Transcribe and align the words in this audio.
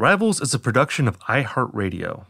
Rivals 0.00 0.40
is 0.40 0.54
a 0.54 0.58
production 0.58 1.06
of 1.06 1.18
iHeartRadio. 1.18 2.24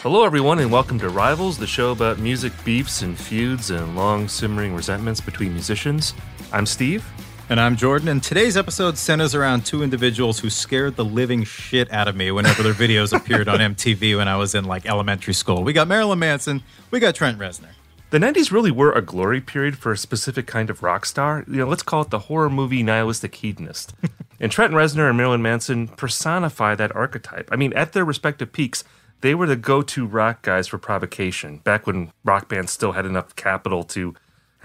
Hello, 0.00 0.24
everyone, 0.24 0.58
and 0.60 0.72
welcome 0.72 0.98
to 1.00 1.10
Rivals, 1.10 1.58
the 1.58 1.66
show 1.66 1.92
about 1.92 2.18
music 2.18 2.54
beefs 2.64 3.02
and 3.02 3.18
feuds 3.18 3.68
and 3.68 3.94
long 3.94 4.26
simmering 4.26 4.74
resentments 4.74 5.20
between 5.20 5.52
musicians. 5.52 6.14
I'm 6.50 6.64
Steve. 6.64 7.04
And 7.50 7.58
I'm 7.58 7.74
Jordan, 7.74 8.06
and 8.06 8.22
today's 8.22 8.56
episode 8.56 8.96
centers 8.96 9.34
around 9.34 9.66
two 9.66 9.82
individuals 9.82 10.38
who 10.38 10.48
scared 10.48 10.94
the 10.94 11.04
living 11.04 11.42
shit 11.42 11.92
out 11.92 12.06
of 12.06 12.14
me 12.14 12.30
whenever 12.30 12.62
their 12.62 12.74
videos 12.74 13.12
appeared 13.12 13.48
on 13.48 13.58
MTV 13.74 14.16
when 14.16 14.28
I 14.28 14.36
was 14.36 14.54
in 14.54 14.66
like 14.66 14.86
elementary 14.86 15.34
school. 15.34 15.64
We 15.64 15.72
got 15.72 15.88
Marilyn 15.88 16.20
Manson, 16.20 16.62
we 16.92 17.00
got 17.00 17.16
Trent 17.16 17.40
Reznor. 17.40 17.70
The 18.10 18.18
90s 18.18 18.52
really 18.52 18.70
were 18.70 18.92
a 18.92 19.02
glory 19.02 19.40
period 19.40 19.76
for 19.76 19.90
a 19.90 19.96
specific 19.96 20.46
kind 20.46 20.70
of 20.70 20.84
rock 20.84 21.04
star. 21.04 21.44
You 21.48 21.56
know, 21.56 21.66
let's 21.66 21.82
call 21.82 22.02
it 22.02 22.10
the 22.10 22.20
horror 22.20 22.50
movie 22.50 22.84
nihilistic 22.84 23.34
hedonist. 23.34 23.94
and 24.40 24.52
Trent 24.52 24.72
Reznor 24.72 25.08
and 25.08 25.16
Marilyn 25.16 25.42
Manson 25.42 25.88
personify 25.88 26.76
that 26.76 26.94
archetype. 26.94 27.48
I 27.50 27.56
mean, 27.56 27.72
at 27.72 27.94
their 27.94 28.04
respective 28.04 28.52
peaks, 28.52 28.84
they 29.22 29.34
were 29.34 29.48
the 29.48 29.56
go-to 29.56 30.06
rock 30.06 30.42
guys 30.42 30.68
for 30.68 30.78
provocation 30.78 31.56
back 31.58 31.84
when 31.84 32.12
rock 32.24 32.48
bands 32.48 32.70
still 32.70 32.92
had 32.92 33.06
enough 33.06 33.34
capital 33.34 33.82
to 33.82 34.14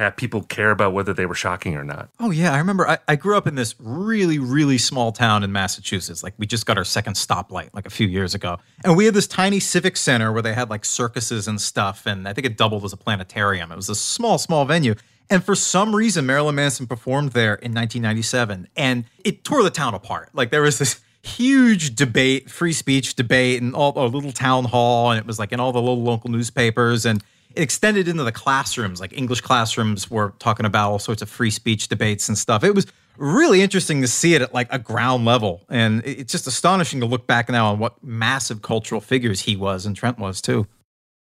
have 0.03 0.15
people 0.17 0.43
care 0.43 0.71
about 0.71 0.93
whether 0.93 1.13
they 1.13 1.25
were 1.25 1.35
shocking 1.35 1.75
or 1.75 1.83
not. 1.83 2.09
Oh, 2.19 2.31
yeah, 2.31 2.53
I 2.53 2.57
remember 2.57 2.87
I, 2.87 2.97
I 3.07 3.15
grew 3.15 3.37
up 3.37 3.47
in 3.47 3.55
this 3.55 3.75
really, 3.79 4.39
really 4.39 4.77
small 4.77 5.11
town 5.11 5.43
in 5.43 5.51
Massachusetts. 5.51 6.21
Like, 6.21 6.33
we 6.37 6.45
just 6.45 6.65
got 6.65 6.77
our 6.77 6.83
second 6.83 7.13
stoplight 7.13 7.69
like 7.73 7.85
a 7.85 7.89
few 7.89 8.07
years 8.07 8.35
ago. 8.35 8.57
And 8.83 8.97
we 8.97 9.05
had 9.05 9.13
this 9.13 9.27
tiny 9.27 9.59
civic 9.59 9.95
center 9.95 10.31
where 10.33 10.41
they 10.41 10.53
had 10.53 10.69
like 10.69 10.83
circuses 10.83 11.47
and 11.47 11.59
stuff. 11.61 12.05
And 12.05 12.27
I 12.27 12.33
think 12.33 12.45
it 12.45 12.57
doubled 12.57 12.83
as 12.83 12.93
a 12.93 12.97
planetarium. 12.97 13.71
It 13.71 13.75
was 13.75 13.89
a 13.89 13.95
small, 13.95 14.37
small 14.37 14.65
venue. 14.65 14.95
And 15.29 15.43
for 15.43 15.55
some 15.55 15.95
reason, 15.95 16.25
Marilyn 16.25 16.55
Manson 16.55 16.87
performed 16.87 17.31
there 17.31 17.55
in 17.55 17.73
1997 17.73 18.67
and 18.75 19.05
it 19.23 19.43
tore 19.43 19.63
the 19.63 19.69
town 19.69 19.93
apart. 19.93 20.29
Like, 20.33 20.51
there 20.51 20.61
was 20.61 20.77
this 20.77 20.99
huge 21.25 21.95
debate, 21.95 22.49
free 22.49 22.73
speech 22.73 23.15
debate, 23.15 23.61
and 23.61 23.73
all 23.73 23.93
a 23.95 24.05
little 24.07 24.31
town 24.31 24.65
hall, 24.65 25.11
and 25.11 25.19
it 25.19 25.25
was 25.25 25.39
like 25.39 25.51
in 25.51 25.59
all 25.59 25.71
the 25.71 25.79
little 25.81 26.03
local 26.03 26.29
newspapers, 26.29 27.05
and 27.05 27.23
it 27.55 27.61
extended 27.61 28.07
into 28.07 28.23
the 28.23 28.31
classrooms. 28.31 28.99
Like 28.99 29.13
English 29.13 29.41
classrooms 29.41 30.09
were 30.11 30.33
talking 30.39 30.65
about 30.65 30.91
all 30.91 30.99
sorts 30.99 31.21
of 31.21 31.29
free 31.29 31.51
speech 31.51 31.87
debates 31.87 32.27
and 32.27 32.37
stuff. 32.37 32.63
It 32.63 32.75
was 32.75 32.87
really 33.17 33.61
interesting 33.61 34.01
to 34.01 34.07
see 34.07 34.35
it 34.35 34.41
at 34.41 34.53
like 34.53 34.67
a 34.71 34.79
ground 34.79 35.25
level, 35.25 35.63
and 35.69 36.05
it's 36.05 36.31
just 36.31 36.47
astonishing 36.47 36.99
to 36.99 37.05
look 37.05 37.27
back 37.27 37.49
now 37.49 37.67
on 37.67 37.79
what 37.79 38.03
massive 38.03 38.61
cultural 38.61 39.01
figures 39.01 39.41
he 39.41 39.55
was, 39.55 39.85
and 39.85 39.95
Trent 39.95 40.19
was 40.19 40.41
too. 40.41 40.67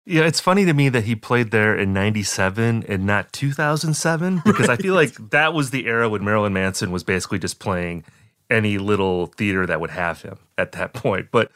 Yeah, 0.05 0.23
it's 0.23 0.41
funny 0.41 0.65
to 0.65 0.73
me 0.73 0.89
that 0.89 1.05
he 1.05 1.15
played 1.15 1.51
there 1.51 1.77
in 1.77 1.93
97 1.93 2.83
and 2.89 3.05
not 3.05 3.31
2007 3.31 4.41
because 4.45 4.67
I 4.67 4.75
feel 4.75 4.95
like 4.95 5.13
that 5.29 5.53
was 5.53 5.71
the 5.71 5.87
era 5.87 6.09
when 6.09 6.25
Marilyn 6.25 6.51
Manson 6.51 6.91
was 6.91 7.05
basically 7.05 7.39
just 7.39 7.59
playing 7.59 8.03
any 8.49 8.77
little 8.77 9.27
theater 9.27 9.65
that 9.65 9.79
would 9.79 9.91
have 9.91 10.21
him 10.21 10.37
at 10.57 10.73
that 10.73 10.93
point. 10.93 11.29
But 11.31 11.51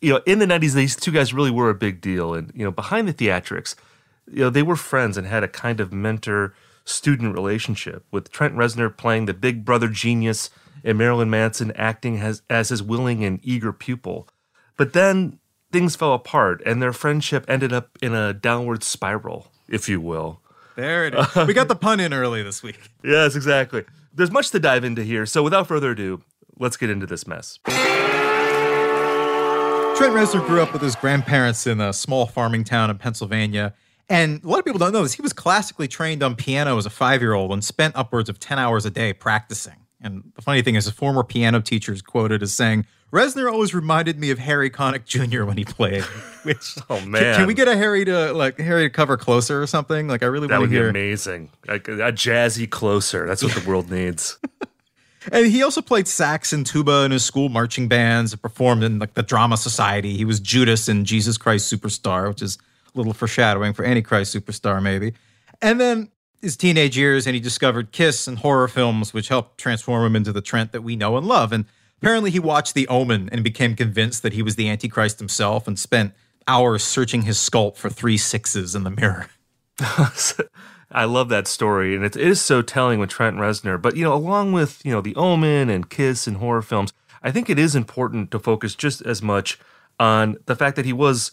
you 0.00 0.14
know, 0.14 0.22
in 0.24 0.38
the 0.38 0.46
90s 0.46 0.74
these 0.74 0.96
two 0.96 1.10
guys 1.10 1.34
really 1.34 1.50
were 1.50 1.68
a 1.68 1.74
big 1.74 2.00
deal 2.00 2.32
and 2.32 2.50
you 2.54 2.64
know, 2.64 2.70
behind 2.70 3.06
the 3.06 3.12
theatrics, 3.12 3.74
you 4.32 4.40
know, 4.40 4.50
they 4.50 4.62
were 4.62 4.76
friends 4.76 5.16
and 5.16 5.26
had 5.26 5.42
a 5.42 5.48
kind 5.48 5.80
of 5.80 5.92
mentor 5.92 6.54
student 6.84 7.34
relationship 7.34 8.04
with 8.10 8.30
Trent 8.30 8.54
Reznor 8.54 8.96
playing 8.96 9.26
the 9.26 9.34
big 9.34 9.64
brother 9.64 9.88
genius 9.88 10.50
and 10.82 10.98
Marilyn 10.98 11.30
Manson 11.30 11.72
acting 11.76 12.18
as 12.18 12.42
as 12.48 12.70
his 12.70 12.82
willing 12.82 13.24
and 13.24 13.38
eager 13.42 13.72
pupil. 13.72 14.28
But 14.76 14.92
then 14.92 15.38
things 15.72 15.96
fell 15.96 16.14
apart 16.14 16.62
and 16.64 16.82
their 16.82 16.92
friendship 16.92 17.44
ended 17.48 17.72
up 17.72 17.98
in 18.02 18.14
a 18.14 18.32
downward 18.32 18.82
spiral, 18.82 19.52
if 19.68 19.88
you 19.88 20.00
will. 20.00 20.40
There 20.76 21.06
it 21.06 21.14
is. 21.14 21.46
we 21.46 21.52
got 21.52 21.68
the 21.68 21.76
pun 21.76 22.00
in 22.00 22.14
early 22.14 22.42
this 22.42 22.62
week. 22.62 22.78
Yes, 23.04 23.34
exactly. 23.34 23.84
There's 24.12 24.30
much 24.30 24.50
to 24.50 24.60
dive 24.60 24.84
into 24.84 25.02
here. 25.02 25.26
So 25.26 25.42
without 25.42 25.66
further 25.66 25.92
ado, 25.92 26.22
let's 26.58 26.76
get 26.76 26.90
into 26.90 27.06
this 27.06 27.26
mess. 27.26 27.58
Trent 27.64 27.78
Reznor 30.14 30.46
grew 30.46 30.62
up 30.62 30.72
with 30.72 30.80
his 30.80 30.96
grandparents 30.96 31.66
in 31.66 31.80
a 31.80 31.92
small 31.92 32.26
farming 32.26 32.64
town 32.64 32.90
in 32.90 32.98
Pennsylvania. 32.98 33.74
And 34.10 34.42
a 34.44 34.48
lot 34.48 34.58
of 34.58 34.64
people 34.64 34.78
don't 34.80 34.92
know 34.92 35.02
this. 35.04 35.14
He 35.14 35.22
was 35.22 35.32
classically 35.32 35.86
trained 35.88 36.22
on 36.22 36.34
piano 36.34 36.76
as 36.76 36.84
a 36.84 36.90
five 36.90 37.22
year 37.22 37.32
old 37.32 37.52
and 37.52 37.64
spent 37.64 37.94
upwards 37.96 38.28
of 38.28 38.38
10 38.40 38.58
hours 38.58 38.84
a 38.84 38.90
day 38.90 39.12
practicing. 39.12 39.76
And 40.02 40.32
the 40.34 40.42
funny 40.42 40.62
thing 40.62 40.74
is, 40.74 40.86
his 40.86 40.94
former 40.94 41.22
piano 41.22 41.60
teacher 41.60 41.92
is 41.92 42.02
quoted 42.02 42.42
as 42.42 42.52
saying, 42.52 42.86
Reznor 43.12 43.52
always 43.52 43.74
reminded 43.74 44.18
me 44.18 44.30
of 44.30 44.38
Harry 44.38 44.70
Connick 44.70 45.04
Jr. 45.04 45.44
when 45.44 45.56
he 45.56 45.64
played. 45.64 46.02
Which 46.42 46.76
Oh 46.90 46.98
can, 46.98 47.10
man, 47.10 47.36
can 47.36 47.46
we 47.46 47.54
get 47.54 47.68
a 47.68 47.76
Harry 47.76 48.04
to 48.04 48.32
like 48.32 48.58
Harry 48.58 48.84
to 48.84 48.90
cover 48.90 49.16
closer 49.16 49.62
or 49.62 49.66
something? 49.66 50.08
Like 50.08 50.22
I 50.22 50.26
really 50.26 50.48
that 50.48 50.54
want 50.54 50.62
would 50.62 50.66
to 50.68 50.70
be 50.70 50.76
hear. 50.76 50.88
amazing. 50.88 51.50
Like 51.68 51.86
a 51.88 52.12
jazzy 52.12 52.68
closer. 52.68 53.26
That's 53.26 53.42
what 53.42 53.52
the 53.52 53.68
world 53.68 53.90
needs. 53.90 54.38
And 55.30 55.46
he 55.46 55.62
also 55.62 55.82
played 55.82 56.08
sax 56.08 56.50
and 56.50 56.64
tuba 56.64 57.04
in 57.04 57.10
his 57.10 57.22
school 57.22 57.50
marching 57.50 57.88
bands 57.88 58.32
and 58.32 58.40
performed 58.40 58.82
in 58.82 58.98
like 58.98 59.12
the 59.12 59.22
drama 59.22 59.58
society. 59.58 60.16
He 60.16 60.24
was 60.24 60.40
Judas 60.40 60.88
in 60.88 61.04
Jesus 61.04 61.36
Christ 61.36 61.70
Superstar, 61.70 62.28
which 62.30 62.40
is 62.40 62.56
a 62.56 62.60
little 62.94 63.12
foreshadowing 63.12 63.72
for 63.72 63.84
Antichrist 63.84 64.34
Superstar, 64.34 64.82
maybe. 64.82 65.14
And 65.62 65.80
then 65.80 66.10
his 66.40 66.56
teenage 66.56 66.96
years, 66.96 67.26
and 67.26 67.34
he 67.34 67.40
discovered 67.40 67.92
Kiss 67.92 68.26
and 68.26 68.38
horror 68.38 68.68
films, 68.68 69.12
which 69.12 69.28
helped 69.28 69.58
transform 69.58 70.04
him 70.06 70.16
into 70.16 70.32
the 70.32 70.40
Trent 70.40 70.72
that 70.72 70.82
we 70.82 70.96
know 70.96 71.16
and 71.16 71.26
love. 71.26 71.52
And 71.52 71.66
apparently, 72.00 72.30
he 72.30 72.38
watched 72.38 72.74
The 72.74 72.88
Omen 72.88 73.28
and 73.30 73.44
became 73.44 73.76
convinced 73.76 74.22
that 74.22 74.32
he 74.32 74.42
was 74.42 74.56
the 74.56 74.68
Antichrist 74.68 75.18
himself, 75.18 75.68
and 75.68 75.78
spent 75.78 76.14
hours 76.46 76.82
searching 76.82 77.22
his 77.22 77.36
sculpt 77.38 77.76
for 77.76 77.90
three 77.90 78.16
sixes 78.16 78.74
in 78.74 78.84
the 78.84 78.90
mirror. 78.90 79.28
I 80.92 81.04
love 81.04 81.28
that 81.28 81.46
story, 81.46 81.94
and 81.94 82.04
it 82.04 82.16
is 82.16 82.40
so 82.40 82.62
telling 82.62 82.98
with 82.98 83.10
Trent 83.10 83.36
Reznor. 83.36 83.80
But 83.80 83.96
you 83.96 84.04
know, 84.04 84.14
along 84.14 84.52
with 84.52 84.84
you 84.84 84.92
know 84.92 85.00
The 85.00 85.14
Omen 85.14 85.70
and 85.70 85.88
Kiss 85.88 86.26
and 86.26 86.38
horror 86.38 86.62
films, 86.62 86.92
I 87.22 87.30
think 87.30 87.48
it 87.48 87.58
is 87.58 87.76
important 87.76 88.30
to 88.32 88.38
focus 88.38 88.74
just 88.74 89.02
as 89.02 89.22
much 89.22 89.58
on 89.98 90.36
the 90.46 90.56
fact 90.56 90.76
that 90.76 90.86
he 90.86 90.92
was 90.92 91.30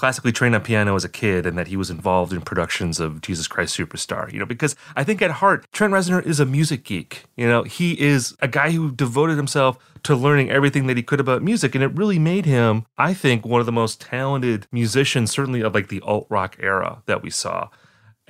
classically 0.00 0.32
trained 0.32 0.54
on 0.54 0.62
piano 0.62 0.96
as 0.96 1.04
a 1.04 1.10
kid 1.10 1.44
and 1.44 1.58
that 1.58 1.68
he 1.68 1.76
was 1.76 1.90
involved 1.90 2.32
in 2.32 2.40
productions 2.40 2.98
of 2.98 3.20
Jesus 3.20 3.46
Christ 3.46 3.76
Superstar, 3.76 4.32
you 4.32 4.38
know, 4.38 4.46
because 4.46 4.74
I 4.96 5.04
think 5.04 5.20
at 5.20 5.30
heart, 5.30 5.66
Trent 5.72 5.92
Reznor 5.92 6.24
is 6.24 6.40
a 6.40 6.46
music 6.46 6.84
geek. 6.84 7.24
You 7.36 7.46
know, 7.46 7.64
he 7.64 8.00
is 8.00 8.34
a 8.40 8.48
guy 8.48 8.70
who 8.70 8.92
devoted 8.92 9.36
himself 9.36 9.76
to 10.04 10.16
learning 10.16 10.50
everything 10.50 10.86
that 10.86 10.96
he 10.96 11.02
could 11.02 11.20
about 11.20 11.42
music. 11.42 11.74
And 11.74 11.84
it 11.84 11.94
really 11.94 12.18
made 12.18 12.46
him, 12.46 12.86
I 12.96 13.12
think, 13.12 13.44
one 13.44 13.60
of 13.60 13.66
the 13.66 13.72
most 13.72 14.00
talented 14.00 14.66
musicians, 14.72 15.30
certainly 15.30 15.60
of 15.60 15.74
like 15.74 15.88
the 15.88 16.00
alt 16.00 16.26
rock 16.30 16.56
era 16.58 17.02
that 17.04 17.22
we 17.22 17.28
saw. 17.28 17.68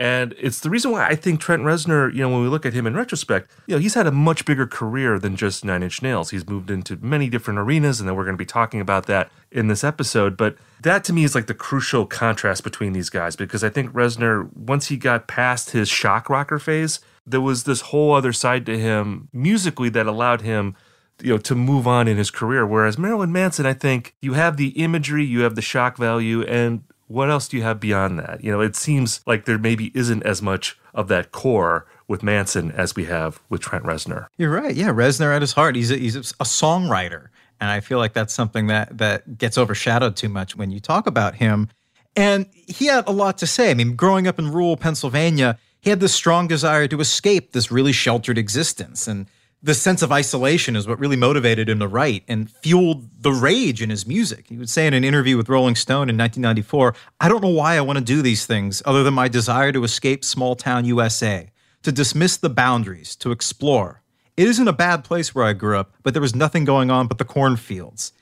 And 0.00 0.34
it's 0.38 0.60
the 0.60 0.70
reason 0.70 0.92
why 0.92 1.06
I 1.06 1.14
think 1.14 1.40
Trent 1.40 1.62
Reznor, 1.62 2.10
you 2.14 2.22
know, 2.22 2.30
when 2.30 2.40
we 2.40 2.48
look 2.48 2.64
at 2.64 2.72
him 2.72 2.86
in 2.86 2.94
retrospect, 2.94 3.50
you 3.66 3.74
know, 3.74 3.78
he's 3.78 3.92
had 3.92 4.06
a 4.06 4.10
much 4.10 4.46
bigger 4.46 4.66
career 4.66 5.18
than 5.18 5.36
just 5.36 5.62
Nine 5.62 5.82
Inch 5.82 6.00
Nails. 6.00 6.30
He's 6.30 6.48
moved 6.48 6.70
into 6.70 6.96
many 7.02 7.28
different 7.28 7.60
arenas, 7.60 8.00
and 8.00 8.08
then 8.08 8.16
we're 8.16 8.24
going 8.24 8.34
to 8.34 8.38
be 8.38 8.46
talking 8.46 8.80
about 8.80 9.04
that 9.08 9.30
in 9.52 9.68
this 9.68 9.84
episode. 9.84 10.38
But 10.38 10.56
that 10.80 11.04
to 11.04 11.12
me 11.12 11.22
is 11.22 11.34
like 11.34 11.48
the 11.48 11.54
crucial 11.54 12.06
contrast 12.06 12.64
between 12.64 12.94
these 12.94 13.10
guys 13.10 13.36
because 13.36 13.62
I 13.62 13.68
think 13.68 13.92
Reznor, 13.92 14.50
once 14.56 14.88
he 14.88 14.96
got 14.96 15.28
past 15.28 15.72
his 15.72 15.90
shock 15.90 16.30
rocker 16.30 16.58
phase, 16.58 17.00
there 17.26 17.42
was 17.42 17.64
this 17.64 17.82
whole 17.82 18.14
other 18.14 18.32
side 18.32 18.64
to 18.66 18.78
him 18.78 19.28
musically 19.34 19.90
that 19.90 20.06
allowed 20.06 20.40
him 20.40 20.76
you 21.22 21.34
know 21.34 21.38
to 21.38 21.54
move 21.54 21.86
on 21.86 22.08
in 22.08 22.16
his 22.16 22.30
career 22.30 22.66
whereas 22.66 22.96
Marilyn 22.96 23.30
Manson 23.30 23.66
I 23.66 23.74
think 23.74 24.14
you 24.22 24.32
have 24.32 24.56
the 24.56 24.68
imagery 24.68 25.22
you 25.22 25.40
have 25.40 25.54
the 25.54 25.60
shock 25.60 25.98
value 25.98 26.42
and 26.44 26.82
what 27.10 27.28
else 27.28 27.48
do 27.48 27.56
you 27.56 27.64
have 27.64 27.80
beyond 27.80 28.20
that? 28.20 28.44
You 28.44 28.52
know, 28.52 28.60
it 28.60 28.76
seems 28.76 29.20
like 29.26 29.44
there 29.44 29.58
maybe 29.58 29.90
isn't 29.96 30.22
as 30.22 30.40
much 30.40 30.78
of 30.94 31.08
that 31.08 31.32
core 31.32 31.84
with 32.06 32.22
Manson 32.22 32.70
as 32.70 32.94
we 32.94 33.06
have 33.06 33.40
with 33.48 33.60
Trent 33.60 33.84
Reznor. 33.84 34.28
You're 34.38 34.52
right. 34.52 34.74
Yeah, 34.74 34.90
Reznor 34.90 35.34
at 35.34 35.42
his 35.42 35.52
heart, 35.52 35.74
he's 35.74 35.90
a, 35.90 35.96
he's 35.96 36.14
a 36.14 36.44
songwriter, 36.44 37.26
and 37.60 37.68
I 37.68 37.80
feel 37.80 37.98
like 37.98 38.12
that's 38.12 38.32
something 38.32 38.68
that 38.68 38.96
that 38.98 39.38
gets 39.38 39.58
overshadowed 39.58 40.14
too 40.14 40.28
much 40.28 40.54
when 40.54 40.70
you 40.70 40.78
talk 40.78 41.08
about 41.08 41.34
him. 41.34 41.68
And 42.14 42.46
he 42.52 42.86
had 42.86 43.08
a 43.08 43.12
lot 43.12 43.38
to 43.38 43.46
say. 43.46 43.72
I 43.72 43.74
mean, 43.74 43.96
growing 43.96 44.28
up 44.28 44.38
in 44.38 44.52
rural 44.52 44.76
Pennsylvania, 44.76 45.58
he 45.80 45.90
had 45.90 45.98
this 45.98 46.14
strong 46.14 46.46
desire 46.46 46.86
to 46.86 47.00
escape 47.00 47.52
this 47.52 47.72
really 47.72 47.92
sheltered 47.92 48.38
existence 48.38 49.08
and 49.08 49.26
the 49.62 49.74
sense 49.74 50.00
of 50.00 50.10
isolation 50.10 50.74
is 50.74 50.88
what 50.88 50.98
really 50.98 51.16
motivated 51.16 51.68
him 51.68 51.80
to 51.80 51.88
write 51.88 52.24
and 52.28 52.50
fueled 52.50 53.22
the 53.22 53.32
rage 53.32 53.82
in 53.82 53.90
his 53.90 54.06
music. 54.06 54.46
He 54.48 54.56
would 54.56 54.70
say 54.70 54.86
in 54.86 54.94
an 54.94 55.04
interview 55.04 55.36
with 55.36 55.50
Rolling 55.50 55.74
Stone 55.74 56.08
in 56.08 56.16
1994, 56.16 56.94
I 57.20 57.28
don't 57.28 57.42
know 57.42 57.48
why 57.48 57.76
I 57.76 57.82
want 57.82 57.98
to 57.98 58.04
do 58.04 58.22
these 58.22 58.46
things 58.46 58.82
other 58.86 59.02
than 59.02 59.12
my 59.12 59.28
desire 59.28 59.70
to 59.72 59.84
escape 59.84 60.24
small 60.24 60.56
town 60.56 60.86
USA, 60.86 61.50
to 61.82 61.92
dismiss 61.92 62.38
the 62.38 62.48
boundaries, 62.48 63.14
to 63.16 63.32
explore. 63.32 64.02
It 64.36 64.48
isn't 64.48 64.68
a 64.68 64.72
bad 64.72 65.04
place 65.04 65.34
where 65.34 65.44
I 65.44 65.52
grew 65.52 65.78
up, 65.78 65.92
but 66.02 66.14
there 66.14 66.22
was 66.22 66.34
nothing 66.34 66.64
going 66.64 66.90
on 66.90 67.06
but 67.06 67.18
the 67.18 67.26
cornfields. 67.26 68.14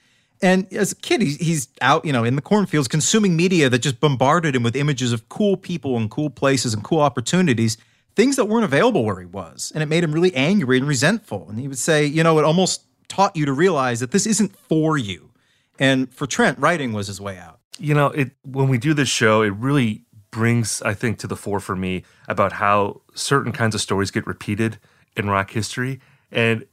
And 0.43 0.73
as 0.73 0.93
a 0.93 0.97
kid, 0.97 1.21
he's, 1.23 1.69
out, 1.81 2.05
you 2.05 2.13
know, 2.13 2.25
in 2.25 2.37
the 2.37 2.43
cornfields 2.43 2.89
consuming 2.89 3.37
media 3.37 3.69
that 3.69 3.81
just 3.81 4.01
bombarded 4.01 4.55
him 4.55 4.63
with 4.63 4.77
images 4.77 5.13
of 5.13 5.29
cool 5.29 5.57
people 5.57 5.97
and 5.97 6.11
cool 6.11 6.31
places 6.31 6.75
and 6.75 6.83
cool 6.83 7.01
opportunities 7.01 7.77
things 8.19 8.35
that 8.35 8.47
weren't 8.47 8.65
available 8.65 9.05
where 9.05 9.21
he 9.21 9.27
was. 9.27 9.71
And 9.73 9.81
it 9.81 9.87
made 9.87 10.03
him 10.03 10.11
really 10.11 10.35
angry 10.35 10.77
and 10.77 10.89
resentful. 10.89 11.49
And 11.49 11.57
he 11.61 11.69
would 11.69 11.79
say, 11.79 12.05
you 12.05 12.25
know, 12.25 12.41
it 12.41 12.45
almost 12.45 12.83
taught 13.07 13.37
you 13.37 13.47
to 13.47 13.53
realize 13.53 14.01
that 14.01 14.11
this 14.11 14.27
isn't 14.27 14.57
for 14.57 14.99
you. 14.99 15.31
And 15.79 16.13
for 16.13 16.27
Trent, 16.27 16.59
writing 16.59 16.93
was 16.93 17.07
his 17.07 17.21
way 17.21 17.39
out. 17.39 17.61
You 17.79 17.95
know, 17.95 18.07
it 18.09 18.33
when 18.43 18.69
we 18.69 18.77
do 18.77 18.93
this 18.93 19.09
show, 19.09 19.43
it 19.43 19.53
really 19.53 20.03
brings, 20.33 20.83
I 20.83 20.95
think, 20.95 21.21
to 21.21 21.29
the 21.29 21.37
fore 21.37 21.61
for 21.61 21.77
me 21.77 22.03
about 22.27 22.55
how 22.55 23.03
certain 23.15 23.53
kinds 23.53 23.77
of 23.77 23.81
stories 23.81 24.11
get 24.11 24.27
repeated 24.27 24.81
in 25.17 25.31
rock 25.31 25.53
history. 25.53 26.01
And 26.33 26.67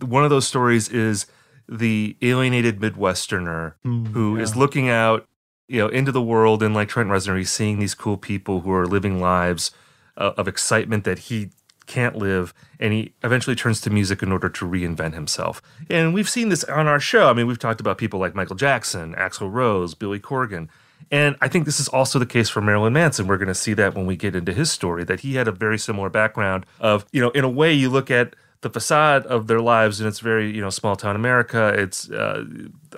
one 0.00 0.22
of 0.22 0.30
those 0.30 0.46
stories 0.46 0.88
is 0.88 1.26
the 1.68 2.16
alienated 2.22 2.78
Midwesterner 2.78 3.74
mm, 3.84 4.06
who 4.12 4.36
yeah. 4.36 4.42
is 4.44 4.54
looking 4.54 4.88
out, 4.88 5.26
you 5.66 5.80
know, 5.80 5.88
into 5.88 6.12
the 6.12 6.22
world 6.22 6.62
and 6.62 6.76
like 6.76 6.88
Trent 6.88 7.10
Reznor, 7.10 7.36
he's 7.36 7.50
seeing 7.50 7.80
these 7.80 7.96
cool 7.96 8.16
people 8.16 8.60
who 8.60 8.70
are 8.70 8.86
living 8.86 9.20
lives 9.20 9.72
uh, 10.16 10.32
of 10.36 10.48
excitement 10.48 11.04
that 11.04 11.20
he 11.20 11.50
can't 11.86 12.16
live 12.16 12.52
and 12.80 12.92
he 12.92 13.12
eventually 13.22 13.56
turns 13.56 13.80
to 13.80 13.90
music 13.90 14.22
in 14.22 14.32
order 14.32 14.48
to 14.48 14.66
reinvent 14.66 15.14
himself. 15.14 15.62
And 15.88 16.12
we've 16.12 16.28
seen 16.28 16.48
this 16.48 16.64
on 16.64 16.86
our 16.86 17.00
show. 17.00 17.28
I 17.28 17.32
mean, 17.32 17.46
we've 17.46 17.58
talked 17.58 17.80
about 17.80 17.98
people 17.98 18.20
like 18.20 18.34
Michael 18.34 18.56
Jackson, 18.56 19.14
Axl 19.14 19.52
Rose, 19.52 19.94
Billy 19.94 20.20
Corgan. 20.20 20.68
And 21.10 21.36
I 21.40 21.48
think 21.48 21.64
this 21.64 21.78
is 21.78 21.88
also 21.88 22.18
the 22.18 22.26
case 22.26 22.48
for 22.48 22.60
Marilyn 22.60 22.92
Manson. 22.92 23.28
We're 23.28 23.36
going 23.36 23.48
to 23.48 23.54
see 23.54 23.74
that 23.74 23.94
when 23.94 24.06
we 24.06 24.16
get 24.16 24.34
into 24.34 24.52
his 24.52 24.70
story, 24.70 25.04
that 25.04 25.20
he 25.20 25.36
had 25.36 25.46
a 25.46 25.52
very 25.52 25.78
similar 25.78 26.10
background 26.10 26.66
of, 26.80 27.06
you 27.12 27.20
know, 27.20 27.30
in 27.30 27.44
a 27.44 27.48
way 27.48 27.72
you 27.72 27.88
look 27.88 28.10
at 28.10 28.34
the 28.62 28.70
facade 28.70 29.24
of 29.26 29.46
their 29.46 29.60
lives 29.60 30.00
and 30.00 30.08
it's 30.08 30.18
very, 30.18 30.52
you 30.52 30.60
know, 30.60 30.70
small 30.70 30.96
town 30.96 31.14
America. 31.14 31.72
It's 31.76 32.10
uh, 32.10 32.44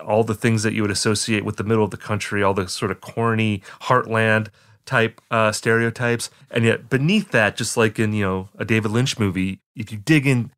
all 0.03 0.25
the 0.25 0.35
things 0.35 0.63
that 0.63 0.73
you 0.73 0.83
would 0.83 0.91
associate 0.91 1.45
with 1.45 1.57
the 1.57 1.65
middle 1.65 1.85
of 1.85 1.91
the 1.91 1.97
country, 1.97 2.43
all 2.43 2.55
the 2.55 2.69
sort 2.69 2.91
of 2.91 3.01
corny 3.01 3.63
heartland 3.83 4.49
type 4.89 5.21
uh, 5.31 5.53
stereotypes, 5.53 6.31
and 6.51 6.65
yet 6.65 6.89
beneath 6.89 7.31
that, 7.31 7.57
just 7.57 7.77
like 7.77 7.99
in 7.99 8.13
you 8.13 8.25
know 8.25 8.49
a 8.59 8.65
David 8.65 8.91
Lynch 8.91 9.19
movie, 9.19 9.61
if 9.77 9.93
you 9.93 9.99
dig 9.99 10.27
in 10.27 10.51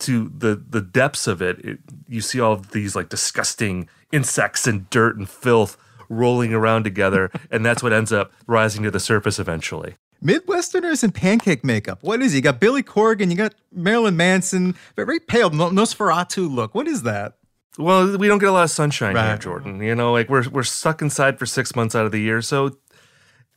to 0.00 0.30
the 0.36 0.54
the 0.54 0.82
depths 0.82 1.26
of 1.26 1.40
it, 1.40 1.58
it 1.64 1.78
you 2.06 2.20
see 2.20 2.38
all 2.38 2.52
of 2.52 2.70
these 2.72 2.94
like 2.94 3.08
disgusting 3.08 3.88
insects 4.12 4.66
and 4.66 4.88
dirt 4.90 5.16
and 5.16 5.28
filth 5.28 5.76
rolling 6.10 6.52
around 6.52 6.84
together, 6.84 7.30
and 7.50 7.64
that's 7.64 7.82
what 7.82 7.92
ends 7.92 8.12
up 8.12 8.32
rising 8.46 8.82
to 8.84 8.90
the 8.90 9.00
surface 9.00 9.38
eventually. 9.38 9.96
Midwesterners 10.22 11.02
in 11.02 11.12
pancake 11.12 11.64
makeup. 11.64 12.02
What 12.02 12.20
is 12.20 12.32
he? 12.32 12.38
You 12.38 12.42
got 12.42 12.60
Billy 12.60 12.82
Corgan, 12.82 13.30
you 13.30 13.36
got 13.36 13.54
Marilyn 13.72 14.16
Manson, 14.16 14.74
very 14.96 15.20
pale 15.20 15.50
Nosferatu 15.50 16.52
look. 16.52 16.74
What 16.74 16.88
is 16.88 17.04
that? 17.04 17.34
Well, 17.78 18.18
we 18.18 18.26
don't 18.26 18.40
get 18.40 18.48
a 18.48 18.52
lot 18.52 18.64
of 18.64 18.70
sunshine 18.70 19.14
right. 19.14 19.28
here, 19.28 19.38
Jordan. 19.38 19.80
You 19.80 19.94
know, 19.94 20.12
like 20.12 20.28
we're 20.28 20.48
we're 20.48 20.64
stuck 20.64 21.00
inside 21.00 21.38
for 21.38 21.46
six 21.46 21.76
months 21.76 21.94
out 21.94 22.04
of 22.04 22.12
the 22.12 22.20
year, 22.20 22.42
so 22.42 22.76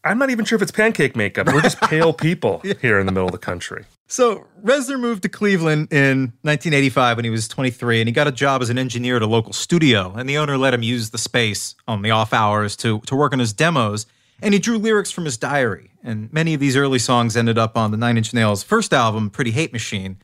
I'm 0.03 0.17
not 0.17 0.29
even 0.31 0.45
sure 0.45 0.55
if 0.55 0.61
it's 0.61 0.71
pancake 0.71 1.15
makeup. 1.15 1.47
We're 1.47 1.61
just 1.61 1.79
pale 1.81 2.13
people 2.13 2.59
here 2.81 2.99
in 2.99 3.05
the 3.05 3.11
middle 3.11 3.27
of 3.27 3.33
the 3.33 3.37
country. 3.37 3.85
So 4.07 4.45
Reznor 4.63 4.99
moved 4.99 5.23
to 5.23 5.29
Cleveland 5.29 5.93
in 5.93 6.33
1985 6.41 7.17
when 7.17 7.23
he 7.23 7.29
was 7.29 7.47
23, 7.47 8.01
and 8.01 8.07
he 8.09 8.11
got 8.11 8.27
a 8.27 8.31
job 8.31 8.61
as 8.61 8.69
an 8.69 8.77
engineer 8.77 9.15
at 9.15 9.21
a 9.21 9.27
local 9.27 9.53
studio. 9.53 10.13
And 10.17 10.27
the 10.27 10.37
owner 10.37 10.57
let 10.57 10.73
him 10.73 10.83
use 10.83 11.11
the 11.11 11.17
space 11.17 11.75
on 11.87 12.01
the 12.01 12.11
off 12.11 12.33
hours 12.33 12.75
to, 12.77 12.99
to 13.01 13.15
work 13.15 13.31
on 13.31 13.39
his 13.39 13.53
demos. 13.53 14.05
And 14.41 14.53
he 14.53 14.59
drew 14.59 14.77
lyrics 14.77 15.11
from 15.11 15.25
his 15.25 15.37
diary. 15.37 15.91
And 16.03 16.33
many 16.33 16.53
of 16.53 16.59
these 16.59 16.75
early 16.75 16.99
songs 16.99 17.37
ended 17.37 17.57
up 17.57 17.77
on 17.77 17.91
the 17.91 17.97
Nine 17.97 18.17
Inch 18.17 18.33
Nails' 18.33 18.63
first 18.63 18.91
album, 18.91 19.29
Pretty 19.29 19.51
Hate 19.51 19.71
Machine. 19.71 20.17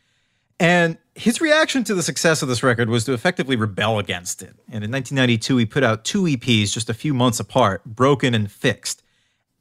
And 0.60 0.98
his 1.14 1.40
reaction 1.40 1.84
to 1.84 1.94
the 1.94 2.02
success 2.02 2.42
of 2.42 2.48
this 2.50 2.64
record 2.64 2.90
was 2.90 3.06
to 3.06 3.14
effectively 3.14 3.56
rebel 3.56 4.00
against 4.00 4.42
it. 4.42 4.56
And 4.72 4.84
in 4.84 4.92
1992, 4.92 5.58
he 5.58 5.66
put 5.68 5.84
out 5.84 6.04
two 6.04 6.24
EPs 6.24 6.74
just 6.74 6.90
a 6.90 6.96
few 6.96 7.14
months 7.14 7.40
apart, 7.40 7.86
Broken 7.86 8.34
and 8.34 8.52
Fixed. 8.52 9.04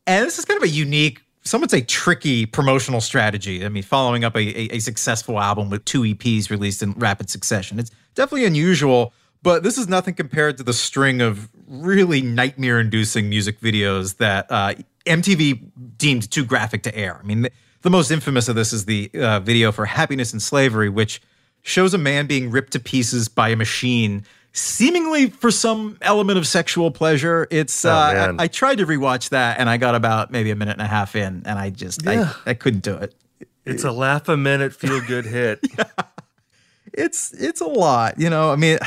And 0.06 0.24
this 0.24 0.38
is 0.38 0.44
kind 0.44 0.56
of 0.56 0.62
a 0.62 0.68
unique, 0.68 1.22
some 1.42 1.60
would 1.60 1.70
say 1.70 1.80
tricky 1.80 2.46
promotional 2.46 3.00
strategy. 3.00 3.64
I 3.64 3.68
mean, 3.68 3.82
following 3.82 4.24
up 4.24 4.36
a, 4.36 4.38
a, 4.38 4.76
a 4.76 4.78
successful 4.78 5.40
album 5.40 5.70
with 5.70 5.84
two 5.84 6.02
EPs 6.02 6.50
released 6.50 6.82
in 6.82 6.92
rapid 6.92 7.28
succession. 7.28 7.78
It's 7.78 7.90
definitely 8.14 8.46
unusual, 8.46 9.12
but 9.42 9.62
this 9.62 9.78
is 9.78 9.88
nothing 9.88 10.14
compared 10.14 10.58
to 10.58 10.62
the 10.62 10.72
string 10.72 11.20
of 11.20 11.48
really 11.66 12.22
nightmare 12.22 12.80
inducing 12.80 13.28
music 13.28 13.60
videos 13.60 14.18
that 14.18 14.46
uh, 14.50 14.74
MTV 15.06 15.70
deemed 15.98 16.30
too 16.30 16.44
graphic 16.44 16.82
to 16.84 16.96
air. 16.96 17.18
I 17.22 17.26
mean, 17.26 17.42
the, 17.42 17.52
the 17.82 17.90
most 17.90 18.10
infamous 18.10 18.48
of 18.48 18.54
this 18.54 18.72
is 18.72 18.84
the 18.84 19.10
uh, 19.14 19.40
video 19.40 19.72
for 19.72 19.86
Happiness 19.86 20.32
and 20.32 20.40
Slavery, 20.42 20.88
which 20.88 21.20
shows 21.62 21.94
a 21.94 21.98
man 21.98 22.26
being 22.26 22.50
ripped 22.50 22.72
to 22.72 22.80
pieces 22.80 23.28
by 23.28 23.48
a 23.48 23.56
machine 23.56 24.24
seemingly 24.56 25.28
for 25.28 25.50
some 25.50 25.98
element 26.00 26.38
of 26.38 26.46
sexual 26.46 26.90
pleasure. 26.90 27.46
It's 27.50 27.84
oh, 27.84 27.90
uh, 27.90 28.34
I, 28.38 28.44
I, 28.44 28.48
tried 28.48 28.78
to 28.78 28.86
rewatch 28.86 29.28
that 29.28 29.60
and 29.60 29.68
I 29.68 29.76
got 29.76 29.94
about 29.94 30.30
maybe 30.30 30.50
a 30.50 30.56
minute 30.56 30.72
and 30.72 30.82
a 30.82 30.86
half 30.86 31.14
in 31.14 31.42
and 31.44 31.58
I 31.58 31.70
just 31.70 32.04
yeah. 32.04 32.32
I, 32.46 32.50
I 32.50 32.54
couldn't 32.54 32.82
do 32.82 32.96
it. 32.96 33.14
It's 33.66 33.84
a 33.84 33.92
laugh 33.92 34.28
a 34.28 34.36
minute, 34.36 34.72
feel 34.72 35.00
good 35.00 35.26
hit. 35.26 35.60
yeah. 35.78 35.84
It's 36.92 37.34
it's 37.34 37.60
a 37.60 37.66
lot, 37.66 38.18
you 38.18 38.30
know. 38.30 38.50
I 38.50 38.56
mean, 38.56 38.78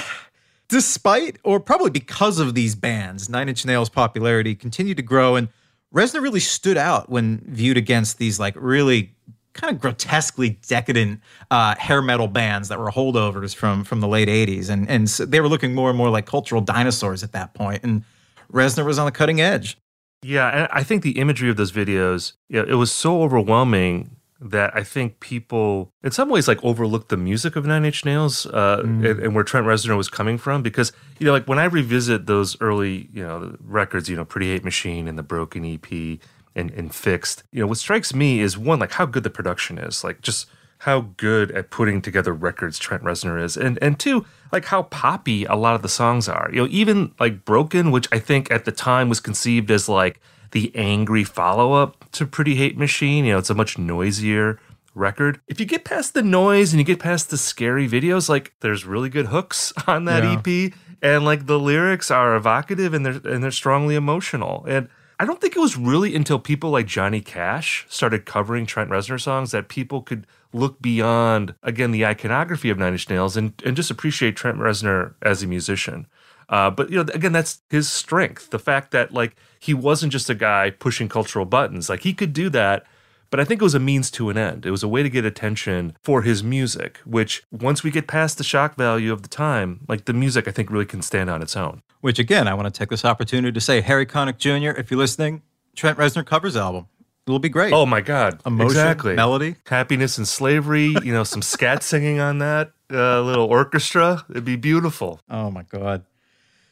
despite 0.68 1.38
or 1.44 1.60
probably 1.60 1.92
because 1.92 2.40
of 2.40 2.56
these 2.56 2.74
bands, 2.74 3.30
Nine 3.30 3.50
Inch 3.50 3.66
Nails' 3.66 3.90
popularity 3.90 4.56
continued 4.56 4.98
to 4.98 5.04
grow, 5.04 5.36
and 5.36 5.50
Reznor 5.94 6.24
really 6.24 6.40
stood 6.40 6.78
out 6.78 7.10
when 7.10 7.44
viewed 7.46 7.78
against 7.78 8.18
these 8.18 8.40
like 8.40 8.56
really 8.58 9.14
kind 9.54 9.74
of 9.74 9.82
grotesquely 9.82 10.58
decadent 10.68 11.20
uh, 11.52 11.76
hair 11.76 12.02
metal 12.02 12.28
bands 12.28 12.70
that 12.70 12.80
were 12.80 12.92
holdovers 12.92 13.56
from 13.56 13.84
from 13.84 14.00
the 14.00 14.08
late 14.08 14.28
80s 14.28 14.70
and 14.70 14.90
and 14.90 15.10
so 15.10 15.26
they 15.26 15.42
were 15.42 15.48
looking 15.48 15.74
more 15.74 15.90
and 15.90 15.98
more 15.98 16.10
like 16.10 16.26
cultural 16.26 16.62
dinosaurs 16.62 17.24
at 17.24 17.32
that 17.32 17.54
point 17.54 17.84
and 17.84 18.04
Reznor 18.52 18.86
was 18.86 19.00
on 19.00 19.06
the 19.06 19.12
cutting 19.12 19.40
edge. 19.40 19.78
Yeah, 20.22 20.50
and 20.50 20.68
I 20.72 20.84
think 20.84 21.04
the 21.04 21.12
imagery 21.12 21.50
of 21.50 21.58
those 21.58 21.72
videos, 21.72 22.34
yeah, 22.50 22.64
it 22.68 22.76
was 22.76 22.92
so 22.92 23.22
overwhelming 23.22 24.18
that 24.42 24.76
I 24.76 24.84
think 24.84 25.20
people, 25.20 25.92
in 26.04 26.12
some 26.12 26.30
ways, 26.30 26.48
like 26.48 26.64
overlooked 26.64 27.10
the 27.10 27.18
music 27.18 27.56
of 27.56 27.66
Nine 27.66 27.86
Inch 27.86 28.06
Nails 28.06 28.46
uh, 28.46 28.84
mm. 28.84 29.10
and, 29.10 29.20
and, 29.20 29.36
where 29.36 29.44
Trent 29.44 29.66
Reznor 29.66 29.98
was 29.98 30.10
coming 30.10 30.38
from. 30.38 30.62
Because 30.62 30.92
you 31.20 31.26
know, 31.26 31.34
like 31.34 31.48
when 31.48 31.60
I 31.60 31.66
revisit 31.66 32.26
those 32.26 32.60
early, 32.62 33.10
you 33.14 33.24
know, 33.24 33.56
records, 33.62 34.10
you 34.10 34.16
know, 34.16 34.26
Pretty 34.26 34.52
Hate 34.52 34.64
Machine 34.64 35.08
and 35.08 35.18
the 35.18 35.24
Broken 35.24 35.66
EP, 35.66 36.20
and, 36.56 36.72
and 36.72 36.94
fixed. 36.94 37.44
You 37.52 37.62
know, 37.62 37.68
what 37.68 37.78
strikes 37.78 38.14
me 38.14 38.40
is 38.40 38.58
one, 38.58 38.80
like 38.80 38.94
how 38.94 39.06
good 39.06 39.24
the 39.24 39.30
production 39.30 39.78
is, 39.78 40.04
like 40.04 40.22
just 40.22 40.48
how 40.84 41.02
good 41.18 41.52
at 41.52 41.72
putting 41.72 42.02
together 42.02 42.34
records 42.34 42.80
Trent 42.80 43.04
Reznor 43.04 43.42
is, 43.44 43.58
and 43.58 43.78
and 43.82 44.00
two, 44.00 44.26
like 44.52 44.66
how 44.66 44.84
poppy 44.84 45.44
a 45.46 45.56
lot 45.56 45.76
of 45.76 45.82
the 45.82 45.90
songs 45.90 46.30
are. 46.30 46.50
You 46.54 46.62
know, 46.64 46.68
even 46.72 47.14
like 47.20 47.44
Broken, 47.46 47.92
which 47.92 48.08
I 48.12 48.20
think 48.20 48.50
at 48.50 48.66
the 48.66 48.72
time 48.72 49.10
was 49.10 49.20
conceived 49.20 49.70
as 49.72 49.90
like 49.90 50.22
the 50.52 50.72
angry 50.76 51.24
follow 51.24 51.74
up 51.74 52.10
to 52.14 52.26
Pretty 52.26 52.56
Hate 52.56 52.78
Machine. 52.78 53.26
You 53.26 53.34
know, 53.34 53.40
it's 53.40 53.50
a 53.50 53.54
much 53.56 53.78
noisier 53.78 54.60
record. 54.96 55.40
If 55.48 55.60
you 55.60 55.66
get 55.66 55.84
past 55.86 56.14
the 56.14 56.24
noise 56.24 56.72
and 56.74 56.80
you 56.80 56.86
get 56.86 57.00
past 57.00 57.30
the 57.30 57.38
scary 57.38 57.88
videos, 57.88 58.30
like 58.30 58.54
there's 58.62 58.86
really 58.86 59.10
good 59.10 59.28
hooks 59.28 59.72
on 59.88 60.06
that 60.06 60.24
Yeah. 60.24 60.42
EP, 60.46 60.74
and 61.02 61.26
like 61.26 61.46
the 61.46 61.60
lyrics 61.60 62.10
are 62.10 62.36
evocative 62.36 62.94
and 62.94 63.06
they're 63.06 63.32
and 63.34 63.44
they're 63.44 63.52
strongly 63.52 63.96
emotional. 63.96 64.66
And 64.68 64.88
I 65.20 65.26
don't 65.26 65.42
think 65.42 65.58
it 65.58 65.60
was 65.60 65.76
really 65.76 66.16
until 66.16 66.40
people 66.40 66.70
like 66.70 66.86
Johnny 66.86 67.20
Cash 67.20 67.86
started 67.90 68.26
covering 68.26 68.66
Trent 68.66 68.90
Reznor 68.90 69.20
songs 69.20 69.52
that 69.52 69.68
people 69.68 70.02
could 70.02 70.26
look 70.54 70.82
beyond 70.82 71.56
again 71.62 71.92
the 71.92 72.06
iconography 72.06 72.70
of 72.70 72.78
Nine 72.78 72.94
Inch 72.94 73.10
Nails 73.10 73.36
and 73.36 73.54
and 73.66 73.76
just 73.76 73.92
appreciate 73.92 74.38
Trent 74.38 74.58
Reznor 74.58 75.16
as 75.22 75.44
a 75.44 75.48
musician. 75.48 76.08
Uh, 76.48 76.70
but 76.72 76.90
you 76.90 77.04
know, 77.04 77.12
again, 77.14 77.34
that's 77.34 77.62
his 77.70 77.92
strength. 77.92 78.50
The 78.50 78.60
fact 78.60 78.92
that 78.92 79.14
like 79.14 79.36
he 79.60 79.74
wasn't 79.74 80.14
just 80.14 80.30
a 80.30 80.36
guy 80.36 80.70
pushing 80.70 81.10
cultural 81.10 81.46
buttons. 81.46 81.90
Like 81.90 82.02
he 82.02 82.14
could 82.14 82.32
do 82.32 82.50
that, 82.52 82.86
but 83.30 83.40
I 83.40 83.46
think 83.46 83.62
it 83.62 83.64
was 83.64 83.76
a 83.76 83.80
means 83.80 84.10
to 84.12 84.30
an 84.30 84.38
end. 84.38 84.66
It 84.66 84.72
was 84.72 84.84
a 84.84 84.88
way 84.88 85.04
to 85.04 85.10
get 85.10 85.26
attention 85.26 85.96
for 86.04 86.22
his 86.22 86.44
music. 86.44 86.98
Which 87.06 87.44
once 87.52 87.84
we 87.84 87.92
get 87.92 88.08
past 88.08 88.38
the 88.38 88.44
shock 88.44 88.76
value 88.76 89.12
of 89.12 89.22
the 89.22 89.30
time, 89.30 89.82
like 89.88 90.06
the 90.06 90.14
music, 90.14 90.48
I 90.48 90.52
think 90.52 90.70
really 90.70 90.86
can 90.86 91.02
stand 91.02 91.30
on 91.30 91.42
its 91.42 91.56
own. 91.56 91.82
Which 92.02 92.20
again, 92.20 92.48
I 92.48 92.54
want 92.54 92.74
to 92.74 92.78
take 92.78 92.90
this 92.90 93.06
opportunity 93.06 93.52
to 93.52 93.62
say, 93.62 93.82
Harry 93.82 94.06
Connick 94.06 94.38
Jr., 94.38 94.80
if 94.80 94.90
you're 94.90 94.98
listening, 94.98 95.42
Trent 95.76 95.98
Reznor 95.98 96.26
covers 96.26 96.56
album. 96.56 96.88
It'll 97.28 97.38
be 97.38 97.50
great. 97.50 97.74
Oh 97.74 97.86
my 97.86 98.02
God! 98.02 98.42
Emotion, 98.44 98.72
exactly. 98.72 99.14
melody. 99.14 99.56
happiness 99.68 100.18
and 100.18 100.28
slavery. 100.28 100.96
You 101.04 101.14
know, 101.14 101.24
some 101.24 101.44
scat 101.44 101.84
singing 101.84 102.20
on 102.20 102.40
that. 102.40 102.72
A 102.90 103.22
little 103.22 103.46
orchestra. 103.46 104.26
It'd 104.32 104.46
be 104.46 104.56
beautiful. 104.56 105.22
Oh 105.30 105.52
my 105.52 105.62
God. 105.62 106.06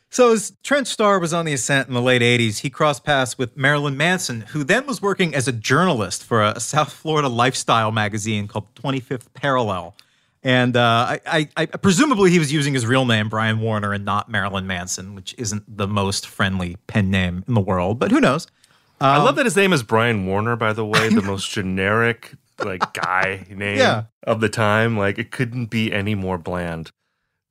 So 0.10 0.32
as 0.32 0.54
Trent 0.64 0.88
Starr 0.88 1.20
was 1.20 1.34
on 1.34 1.46
the 1.46 1.54
ascent 1.54 1.88
in 1.90 1.94
the 1.94 2.02
late 2.02 2.22
80s, 2.22 2.60
he 2.60 2.70
crossed 2.70 3.04
paths 3.04 3.38
with 3.38 3.58
Marilyn 3.58 3.98
Manson, 3.98 4.42
who 4.42 4.64
then 4.64 4.88
was 4.88 5.02
working 5.02 5.36
as 5.36 5.48
a 5.48 5.52
journalist 5.52 6.24
for 6.24 6.42
a 6.44 6.60
South 6.60 6.92
Florida 6.94 7.28
lifestyle 7.28 7.92
magazine 7.92 8.48
called 8.48 8.74
25th 8.76 9.26
Parallel. 9.34 9.96
And 10.44 10.78
uh, 10.78 11.08
I, 11.10 11.20
I, 11.26 11.50
I 11.58 11.66
presumably 11.66 12.32
he 12.32 12.40
was 12.40 12.54
using 12.54 12.74
his 12.74 12.86
real 12.86 13.06
name, 13.06 13.28
Brian 13.28 13.60
Warner, 13.60 13.92
and 13.92 14.06
not 14.06 14.30
Marilyn 14.30 14.66
Manson, 14.66 15.14
which 15.14 15.36
isn't 15.38 15.64
the 15.78 15.88
most 15.88 16.26
friendly 16.26 16.78
pen 16.88 17.12
name 17.12 17.44
in 17.48 17.54
the 17.54 17.60
world, 17.62 18.00
but 18.00 18.12
who 18.12 18.22
knows? 18.22 18.48
I 19.02 19.18
Um, 19.18 19.26
love 19.26 19.36
that 19.36 19.46
his 19.46 19.58
name 19.58 19.74
is 19.74 19.84
Brian 19.84 20.26
Warner. 20.26 20.56
By 20.56 20.72
the 20.74 20.86
way, 20.86 21.10
the 21.14 21.22
most 21.22 21.52
generic 21.52 22.34
like 22.64 22.94
guy 22.94 23.46
name 23.50 23.78
Yeah. 23.78 24.04
of 24.24 24.40
the 24.40 24.50
time. 24.50 24.98
Like 24.98 25.18
it 25.20 25.32
couldn't 25.32 25.66
be 25.66 25.92
any 25.92 26.16
more 26.16 26.38
bland. 26.38 26.92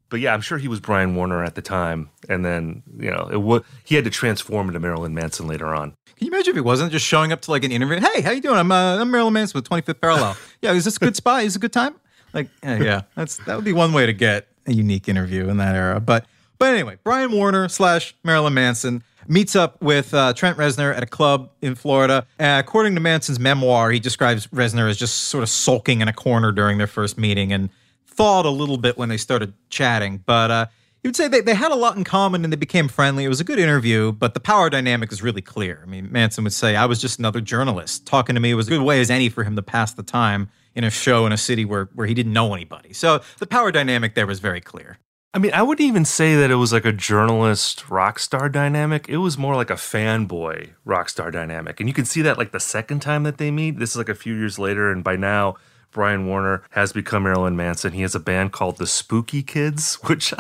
But 0.09 0.21
yeah, 0.21 0.33
I'm 0.33 0.41
sure 0.41 0.59
he 0.59 0.69
was 0.69 0.81
Brian 0.81 1.15
Warner 1.17 1.43
at 1.43 1.55
the 1.55 1.63
time, 1.63 2.11
and 2.29 2.45
then 2.45 2.83
you 2.99 3.11
know 3.11 3.57
it 3.57 3.65
he 3.85 3.97
had 3.97 4.05
to 4.05 4.11
transform 4.11 4.69
into 4.69 4.81
Marilyn 4.81 5.15
Manson 5.15 5.49
later 5.49 5.75
on. 5.75 5.97
Can 6.17 6.27
you 6.27 6.33
imagine 6.33 6.53
if 6.53 6.57
he 6.57 6.61
wasn't 6.61 6.93
just 6.93 7.05
showing 7.05 7.33
up 7.33 7.43
to 7.43 7.51
like 7.51 7.65
an 7.65 7.73
interview? 7.73 8.01
Hey, 8.01 8.21
how 8.23 8.31
you 8.31 8.41
doing? 8.41 8.57
I'm 8.57 8.71
uh, 8.71 8.99
I'm 8.99 9.11
Marilyn 9.11 9.33
Manson 9.33 9.59
with 9.59 9.69
25th 9.69 10.01
Parallel. 10.01 10.37
yeah, 10.63 10.73
is 10.73 10.85
this 10.85 10.97
a 10.97 11.01
good 11.01 11.17
spot? 11.17 11.41
Is 11.41 11.55
this 11.55 11.57
a 11.57 11.59
good 11.59 11.73
time? 11.73 11.95
Like, 12.33 12.49
yeah, 12.63 12.83
yeah, 12.83 13.03
that's 13.15 13.39
that 13.45 13.57
would 13.57 13.65
be 13.65 13.73
one 13.73 13.93
way 13.93 14.07
to 14.07 14.13
get 14.13 14.49
a 14.67 14.73
unique 14.73 15.09
interview 15.09 15.49
in 15.49 15.57
that 15.57 15.75
era. 15.75 16.01
But 16.01 16.27
but 16.59 16.73
anyway, 16.73 16.99
Brian 17.03 17.33
Warner 17.33 17.69
slash 17.69 18.15
Marilyn 18.25 18.55
Manson 18.55 19.03
meets 19.29 19.57
up 19.57 19.83
with 19.83 20.15
uh, 20.15 20.33
Trent 20.33 20.57
Reznor 20.57 20.97
at 20.97 21.03
a 21.03 21.07
club 21.07 21.51
in 21.61 21.75
Florida. 21.75 22.27
Uh, 22.39 22.63
according 22.65 22.95
to 22.95 23.01
Manson's 23.01 23.41
memoir, 23.41 23.91
he 23.91 23.99
describes 23.99 24.47
Reznor 24.49 24.89
as 24.89 24.97
just 24.97 25.25
sort 25.25 25.43
of 25.43 25.49
sulking 25.49 26.01
in 26.01 26.09
a 26.09 26.13
corner 26.13 26.53
during 26.53 26.79
their 26.79 26.87
first 26.87 27.19
meeting 27.19 27.53
and 27.53 27.71
thawed 28.16 28.46
a 28.46 28.50
little 28.50 28.78
bit 28.78 28.96
when 28.99 29.08
they 29.08 29.16
started 29.16 29.52
chatting. 29.70 30.23
But 30.25 30.50
uh, 30.50 30.66
he 31.02 31.08
would 31.08 31.16
say 31.16 31.28
they, 31.28 31.40
they 31.40 31.54
had 31.54 31.70
a 31.70 31.76
lot 31.76 31.96
in 31.96 32.04
common 32.04 32.42
and 32.42 32.52
they 32.52 32.56
became 32.56 32.88
friendly. 32.88 33.25
It 33.25 33.28
was 33.28 33.40
a 33.40 33.44
good 33.44 33.58
interview, 33.58 34.12
but 34.12 34.35
the 34.35 34.40
power 34.40 34.68
dynamic 34.68 35.12
is 35.12 35.23
really 35.23 35.42
clear. 35.42 35.80
I 35.82 35.87
mean, 35.87 36.11
Manson 36.11 36.44
would 36.44 36.52
say, 36.52 36.75
I 36.75 36.87
was 36.87 37.00
just 37.00 37.18
another 37.18 37.40
journalist. 37.40 38.06
Talking 38.06 38.35
to 38.35 38.40
me 38.40 38.54
was 38.54 38.66
a 38.66 38.70
good 38.70 38.82
way 38.82 39.00
as 39.00 39.11
any 39.11 39.28
for 39.28 39.44
him 39.44 39.54
to 39.56 39.62
pass 39.62 39.92
the 39.92 40.02
time 40.02 40.50
in 40.75 40.85
a 40.85 40.90
show 40.90 41.25
in 41.25 41.32
a 41.32 41.37
city 41.37 41.64
where, 41.64 41.88
where 41.94 42.06
he 42.06 42.14
didn't 42.14 42.32
know 42.32 42.54
anybody. 42.54 42.92
So 42.92 43.20
the 43.38 43.46
power 43.46 43.70
dynamic 43.70 44.14
there 44.14 44.26
was 44.26 44.40
very 44.40 44.61
clear. 44.61 44.99
I 45.32 45.38
mean, 45.38 45.52
I 45.52 45.62
wouldn't 45.62 45.87
even 45.87 46.06
say 46.06 46.35
that 46.37 46.50
it 46.50 46.54
was 46.54 46.73
like 46.73 46.87
a 46.87 46.92
journalist 46.92 47.90
rock 47.90 48.18
star 48.18 48.49
dynamic. 48.49 49.06
It 49.08 49.18
was 49.18 49.37
more 49.37 49.54
like 49.54 49.68
a 49.68 49.75
fanboy 49.75 50.70
rock 50.85 51.11
star 51.11 51.30
dynamic. 51.30 51.78
And 51.78 51.88
you 51.88 51.94
can 51.94 52.06
see 52.06 52.23
that 52.23 52.38
like 52.38 52.52
the 52.52 52.61
second 52.61 53.00
time 53.00 53.23
that 53.25 53.37
they 53.37 53.50
meet. 53.50 53.78
This 53.78 53.90
is 53.90 53.96
like 53.96 54.08
a 54.08 54.14
few 54.14 54.35
years 54.35 54.58
later. 54.58 54.90
And 54.90 55.04
by 55.04 55.16
now, 55.16 55.56
Brian 55.93 56.26
Warner 56.26 56.62
has 56.71 56.93
become 56.93 57.23
Marilyn 57.23 57.57
Manson. 57.57 57.93
He 57.93 58.02
has 58.02 58.14
a 58.14 58.21
band 58.21 58.52
called 58.52 58.76
the 58.78 58.87
Spooky 58.87 59.43
Kids, 59.43 59.95
which 60.05 60.33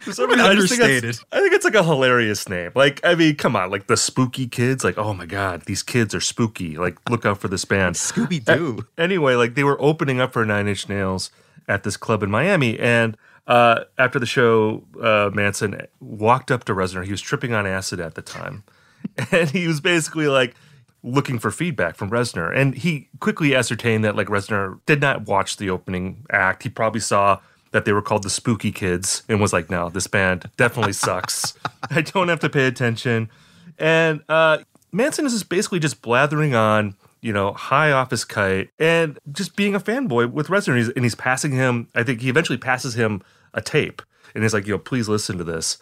for 0.00 0.12
some 0.12 0.30
reason, 0.30 0.44
I 0.44 0.54
just 0.54 0.70
think 0.70 0.82
Understated. 0.82 1.18
I 1.32 1.40
think 1.40 1.52
it's 1.52 1.64
like 1.64 1.74
a 1.74 1.84
hilarious 1.84 2.48
name. 2.48 2.72
Like, 2.74 3.00
I 3.04 3.14
mean, 3.14 3.36
come 3.36 3.54
on, 3.54 3.70
like 3.70 3.86
the 3.86 3.96
Spooky 3.96 4.48
Kids. 4.48 4.82
Like, 4.82 4.98
oh 4.98 5.14
my 5.14 5.26
God, 5.26 5.62
these 5.66 5.82
kids 5.82 6.14
are 6.14 6.20
spooky. 6.20 6.76
Like, 6.76 6.98
look 7.08 7.24
out 7.24 7.38
for 7.38 7.48
this 7.48 7.64
band. 7.64 7.94
Scooby 7.96 8.44
Doo. 8.44 8.86
anyway, 8.98 9.34
like 9.34 9.54
they 9.54 9.64
were 9.64 9.80
opening 9.80 10.20
up 10.20 10.32
for 10.32 10.44
Nine 10.44 10.66
Inch 10.66 10.88
Nails 10.88 11.30
at 11.68 11.84
this 11.84 11.96
club 11.96 12.22
in 12.22 12.30
Miami, 12.30 12.78
and 12.78 13.16
uh, 13.46 13.84
after 13.98 14.18
the 14.18 14.26
show, 14.26 14.84
uh, 15.00 15.30
Manson 15.32 15.80
walked 16.00 16.50
up 16.50 16.64
to 16.64 16.72
Reznor. 16.72 17.04
He 17.04 17.10
was 17.10 17.20
tripping 17.20 17.52
on 17.52 17.66
acid 17.66 18.00
at 18.00 18.14
the 18.14 18.22
time, 18.22 18.64
and 19.32 19.50
he 19.50 19.66
was 19.66 19.80
basically 19.80 20.26
like 20.26 20.54
looking 21.02 21.38
for 21.38 21.50
feedback 21.50 21.96
from 21.96 22.10
Reznor. 22.10 22.54
And 22.54 22.74
he 22.74 23.08
quickly 23.20 23.54
ascertained 23.54 24.04
that 24.04 24.16
like 24.16 24.28
Reznor 24.28 24.80
did 24.86 25.00
not 25.00 25.26
watch 25.26 25.56
the 25.56 25.70
opening 25.70 26.26
act. 26.30 26.62
He 26.62 26.68
probably 26.68 27.00
saw 27.00 27.40
that 27.72 27.84
they 27.84 27.92
were 27.92 28.02
called 28.02 28.22
the 28.24 28.30
Spooky 28.30 28.72
Kids 28.72 29.22
and 29.28 29.40
was 29.40 29.52
like, 29.52 29.70
"No, 29.70 29.88
this 29.88 30.06
band 30.06 30.50
definitely 30.56 30.92
sucks. 30.92 31.54
I 31.90 32.02
don't 32.02 32.28
have 32.28 32.40
to 32.40 32.48
pay 32.48 32.66
attention." 32.66 33.30
And 33.78 34.22
uh, 34.28 34.58
Manson 34.92 35.24
is 35.26 35.32
just 35.32 35.48
basically 35.48 35.78
just 35.78 36.02
blathering 36.02 36.54
on, 36.54 36.94
you 37.20 37.32
know, 37.32 37.52
high 37.52 37.92
off 37.92 38.10
his 38.10 38.24
kite 38.24 38.70
and 38.78 39.18
just 39.32 39.56
being 39.56 39.74
a 39.74 39.80
fanboy 39.80 40.30
with 40.30 40.48
Reznor. 40.48 40.70
And 40.70 40.78
he's, 40.78 40.88
and 40.88 41.04
he's 41.04 41.14
passing 41.14 41.52
him, 41.52 41.88
I 41.94 42.02
think 42.02 42.20
he 42.20 42.28
eventually 42.28 42.58
passes 42.58 42.94
him 42.94 43.22
a 43.54 43.62
tape 43.62 44.02
and 44.34 44.44
he's 44.44 44.54
like, 44.54 44.66
yo, 44.66 44.78
please 44.78 45.08
listen 45.08 45.38
to 45.38 45.44
this. 45.44 45.78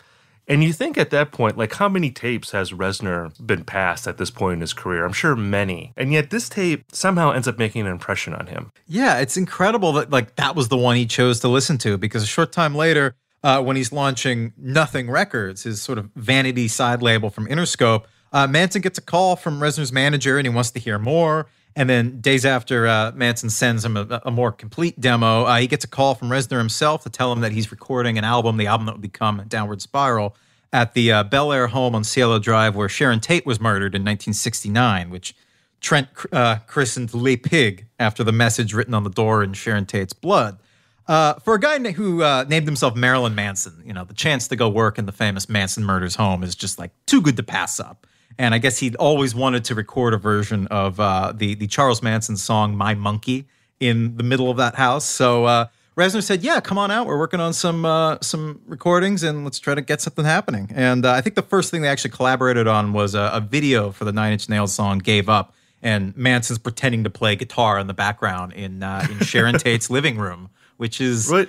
And 0.48 0.64
you 0.64 0.72
think 0.72 0.96
at 0.96 1.10
that 1.10 1.30
point, 1.30 1.58
like, 1.58 1.74
how 1.74 1.90
many 1.90 2.10
tapes 2.10 2.52
has 2.52 2.72
Reznor 2.72 3.34
been 3.46 3.64
passed 3.64 4.08
at 4.08 4.16
this 4.16 4.30
point 4.30 4.54
in 4.54 4.60
his 4.62 4.72
career? 4.72 5.04
I'm 5.04 5.12
sure 5.12 5.36
many. 5.36 5.92
And 5.96 6.10
yet 6.10 6.30
this 6.30 6.48
tape 6.48 6.84
somehow 6.90 7.32
ends 7.32 7.46
up 7.46 7.58
making 7.58 7.82
an 7.82 7.92
impression 7.92 8.34
on 8.34 8.46
him. 8.46 8.72
Yeah, 8.86 9.18
it's 9.18 9.36
incredible 9.36 9.92
that 9.92 10.10
like 10.10 10.36
that 10.36 10.56
was 10.56 10.68
the 10.68 10.78
one 10.78 10.96
he 10.96 11.04
chose 11.04 11.40
to 11.40 11.48
listen 11.48 11.76
to 11.78 11.98
because 11.98 12.22
a 12.22 12.26
short 12.26 12.50
time 12.50 12.74
later, 12.74 13.14
uh, 13.44 13.62
when 13.62 13.76
he's 13.76 13.92
launching 13.92 14.54
Nothing 14.56 15.10
Records, 15.10 15.64
his 15.64 15.82
sort 15.82 15.98
of 15.98 16.10
vanity 16.16 16.66
side 16.66 17.02
label 17.02 17.28
from 17.28 17.46
Interscope, 17.46 18.04
uh, 18.32 18.46
Manson 18.46 18.80
gets 18.80 18.98
a 18.98 19.02
call 19.02 19.36
from 19.36 19.60
Reznor's 19.60 19.92
manager 19.92 20.38
and 20.38 20.46
he 20.46 20.52
wants 20.52 20.70
to 20.72 20.80
hear 20.80 20.98
more. 20.98 21.46
And 21.76 21.88
then 21.88 22.20
days 22.20 22.44
after 22.44 22.86
uh, 22.86 23.12
Manson 23.14 23.50
sends 23.50 23.84
him 23.84 23.96
a, 23.96 24.20
a 24.24 24.30
more 24.30 24.50
complete 24.50 25.00
demo, 25.00 25.44
uh, 25.44 25.58
he 25.58 25.66
gets 25.66 25.84
a 25.84 25.88
call 25.88 26.14
from 26.14 26.28
Reznor 26.28 26.58
himself 26.58 27.04
to 27.04 27.10
tell 27.10 27.32
him 27.32 27.40
that 27.40 27.52
he's 27.52 27.70
recording 27.70 28.18
an 28.18 28.24
album, 28.24 28.56
the 28.56 28.66
album 28.66 28.86
that 28.86 28.92
would 28.92 29.02
become 29.02 29.42
Downward 29.46 29.80
Spiral, 29.80 30.34
at 30.72 30.94
the 30.94 31.12
uh, 31.12 31.24
Bel 31.24 31.52
Air 31.52 31.68
home 31.68 31.94
on 31.94 32.04
Cielo 32.04 32.38
Drive 32.38 32.74
where 32.74 32.88
Sharon 32.88 33.20
Tate 33.20 33.46
was 33.46 33.60
murdered 33.60 33.94
in 33.94 34.02
1969, 34.02 35.10
which 35.10 35.34
Trent 35.80 36.08
uh, 36.32 36.56
christened 36.66 37.14
Le 37.14 37.36
Pig 37.36 37.86
after 37.98 38.24
the 38.24 38.32
message 38.32 38.74
written 38.74 38.94
on 38.94 39.04
the 39.04 39.10
door 39.10 39.42
in 39.42 39.52
Sharon 39.52 39.86
Tate's 39.86 40.12
blood. 40.12 40.58
Uh, 41.06 41.34
for 41.34 41.54
a 41.54 41.60
guy 41.60 41.78
who 41.92 42.22
uh, 42.22 42.44
named 42.48 42.66
himself 42.66 42.94
Marilyn 42.94 43.34
Manson, 43.34 43.82
you 43.84 43.94
know, 43.94 44.04
the 44.04 44.14
chance 44.14 44.46
to 44.48 44.56
go 44.56 44.68
work 44.68 44.98
in 44.98 45.06
the 45.06 45.12
famous 45.12 45.48
Manson 45.48 45.84
murders 45.84 46.16
home 46.16 46.42
is 46.42 46.54
just 46.54 46.78
like 46.78 46.90
too 47.06 47.22
good 47.22 47.36
to 47.36 47.42
pass 47.42 47.80
up. 47.80 48.06
And 48.38 48.54
I 48.54 48.58
guess 48.58 48.78
he'd 48.78 48.94
always 48.96 49.34
wanted 49.34 49.64
to 49.64 49.74
record 49.74 50.14
a 50.14 50.16
version 50.18 50.66
of 50.68 51.00
uh, 51.00 51.32
the 51.34 51.54
the 51.54 51.66
Charles 51.66 52.02
Manson 52.02 52.36
song 52.36 52.76
"My 52.76 52.94
Monkey" 52.94 53.46
in 53.80 54.16
the 54.16 54.22
middle 54.22 54.50
of 54.50 54.56
that 54.58 54.76
house. 54.76 55.04
So 55.04 55.44
uh, 55.46 55.66
Reznor 55.96 56.22
said, 56.22 56.42
"Yeah, 56.44 56.60
come 56.60 56.78
on 56.78 56.90
out. 56.92 57.06
We're 57.08 57.18
working 57.18 57.40
on 57.40 57.52
some 57.52 57.84
uh, 57.84 58.18
some 58.20 58.60
recordings, 58.66 59.24
and 59.24 59.42
let's 59.44 59.58
try 59.58 59.74
to 59.74 59.80
get 59.82 60.00
something 60.00 60.24
happening." 60.24 60.70
And 60.72 61.04
uh, 61.04 61.12
I 61.12 61.20
think 61.20 61.34
the 61.34 61.42
first 61.42 61.70
thing 61.72 61.82
they 61.82 61.88
actually 61.88 62.12
collaborated 62.12 62.68
on 62.68 62.92
was 62.92 63.16
a, 63.16 63.30
a 63.34 63.40
video 63.40 63.90
for 63.90 64.04
the 64.04 64.12
Nine 64.12 64.32
Inch 64.32 64.48
Nails 64.48 64.72
song 64.72 64.98
"Gave 64.98 65.28
Up." 65.28 65.54
And 65.82 66.16
Manson's 66.16 66.58
pretending 66.58 67.04
to 67.04 67.10
play 67.10 67.36
guitar 67.36 67.78
in 67.78 67.86
the 67.88 67.94
background 67.94 68.52
in 68.52 68.82
uh, 68.84 69.04
in 69.10 69.18
Sharon 69.26 69.56
Tate's 69.58 69.90
living 69.90 70.16
room, 70.16 70.50
which 70.76 71.00
is 71.00 71.28
Right. 71.28 71.48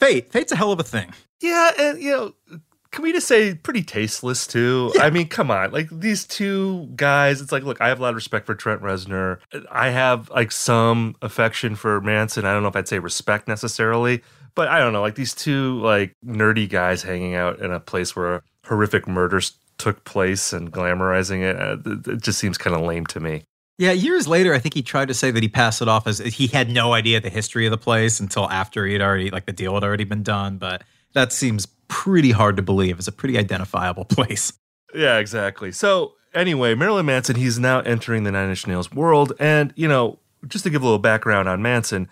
fate. 0.00 0.32
Fate's 0.32 0.50
a 0.50 0.56
hell 0.56 0.72
of 0.72 0.80
a 0.80 0.84
thing. 0.84 1.12
Yeah, 1.40 1.70
and 1.78 2.00
you 2.02 2.10
know, 2.10 2.60
can 2.90 3.02
we 3.02 3.12
just 3.12 3.28
say 3.28 3.54
pretty 3.54 3.82
tasteless 3.82 4.46
too? 4.46 4.92
I 4.98 5.10
mean, 5.10 5.28
come 5.28 5.50
on, 5.50 5.70
like 5.72 5.88
these 5.90 6.26
two 6.26 6.88
guys. 6.96 7.40
It's 7.40 7.52
like, 7.52 7.62
look, 7.62 7.80
I 7.80 7.88
have 7.88 7.98
a 7.98 8.02
lot 8.02 8.10
of 8.10 8.14
respect 8.16 8.46
for 8.46 8.54
Trent 8.54 8.80
Reznor. 8.82 9.38
I 9.70 9.90
have 9.90 10.30
like 10.30 10.50
some 10.52 11.14
affection 11.22 11.74
for 11.76 12.00
Manson. 12.00 12.44
I 12.44 12.52
don't 12.52 12.62
know 12.62 12.68
if 12.68 12.76
I'd 12.76 12.88
say 12.88 12.98
respect 12.98 13.46
necessarily, 13.48 14.22
but 14.54 14.68
I 14.68 14.78
don't 14.78 14.92
know, 14.92 15.02
like 15.02 15.14
these 15.16 15.34
two 15.34 15.80
like 15.82 16.12
nerdy 16.24 16.68
guys 16.68 17.02
hanging 17.02 17.34
out 17.34 17.60
in 17.60 17.70
a 17.72 17.80
place 17.80 18.16
where 18.16 18.42
horrific 18.66 19.06
murders 19.06 19.52
took 19.78 20.04
place 20.04 20.52
and 20.52 20.72
glamorizing 20.72 21.42
it. 21.42 21.56
Uh, 21.60 21.76
it- 21.90 22.08
it 22.14 22.22
just 22.22 22.38
seems 22.38 22.58
kind 22.58 22.74
of 22.74 22.82
lame 22.82 23.06
to 23.06 23.20
me. 23.20 23.44
Yeah, 23.80 23.92
years 23.92 24.26
later, 24.26 24.52
I 24.54 24.58
think 24.58 24.74
he 24.74 24.82
tried 24.82 25.06
to 25.06 25.14
say 25.14 25.30
that 25.30 25.40
he 25.40 25.48
passed 25.48 25.80
it 25.80 25.86
off 25.86 26.08
as 26.08 26.18
he 26.18 26.48
had 26.48 26.68
no 26.68 26.94
idea 26.94 27.20
the 27.20 27.30
history 27.30 27.64
of 27.64 27.70
the 27.70 27.78
place 27.78 28.18
until 28.18 28.50
after 28.50 28.84
he 28.84 28.94
had 28.94 29.02
already, 29.02 29.30
like, 29.30 29.46
the 29.46 29.52
deal 29.52 29.74
had 29.74 29.84
already 29.84 30.02
been 30.02 30.24
done. 30.24 30.58
But 30.58 30.82
that 31.14 31.32
seems 31.32 31.66
pretty 31.88 32.30
hard 32.30 32.56
to 32.56 32.62
believe. 32.62 32.98
It's 32.98 33.08
a 33.08 33.12
pretty 33.12 33.38
identifiable 33.38 34.04
place. 34.16 34.52
Yeah, 34.94 35.18
exactly. 35.18 35.72
So, 35.72 36.14
anyway, 36.34 36.74
Marilyn 36.74 37.06
Manson, 37.06 37.36
he's 37.36 37.58
now 37.58 37.80
entering 37.80 38.24
the 38.24 38.32
Nine 38.32 38.50
Inch 38.50 38.66
Nails 38.66 38.92
world. 38.92 39.32
And, 39.38 39.72
you 39.76 39.88
know, 39.88 40.18
just 40.46 40.64
to 40.64 40.70
give 40.70 40.82
a 40.82 40.84
little 40.84 40.98
background 40.98 41.48
on 41.48 41.60
Manson, 41.60 42.08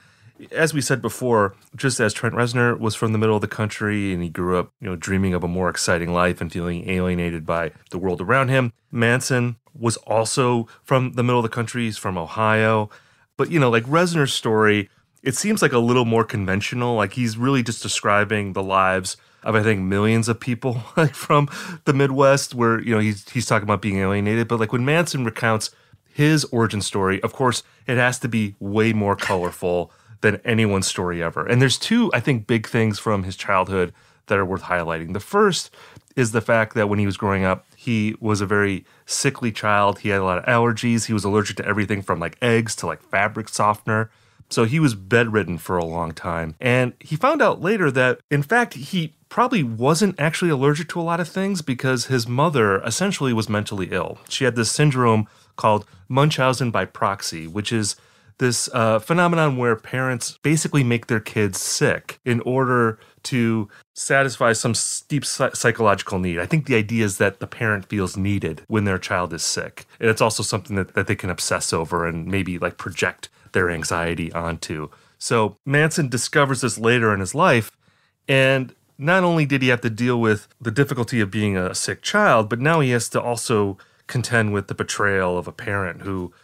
as 0.53 0.75
we 0.75 0.81
said 0.81 1.01
before, 1.01 1.55
just 1.75 1.99
as 2.01 2.13
Trent 2.13 2.35
Reznor 2.35 2.79
was 2.79 2.95
from 2.95 3.13
the 3.13 3.19
middle 3.19 3.37
of 3.37 3.41
the 3.41 3.49
country 3.49 4.13
and 4.13 4.23
he 4.23 4.29
grew 4.29 4.59
up, 4.59 4.73
you 4.81 4.89
know, 4.89 4.97
dreaming 4.97 5.35
of 5.35 5.43
a 5.43 5.49
more 5.49 5.71
exciting 5.71 6.13
life 6.13 6.41
and 6.41 6.53
feeling 6.53 6.89
alienated 6.89 7.47
by 7.47 7.73
the 7.91 7.99
world 7.99 8.21
around 8.21 8.49
him, 8.49 8.73
Manson 8.91 9.57
was 9.75 9.97
also 9.99 10.67
from 10.83 11.13
the 11.13 11.23
middle 11.23 11.39
of 11.39 11.43
the 11.43 11.49
country. 11.49 11.85
He's 11.85 11.99
from 11.99 12.19
Ohio. 12.19 12.91
But, 13.37 13.51
you 13.51 13.61
know, 13.61 13.71
like 13.71 13.85
Reznor's 13.85 14.33
story, 14.33 14.89
it 15.27 15.35
seems 15.35 15.61
like 15.61 15.73
a 15.73 15.79
little 15.79 16.05
more 16.05 16.25
conventional. 16.25 16.95
Like 16.95 17.15
he's 17.15 17.37
really 17.37 17.63
just 17.63 17.83
describing 17.83 18.53
the 18.53 18.63
lives 18.63 19.17
of 19.43 19.57
I 19.57 19.63
think 19.63 19.83
millions 19.83 20.29
of 20.29 20.39
people 20.39 20.83
like 20.97 21.15
from 21.15 21.49
the 21.85 21.93
Midwest 21.93 22.55
where, 22.55 22.81
you 22.81 22.95
know, 22.95 23.01
he's 23.01 23.29
he's 23.29 23.45
talking 23.45 23.65
about 23.65 23.83
being 23.83 23.99
alienated. 23.99 24.47
But 24.47 24.61
like 24.61 24.73
when 24.73 24.85
Manson 24.85 25.25
recounts 25.25 25.71
his 26.07 26.45
origin 26.47 26.81
story, 26.81 27.21
of 27.23 27.33
course, 27.33 27.65
it 27.89 27.97
has 27.97 28.21
to 28.21 28.29
be 28.29 28.55
way 28.61 28.93
more 28.93 29.17
colorful 29.17 29.91
than 30.21 30.37
anyone's 30.45 30.87
story 30.87 31.23
ever. 31.23 31.45
And 31.45 31.61
there's 31.61 31.77
two, 31.77 32.11
I 32.15 32.21
think, 32.21 32.47
big 32.47 32.67
things 32.67 32.99
from 32.99 33.25
his 33.25 33.37
childhood 33.37 33.93
that 34.29 34.39
are 34.39 34.45
worth 34.45 34.63
highlighting. 34.63 35.13
The 35.13 35.21
first 35.21 35.75
is 36.15 36.33
the 36.33 36.41
fact 36.41 36.75
that 36.75 36.89
when 36.89 36.99
he 36.99 37.05
was 37.05 37.17
growing 37.17 37.45
up, 37.45 37.67
he 37.77 38.15
was 38.21 38.41
a 38.41 38.47
very 38.47 38.85
sickly 39.05 39.53
child. 39.53 39.99
He 39.99 40.09
had 40.09 40.21
a 40.21 40.25
lot 40.25 40.39
of 40.39 40.45
allergies. 40.45 41.07
He 41.07 41.13
was 41.13 41.25
allergic 41.25 41.57
to 41.59 41.67
everything 41.67 42.01
from 42.01 42.21
like 42.21 42.39
eggs 42.41 42.77
to 42.77 42.87
like 42.87 43.03
fabric 43.03 43.49
softener. 43.49 44.11
So 44.49 44.65
he 44.65 44.79
was 44.79 44.95
bedridden 44.95 45.59
for 45.59 45.77
a 45.77 45.85
long 45.85 46.13
time. 46.13 46.55
And 46.61 46.95
he 47.01 47.17
found 47.17 47.43
out 47.43 47.61
later 47.61 47.91
that, 47.91 48.21
in 48.31 48.43
fact, 48.43 48.75
he 48.75 49.15
probably 49.29 49.63
wasn't 49.63 50.19
actually 50.21 50.51
allergic 50.51 50.89
to 50.91 51.01
a 51.01 51.03
lot 51.03 51.21
of 51.21 51.29
things 51.29 51.63
because 51.63 52.07
his 52.07 52.29
mother 52.29 52.81
essentially 52.83 53.33
was 53.33 53.49
mentally 53.49 53.89
ill. 53.91 54.19
She 54.29 54.45
had 54.45 54.57
this 54.57 54.71
syndrome 54.71 55.27
called 55.57 55.85
Munchausen 56.09 56.71
by 56.71 56.85
proxy, 56.85 57.47
which 57.47 57.73
is 57.73 57.97
this 58.39 58.69
uh, 58.73 58.99
phenomenon 58.99 59.57
where 59.57 59.75
parents 59.77 60.39
basically 60.43 60.85
make 60.85 61.07
their 61.07 61.21
kids 61.21 61.61
sick 61.61 62.21
in 62.25 62.41
order 62.41 62.99
to 63.25 63.69
satisfy 63.95 64.53
some 64.53 64.75
deep 65.09 65.25
psychological 65.25 66.19
need. 66.19 66.39
I 66.39 66.47
think 66.47 66.67
the 66.67 66.77
idea 66.77 67.05
is 67.05 67.19
that 67.19 67.41
the 67.41 67.47
parent 67.47 67.87
feels 67.87 68.17
needed 68.17 68.63
when 68.69 68.85
their 68.85 68.99
child 68.99 69.33
is 69.33 69.43
sick. 69.43 69.87
And 69.99 70.09
it's 70.11 70.21
also 70.21 70.43
something 70.43 70.77
that, 70.77 70.95
that 70.95 71.07
they 71.07 71.17
can 71.17 71.31
obsess 71.31 71.73
over 71.73 72.07
and 72.07 72.27
maybe 72.27 72.59
like 72.59 72.77
project 72.77 73.29
their 73.57 73.71
anxiety 73.71 74.31
onto. 74.35 74.91
So 75.17 75.57
Manson 75.65 76.11
discovers 76.11 76.61
this 76.61 76.79
later 76.79 77.15
in 77.15 77.21
his 77.21 77.35
life. 77.35 77.71
And 78.29 78.75
not 78.99 79.25
only 79.25 79.47
did 79.47 79.63
he 79.63 79.69
have 79.69 79.81
to 79.81 79.89
deal 79.89 80.21
with 80.21 80.47
the 80.61 80.71
difficulty 80.71 81.23
of 81.23 81.31
being 81.31 81.57
a 81.57 81.75
sick 81.75 82.03
child, 82.03 82.51
but 82.51 82.61
now 82.61 82.81
he 82.81 82.91
has 82.91 83.09
to 83.09 83.21
also 83.21 83.79
contend 84.09 84.53
with 84.53 84.69
the 84.69 84.75
betrayal 84.75 85.39
of 85.39 85.49
a 85.49 85.53
parent 85.53 86.03
who 86.03 86.35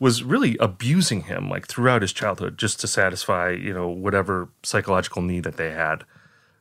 was 0.00 0.24
really 0.24 0.56
abusing 0.58 1.22
him 1.22 1.48
like 1.48 1.68
throughout 1.68 2.02
his 2.02 2.12
childhood 2.12 2.58
just 2.58 2.80
to 2.80 2.88
satisfy, 2.88 3.50
you 3.50 3.72
know, 3.72 3.86
whatever 3.88 4.48
psychological 4.64 5.22
need 5.22 5.44
that 5.44 5.56
they 5.56 5.70
had. 5.70 6.02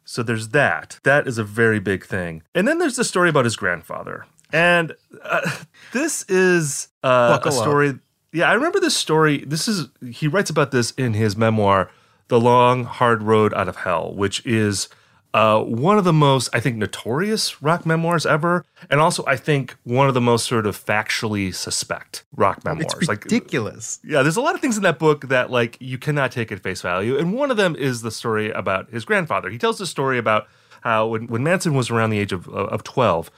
So 0.05 0.21
there's 0.21 0.49
that. 0.49 0.99
That 1.01 1.27
is 1.27 1.39
a 1.39 1.43
very 1.43 1.79
big 1.79 2.05
thing. 2.05 2.43
And 2.53 2.67
then 2.67 2.77
there's 2.77 2.95
the 2.95 3.03
story 3.03 3.29
about 3.29 3.45
his 3.45 3.55
grandfather. 3.55 4.27
And 4.53 4.93
uh, 5.23 5.49
this 5.93 6.25
is 6.29 6.89
uh, 7.03 7.39
a 7.43 7.51
story. 7.51 7.89
Up. 7.89 7.95
Yeah, 8.35 8.49
I 8.49 8.53
remember 8.53 8.81
this 8.81 8.97
story. 8.97 9.45
This 9.45 9.69
is, 9.69 9.87
he 10.11 10.27
writes 10.27 10.49
about 10.49 10.71
this 10.71 10.91
in 10.91 11.13
his 11.13 11.37
memoir, 11.37 11.89
The 12.27 12.37
Long, 12.37 12.83
Hard 12.83 13.23
Road 13.23 13.53
Out 13.53 13.69
of 13.69 13.77
Hell, 13.77 14.13
which 14.13 14.45
is 14.45 14.89
uh, 15.33 15.61
one 15.61 15.97
of 15.97 16.03
the 16.03 16.11
most, 16.11 16.49
I 16.51 16.59
think, 16.59 16.75
notorious 16.75 17.61
rock 17.61 17.85
memoirs 17.85 18.25
ever, 18.25 18.65
and 18.89 18.99
also 18.99 19.23
I 19.25 19.37
think 19.37 19.77
one 19.85 20.09
of 20.09 20.13
the 20.13 20.21
most 20.21 20.47
sort 20.47 20.67
of 20.67 20.77
factually 20.77 21.55
suspect 21.55 22.25
rock 22.35 22.65
memoirs. 22.65 22.93
It's 22.99 23.07
ridiculous. 23.07 23.99
Like, 24.03 24.11
yeah, 24.11 24.21
there's 24.21 24.35
a 24.35 24.41
lot 24.41 24.53
of 24.53 24.59
things 24.59 24.75
in 24.75 24.83
that 24.83 24.99
book 24.99 25.29
that 25.29 25.49
like 25.49 25.77
you 25.79 25.97
cannot 25.97 26.33
take 26.33 26.51
at 26.51 26.59
face 26.59 26.81
value, 26.81 27.17
and 27.17 27.33
one 27.33 27.51
of 27.51 27.57
them 27.57 27.73
is 27.77 28.01
the 28.01 28.11
story 28.11 28.51
about 28.51 28.89
his 28.89 29.05
grandfather. 29.05 29.49
He 29.49 29.57
tells 29.57 29.77
the 29.77 29.87
story 29.87 30.17
about 30.17 30.47
how 30.81 31.07
when, 31.07 31.27
when 31.27 31.41
Manson 31.41 31.73
was 31.73 31.89
around 31.89 32.09
the 32.09 32.19
age 32.19 32.33
of 32.33 32.49
of 32.49 32.83
12, 32.83 33.31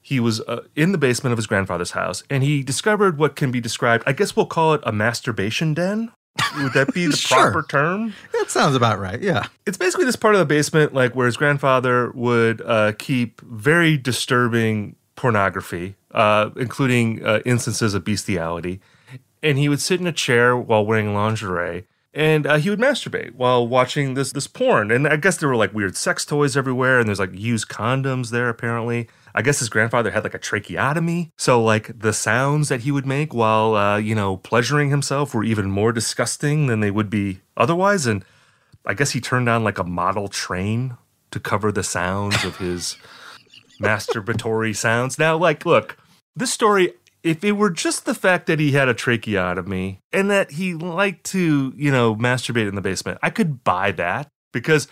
he 0.00 0.18
was 0.20 0.40
uh, 0.42 0.62
in 0.74 0.92
the 0.92 0.98
basement 0.98 1.32
of 1.32 1.38
his 1.38 1.46
grandfather's 1.46 1.92
house, 1.92 2.22
and 2.30 2.42
he 2.42 2.62
discovered 2.62 3.18
what 3.18 3.36
can 3.36 3.50
be 3.50 3.60
described. 3.60 4.04
I 4.06 4.12
guess 4.12 4.34
we'll 4.34 4.46
call 4.46 4.74
it 4.74 4.80
a 4.84 4.92
masturbation 4.92 5.74
den. 5.74 6.12
Would 6.58 6.72
that 6.72 6.94
be 6.94 7.06
the 7.10 7.16
sure. 7.16 7.50
proper 7.50 7.66
term? 7.68 8.14
That 8.32 8.50
sounds 8.50 8.74
about 8.74 8.98
right. 8.98 9.20
Yeah. 9.20 9.46
It's 9.66 9.76
basically 9.76 10.06
this 10.06 10.16
part 10.16 10.34
of 10.34 10.38
the 10.38 10.46
basement, 10.46 10.94
like 10.94 11.14
where 11.14 11.26
his 11.26 11.36
grandfather 11.36 12.10
would 12.12 12.62
uh, 12.62 12.92
keep 12.98 13.40
very 13.42 13.96
disturbing 13.98 14.96
pornography, 15.16 15.96
uh, 16.12 16.50
including 16.56 17.24
uh, 17.24 17.40
instances 17.44 17.92
of 17.94 18.04
bestiality. 18.04 18.80
And 19.42 19.58
he 19.58 19.68
would 19.68 19.80
sit 19.80 20.00
in 20.00 20.06
a 20.06 20.12
chair 20.12 20.56
while 20.56 20.84
wearing 20.84 21.14
lingerie, 21.14 21.86
and 22.12 22.46
uh, 22.46 22.56
he 22.56 22.68
would 22.68 22.78
masturbate 22.78 23.34
while 23.34 23.66
watching 23.66 24.14
this 24.14 24.32
this 24.32 24.46
porn. 24.46 24.90
And 24.90 25.06
I 25.08 25.16
guess 25.16 25.38
there 25.38 25.48
were 25.48 25.56
like 25.56 25.72
weird 25.72 25.96
sex 25.96 26.24
toys 26.24 26.56
everywhere, 26.56 26.98
and 26.98 27.08
there's 27.08 27.20
like 27.20 27.32
used 27.32 27.68
condoms 27.68 28.30
there 28.30 28.48
apparently. 28.48 29.08
I 29.34 29.42
guess 29.42 29.58
his 29.58 29.68
grandfather 29.68 30.10
had 30.10 30.24
like 30.24 30.34
a 30.34 30.38
tracheotomy. 30.38 31.30
So, 31.38 31.62
like, 31.62 31.98
the 31.98 32.12
sounds 32.12 32.68
that 32.68 32.80
he 32.80 32.90
would 32.90 33.06
make 33.06 33.32
while, 33.32 33.74
uh, 33.74 33.96
you 33.96 34.14
know, 34.14 34.38
pleasuring 34.38 34.90
himself 34.90 35.34
were 35.34 35.44
even 35.44 35.70
more 35.70 35.92
disgusting 35.92 36.66
than 36.66 36.80
they 36.80 36.90
would 36.90 37.10
be 37.10 37.40
otherwise. 37.56 38.06
And 38.06 38.24
I 38.84 38.94
guess 38.94 39.12
he 39.12 39.20
turned 39.20 39.48
on 39.48 39.64
like 39.64 39.78
a 39.78 39.84
model 39.84 40.28
train 40.28 40.96
to 41.30 41.40
cover 41.40 41.70
the 41.70 41.82
sounds 41.82 42.44
of 42.44 42.56
his 42.56 42.96
masturbatory 43.80 44.74
sounds. 44.74 45.18
Now, 45.18 45.36
like, 45.36 45.64
look, 45.64 45.96
this 46.34 46.52
story, 46.52 46.94
if 47.22 47.44
it 47.44 47.52
were 47.52 47.70
just 47.70 48.04
the 48.04 48.14
fact 48.14 48.46
that 48.46 48.58
he 48.58 48.72
had 48.72 48.88
a 48.88 48.94
tracheotomy 48.94 50.00
and 50.12 50.30
that 50.30 50.52
he 50.52 50.74
liked 50.74 51.24
to, 51.26 51.72
you 51.76 51.90
know, 51.90 52.16
masturbate 52.16 52.68
in 52.68 52.74
the 52.74 52.80
basement, 52.80 53.18
I 53.22 53.30
could 53.30 53.62
buy 53.62 53.92
that 53.92 54.28
because 54.52 54.88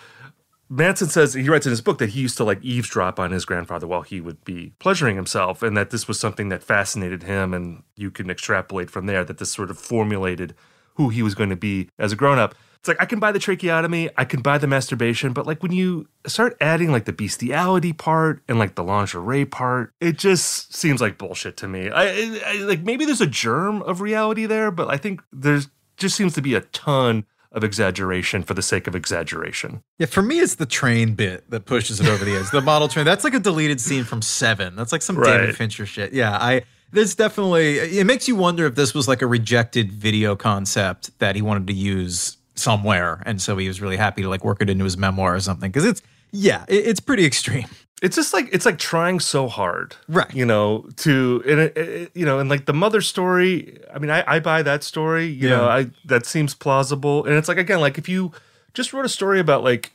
Manson 0.70 1.08
says 1.08 1.34
he 1.34 1.48
writes 1.48 1.66
in 1.66 1.70
his 1.70 1.80
book 1.80 1.98
that 1.98 2.10
he 2.10 2.20
used 2.20 2.36
to 2.36 2.44
like 2.44 2.62
eavesdrop 2.62 3.18
on 3.18 3.30
his 3.30 3.44
grandfather 3.44 3.86
while 3.86 4.02
he 4.02 4.20
would 4.20 4.44
be 4.44 4.72
pleasuring 4.78 5.16
himself, 5.16 5.62
and 5.62 5.76
that 5.76 5.90
this 5.90 6.06
was 6.06 6.20
something 6.20 6.50
that 6.50 6.62
fascinated 6.62 7.22
him. 7.22 7.54
And 7.54 7.82
you 7.96 8.10
can 8.10 8.30
extrapolate 8.30 8.90
from 8.90 9.06
there 9.06 9.24
that 9.24 9.38
this 9.38 9.50
sort 9.50 9.70
of 9.70 9.78
formulated 9.78 10.54
who 10.94 11.08
he 11.08 11.22
was 11.22 11.34
going 11.34 11.50
to 11.50 11.56
be 11.56 11.88
as 11.98 12.12
a 12.12 12.16
grown 12.16 12.38
up. 12.38 12.54
It's 12.78 12.88
like 12.88 13.00
I 13.00 13.06
can 13.06 13.18
buy 13.18 13.32
the 13.32 13.38
tracheotomy, 13.38 14.10
I 14.16 14.24
can 14.24 14.40
buy 14.40 14.58
the 14.58 14.66
masturbation, 14.66 15.32
but 15.32 15.46
like 15.46 15.62
when 15.62 15.72
you 15.72 16.08
start 16.26 16.56
adding 16.60 16.92
like 16.92 17.06
the 17.06 17.12
bestiality 17.12 17.92
part 17.92 18.42
and 18.46 18.58
like 18.58 18.76
the 18.76 18.84
lingerie 18.84 19.44
part, 19.44 19.92
it 20.00 20.16
just 20.16 20.74
seems 20.74 21.00
like 21.00 21.18
bullshit 21.18 21.56
to 21.58 21.68
me. 21.68 21.90
I, 21.90 22.40
I 22.46 22.52
like 22.62 22.82
maybe 22.82 23.04
there's 23.04 23.20
a 23.20 23.26
germ 23.26 23.82
of 23.82 24.00
reality 24.00 24.46
there, 24.46 24.70
but 24.70 24.88
I 24.88 24.96
think 24.96 25.22
there's 25.32 25.68
just 25.96 26.14
seems 26.14 26.34
to 26.34 26.42
be 26.42 26.54
a 26.54 26.60
ton 26.60 27.26
of 27.52 27.64
exaggeration 27.64 28.42
for 28.42 28.54
the 28.54 28.62
sake 28.62 28.86
of 28.86 28.94
exaggeration. 28.94 29.82
Yeah, 29.98 30.06
for 30.06 30.22
me, 30.22 30.40
it's 30.40 30.56
the 30.56 30.66
train 30.66 31.14
bit 31.14 31.48
that 31.50 31.64
pushes 31.64 32.00
it 32.00 32.06
over 32.06 32.24
the 32.24 32.36
edge. 32.36 32.50
The 32.50 32.60
model 32.60 32.88
train. 32.88 33.04
That's 33.04 33.24
like 33.24 33.34
a 33.34 33.40
deleted 33.40 33.80
scene 33.80 34.04
from 34.04 34.22
Seven. 34.22 34.76
That's 34.76 34.92
like 34.92 35.02
some 35.02 35.16
right. 35.16 35.38
David 35.38 35.56
Fincher 35.56 35.86
shit. 35.86 36.12
Yeah, 36.12 36.36
I. 36.36 36.62
There's 36.90 37.14
definitely. 37.14 37.78
It 37.78 38.06
makes 38.06 38.28
you 38.28 38.36
wonder 38.36 38.66
if 38.66 38.74
this 38.74 38.94
was 38.94 39.08
like 39.08 39.22
a 39.22 39.26
rejected 39.26 39.92
video 39.92 40.36
concept 40.36 41.18
that 41.18 41.36
he 41.36 41.42
wanted 41.42 41.66
to 41.66 41.74
use 41.74 42.38
somewhere, 42.54 43.22
and 43.26 43.40
so 43.40 43.56
he 43.56 43.68
was 43.68 43.80
really 43.80 43.96
happy 43.96 44.22
to 44.22 44.28
like 44.28 44.44
work 44.44 44.62
it 44.62 44.70
into 44.70 44.84
his 44.84 44.96
memoir 44.96 45.34
or 45.34 45.40
something. 45.40 45.70
Because 45.70 45.84
it's 45.84 46.02
yeah, 46.32 46.64
it, 46.68 46.86
it's 46.86 47.00
pretty 47.00 47.24
extreme 47.24 47.68
it's 48.02 48.16
just 48.16 48.32
like 48.32 48.48
it's 48.52 48.66
like 48.66 48.78
trying 48.78 49.20
so 49.20 49.48
hard 49.48 49.96
right. 50.08 50.32
you 50.34 50.44
know 50.44 50.88
to 50.96 51.42
and 51.46 51.60
it, 51.60 51.76
it, 51.76 52.10
you 52.14 52.24
know 52.24 52.38
and 52.38 52.48
like 52.48 52.66
the 52.66 52.72
mother 52.72 53.00
story 53.00 53.78
i 53.92 53.98
mean 53.98 54.10
i, 54.10 54.24
I 54.26 54.40
buy 54.40 54.62
that 54.62 54.82
story 54.82 55.26
you 55.26 55.48
yeah. 55.48 55.56
know 55.56 55.68
i 55.68 55.90
that 56.04 56.26
seems 56.26 56.54
plausible. 56.54 57.24
And 57.24 57.34
it's 57.34 57.48
like 57.48 57.58
again 57.58 57.80
like 57.80 57.98
if 57.98 58.08
you 58.08 58.32
just 58.74 58.92
wrote 58.92 59.04
a 59.04 59.08
story 59.08 59.40
about 59.40 59.62
like 59.62 59.92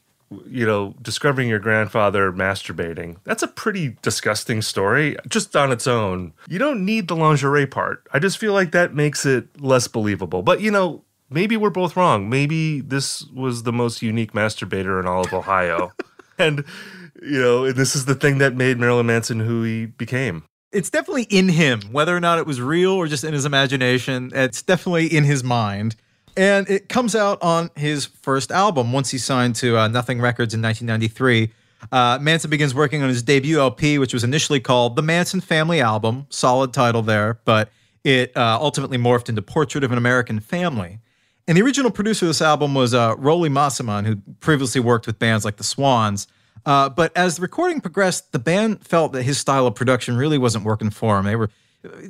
you 0.47 0.65
know 0.65 0.95
discovering 1.01 1.47
your 1.47 1.59
grandfather 1.59 2.31
masturbating 2.31 3.17
that's 3.23 3.43
a 3.43 3.47
pretty 3.47 3.97
disgusting 4.01 4.61
story 4.61 5.15
just 5.27 5.55
on 5.55 5.71
its 5.71 5.87
own. 5.87 6.33
You 6.47 6.59
don't 6.59 6.85
need 6.85 7.07
the 7.07 7.15
lingerie 7.15 7.67
part. 7.67 8.07
I 8.13 8.19
just 8.19 8.37
feel 8.37 8.53
like 8.53 8.71
that 8.71 8.95
makes 8.95 9.25
it 9.25 9.61
less 9.61 9.87
believable. 9.87 10.41
But 10.41 10.61
you 10.61 10.71
know 10.71 11.03
maybe 11.29 11.57
we're 11.57 11.69
both 11.69 11.95
wrong. 11.95 12.29
Maybe 12.29 12.81
this 12.81 13.25
was 13.27 13.63
the 13.63 13.73
most 13.73 14.01
unique 14.01 14.33
masturbator 14.33 14.99
in 14.99 15.07
all 15.07 15.25
of 15.25 15.33
ohio. 15.33 15.91
And 16.39 16.65
you 17.21 17.39
know, 17.39 17.71
this 17.71 17.95
is 17.95 18.05
the 18.05 18.15
thing 18.15 18.39
that 18.39 18.55
made 18.55 18.77
Marilyn 18.77 19.05
Manson 19.05 19.39
who 19.39 19.63
he 19.63 19.85
became. 19.85 20.43
It's 20.71 20.89
definitely 20.89 21.23
in 21.23 21.49
him, 21.49 21.81
whether 21.91 22.15
or 22.15 22.19
not 22.19 22.39
it 22.39 22.47
was 22.47 22.59
real 22.59 22.91
or 22.91 23.07
just 23.07 23.23
in 23.23 23.33
his 23.33 23.45
imagination. 23.45 24.31
It's 24.33 24.61
definitely 24.63 25.07
in 25.07 25.23
his 25.23 25.43
mind. 25.43 25.95
And 26.35 26.67
it 26.67 26.89
comes 26.89 27.15
out 27.15 27.41
on 27.43 27.69
his 27.75 28.05
first 28.05 28.51
album 28.51 28.91
once 28.91 29.11
he 29.11 29.19
signed 29.19 29.55
to 29.57 29.77
uh, 29.77 29.87
Nothing 29.87 30.19
Records 30.19 30.53
in 30.53 30.61
1993. 30.63 31.51
Uh, 31.91 32.17
Manson 32.19 32.49
begins 32.49 32.73
working 32.73 33.03
on 33.03 33.09
his 33.09 33.21
debut 33.21 33.59
LP, 33.59 33.99
which 33.99 34.13
was 34.13 34.23
initially 34.23 34.59
called 34.59 34.95
The 34.95 35.03
Manson 35.03 35.41
Family 35.41 35.79
Album. 35.79 36.25
Solid 36.29 36.73
title 36.73 37.03
there, 37.03 37.39
but 37.45 37.69
it 38.03 38.35
uh, 38.35 38.57
ultimately 38.59 38.97
morphed 38.97 39.29
into 39.29 39.41
Portrait 39.41 39.83
of 39.83 39.91
an 39.91 39.97
American 39.97 40.39
Family. 40.39 40.99
And 41.47 41.57
the 41.57 41.61
original 41.61 41.91
producer 41.91 42.25
of 42.25 42.29
this 42.29 42.41
album 42.41 42.73
was 42.73 42.93
uh, 42.93 43.15
Roli 43.15 43.49
Mosimann, 43.49 44.05
who 44.05 44.15
previously 44.39 44.81
worked 44.81 45.05
with 45.05 45.19
bands 45.19 45.43
like 45.43 45.57
the 45.57 45.63
Swans. 45.63 46.27
Uh, 46.65 46.89
but 46.89 47.15
as 47.15 47.35
the 47.35 47.41
recording 47.41 47.81
progressed, 47.81 48.31
the 48.31 48.39
band 48.39 48.85
felt 48.85 49.11
that 49.13 49.23
his 49.23 49.37
style 49.37 49.67
of 49.67 49.75
production 49.75 50.15
really 50.15 50.37
wasn't 50.37 50.63
working 50.63 50.89
for 50.89 51.17
him. 51.17 51.25
They 51.25 51.35
were 51.35 51.49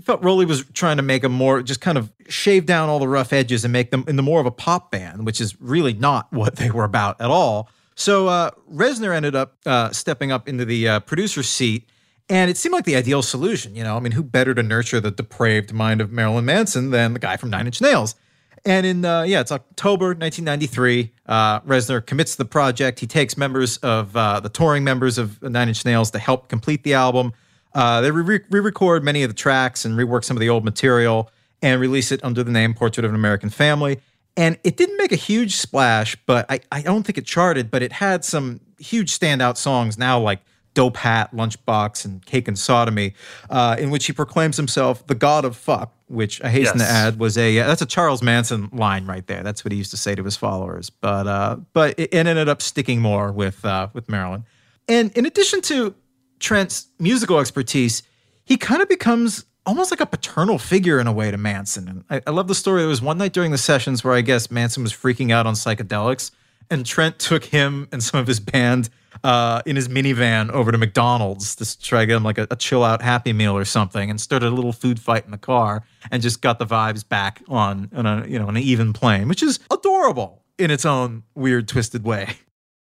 felt 0.03 0.21
Roli 0.21 0.45
was 0.45 0.63
trying 0.73 0.97
to 0.97 1.03
make 1.03 1.23
a 1.23 1.29
more 1.29 1.63
just 1.63 1.81
kind 1.81 1.97
of 1.97 2.11
shave 2.29 2.65
down 2.65 2.89
all 2.89 2.99
the 2.99 3.07
rough 3.07 3.33
edges 3.33 3.63
and 3.65 3.71
make 3.71 3.91
them 3.91 4.03
into 4.07 4.21
more 4.21 4.39
of 4.39 4.45
a 4.45 4.51
pop 4.51 4.91
band, 4.91 5.25
which 5.25 5.41
is 5.41 5.59
really 5.59 5.93
not 5.93 6.31
what 6.31 6.57
they 6.57 6.69
were 6.69 6.83
about 6.83 7.19
at 7.19 7.29
all. 7.29 7.69
So 7.95 8.27
uh, 8.27 8.51
ended 8.79 9.35
up 9.35 9.57
uh, 9.65 9.91
stepping 9.91 10.31
up 10.31 10.47
into 10.47 10.65
the 10.65 10.87
uh, 10.87 10.99
producer's 11.01 11.47
seat, 11.47 11.87
and 12.27 12.49
it 12.49 12.57
seemed 12.57 12.73
like 12.73 12.85
the 12.85 12.95
ideal 12.95 13.21
solution. 13.21 13.75
You 13.75 13.83
know, 13.83 13.95
I 13.95 13.99
mean, 13.99 14.13
who 14.13 14.23
better 14.23 14.55
to 14.55 14.63
nurture 14.63 14.99
the 14.99 15.11
depraved 15.11 15.73
mind 15.73 16.01
of 16.01 16.11
Marilyn 16.11 16.45
Manson 16.45 16.89
than 16.89 17.13
the 17.13 17.19
guy 17.19 17.37
from 17.37 17.51
Nine 17.51 17.67
Inch 17.67 17.81
Nails? 17.81 18.15
And 18.65 18.85
in 18.85 19.03
uh, 19.03 19.23
yeah, 19.23 19.41
it's 19.41 19.51
October 19.51 20.07
1993. 20.07 21.11
Uh, 21.25 21.59
Reznor 21.61 22.05
commits 22.05 22.35
the 22.35 22.45
project. 22.45 22.99
He 22.99 23.07
takes 23.07 23.37
members 23.37 23.77
of 23.77 24.15
uh, 24.15 24.39
the 24.39 24.49
touring 24.49 24.83
members 24.83 25.17
of 25.17 25.41
Nine 25.41 25.67
Inch 25.67 25.83
Nails 25.83 26.11
to 26.11 26.19
help 26.19 26.47
complete 26.47 26.83
the 26.83 26.93
album. 26.93 27.33
Uh, 27.73 28.01
they 28.01 28.11
re 28.11 28.39
record 28.49 29.03
many 29.03 29.23
of 29.23 29.29
the 29.29 29.35
tracks 29.35 29.83
and 29.83 29.97
rework 29.97 30.23
some 30.23 30.37
of 30.37 30.41
the 30.41 30.49
old 30.49 30.63
material 30.63 31.29
and 31.61 31.81
release 31.81 32.11
it 32.11 32.23
under 32.23 32.43
the 32.43 32.51
name 32.51 32.73
Portrait 32.73 33.03
of 33.03 33.11
an 33.11 33.15
American 33.15 33.49
Family. 33.49 33.99
And 34.35 34.57
it 34.63 34.77
didn't 34.77 34.97
make 34.97 35.11
a 35.11 35.17
huge 35.17 35.55
splash, 35.55 36.15
but 36.25 36.45
I, 36.49 36.59
I 36.71 36.81
don't 36.81 37.03
think 37.03 37.17
it 37.17 37.25
charted, 37.25 37.69
but 37.69 37.81
it 37.81 37.91
had 37.91 38.25
some 38.25 38.61
huge 38.79 39.17
standout 39.17 39.57
songs 39.57 39.97
now 39.97 40.19
like 40.19 40.39
Dope 40.73 40.97
Hat, 40.97 41.33
Lunchbox, 41.33 42.05
and 42.05 42.25
Cake 42.25 42.47
and 42.47 42.57
Sodomy, 42.57 43.13
uh, 43.49 43.75
in 43.79 43.89
which 43.89 44.05
he 44.05 44.13
proclaims 44.13 44.57
himself 44.57 45.05
the 45.07 45.15
god 45.15 45.45
of 45.45 45.55
fuck, 45.55 45.93
which 46.07 46.41
I 46.43 46.49
hasten 46.49 46.79
yes. 46.79 46.87
to 46.87 46.93
add 46.93 47.19
was 47.19 47.37
a 47.37 47.59
uh, 47.59 47.67
that's 47.67 47.81
a 47.81 47.85
Charles 47.85 48.21
Manson 48.21 48.69
line 48.71 49.05
right 49.05 49.25
there. 49.27 49.43
That's 49.43 49.63
what 49.63 49.71
he 49.71 49.77
used 49.77 49.91
to 49.91 49.97
say 49.97 50.15
to 50.15 50.23
his 50.23 50.35
followers. 50.35 50.89
But 50.89 51.27
uh, 51.27 51.57
but 51.73 51.97
it, 51.99 52.13
it 52.13 52.27
ended 52.27 52.49
up 52.49 52.61
sticking 52.61 53.01
more 53.01 53.31
with 53.31 53.63
uh, 53.65 53.89
with 53.93 54.09
Marilyn. 54.09 54.45
And 54.87 55.11
in 55.17 55.25
addition 55.25 55.61
to 55.61 55.95
Trent's 56.39 56.87
musical 56.99 57.39
expertise, 57.39 58.03
he 58.43 58.57
kind 58.57 58.81
of 58.81 58.89
becomes 58.89 59.45
almost 59.65 59.91
like 59.91 60.01
a 60.01 60.05
paternal 60.05 60.57
figure 60.59 60.99
in 60.99 61.07
a 61.07 61.11
way 61.13 61.31
to 61.31 61.37
Manson. 61.37 61.87
And 61.87 62.03
I, 62.09 62.21
I, 62.27 62.31
love 62.31 62.47
the 62.47 62.55
story. 62.55 62.81
There 62.81 62.89
was 62.89 63.01
one 63.01 63.17
night 63.17 63.33
during 63.33 63.51
the 63.51 63.57
sessions 63.57 64.03
where 64.03 64.13
I 64.13 64.21
guess 64.21 64.51
Manson 64.51 64.83
was 64.83 64.91
freaking 64.91 65.31
out 65.31 65.47
on 65.47 65.53
psychedelics, 65.53 66.31
and 66.69 66.85
Trent 66.85 67.19
took 67.19 67.45
him 67.45 67.87
and 67.91 68.03
some 68.03 68.19
of 68.19 68.27
his 68.27 68.39
band 68.39 68.89
uh, 69.23 69.61
in 69.65 69.75
his 69.75 69.87
minivan 69.87 70.49
over 70.51 70.71
to 70.71 70.77
McDonald's 70.77 71.55
to 71.55 71.79
try 71.79 72.01
to 72.01 72.05
get 72.05 72.15
him 72.15 72.23
like 72.23 72.37
a, 72.37 72.47
a, 72.51 72.55
chill 72.55 72.83
out 72.83 73.01
Happy 73.01 73.31
Meal 73.31 73.55
or 73.55 73.65
something, 73.65 74.09
and 74.09 74.19
started 74.19 74.47
a 74.47 74.55
little 74.55 74.73
food 74.73 74.99
fight 74.99 75.25
in 75.25 75.31
the 75.31 75.37
car, 75.37 75.83
and 76.11 76.21
just 76.21 76.41
got 76.41 76.59
the 76.59 76.65
vibes 76.65 77.07
back 77.07 77.41
on, 77.47 77.89
on 77.95 78.05
a 78.05 78.25
you 78.27 78.37
know 78.37 78.47
an 78.47 78.57
even 78.57 78.93
plane, 78.93 79.27
which 79.27 79.43
is 79.43 79.59
adorable 79.71 80.43
in 80.57 80.71
its 80.71 80.85
own 80.85 81.23
weird, 81.35 81.67
twisted 81.67 82.03
way. 82.03 82.37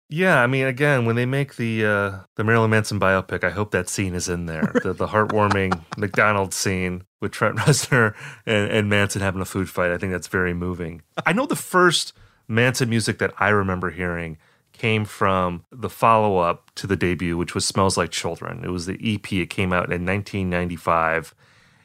Yeah, 0.09 0.43
I 0.43 0.47
mean, 0.47 0.67
again, 0.67 1.05
when 1.05 1.15
they 1.15 1.25
make 1.25 1.55
the 1.55 1.85
uh, 1.85 2.11
the 2.35 2.43
Marilyn 2.43 2.69
Manson 2.69 2.99
biopic, 2.99 3.43
I 3.43 3.49
hope 3.49 3.71
that 3.71 3.89
scene 3.89 4.13
is 4.13 4.29
in 4.29 4.45
there. 4.45 4.71
the, 4.83 4.93
the 4.93 5.07
heartwarming 5.07 5.81
McDonald's 5.97 6.55
scene 6.55 7.03
with 7.19 7.31
Trent 7.31 7.57
Reznor 7.57 8.13
and, 8.45 8.69
and 8.71 8.89
Manson 8.89 9.21
having 9.21 9.41
a 9.41 9.45
food 9.45 9.69
fight. 9.69 9.91
I 9.91 9.97
think 9.97 10.11
that's 10.11 10.27
very 10.27 10.53
moving. 10.53 11.01
I 11.25 11.33
know 11.33 11.45
the 11.45 11.55
first 11.55 12.13
Manson 12.47 12.89
music 12.89 13.17
that 13.19 13.33
I 13.39 13.49
remember 13.49 13.89
hearing 13.89 14.37
came 14.73 15.05
from 15.05 15.63
the 15.71 15.89
follow 15.89 16.37
up 16.37 16.71
to 16.75 16.87
the 16.87 16.95
debut, 16.95 17.37
which 17.37 17.53
was 17.55 17.65
Smells 17.65 17.97
Like 17.97 18.11
Children. 18.11 18.63
It 18.63 18.69
was 18.69 18.85
the 18.85 18.99
EP. 19.01 19.31
It 19.33 19.49
came 19.49 19.71
out 19.71 19.91
in 19.91 20.05
1995. 20.05 21.35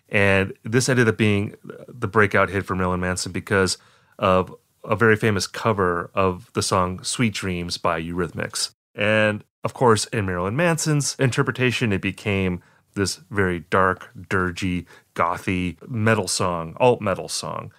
And 0.08 0.54
this 0.64 0.88
ended 0.88 1.08
up 1.08 1.18
being 1.18 1.54
the 1.86 2.08
breakout 2.08 2.48
hit 2.48 2.64
for 2.64 2.74
Marilyn 2.74 3.00
Manson 3.00 3.30
because 3.30 3.76
of 4.18 4.54
a 4.84 4.96
very 4.96 5.16
famous 5.16 5.46
cover 5.46 6.10
of 6.14 6.50
the 6.54 6.62
song 6.62 7.02
Sweet 7.02 7.34
Dreams 7.34 7.76
by 7.76 8.00
Eurythmics. 8.02 8.72
And 8.94 9.44
of 9.64 9.74
course, 9.74 10.06
in 10.06 10.24
Marilyn 10.24 10.56
Manson's 10.56 11.14
interpretation, 11.18 11.92
it 11.92 12.00
became 12.00 12.62
this 12.94 13.20
very 13.30 13.60
dark, 13.60 14.10
dirgy, 14.16 14.86
gothy 15.14 15.76
metal 15.88 16.26
song, 16.26 16.74
alt 16.78 17.00
metal 17.00 17.28
song. 17.28 17.72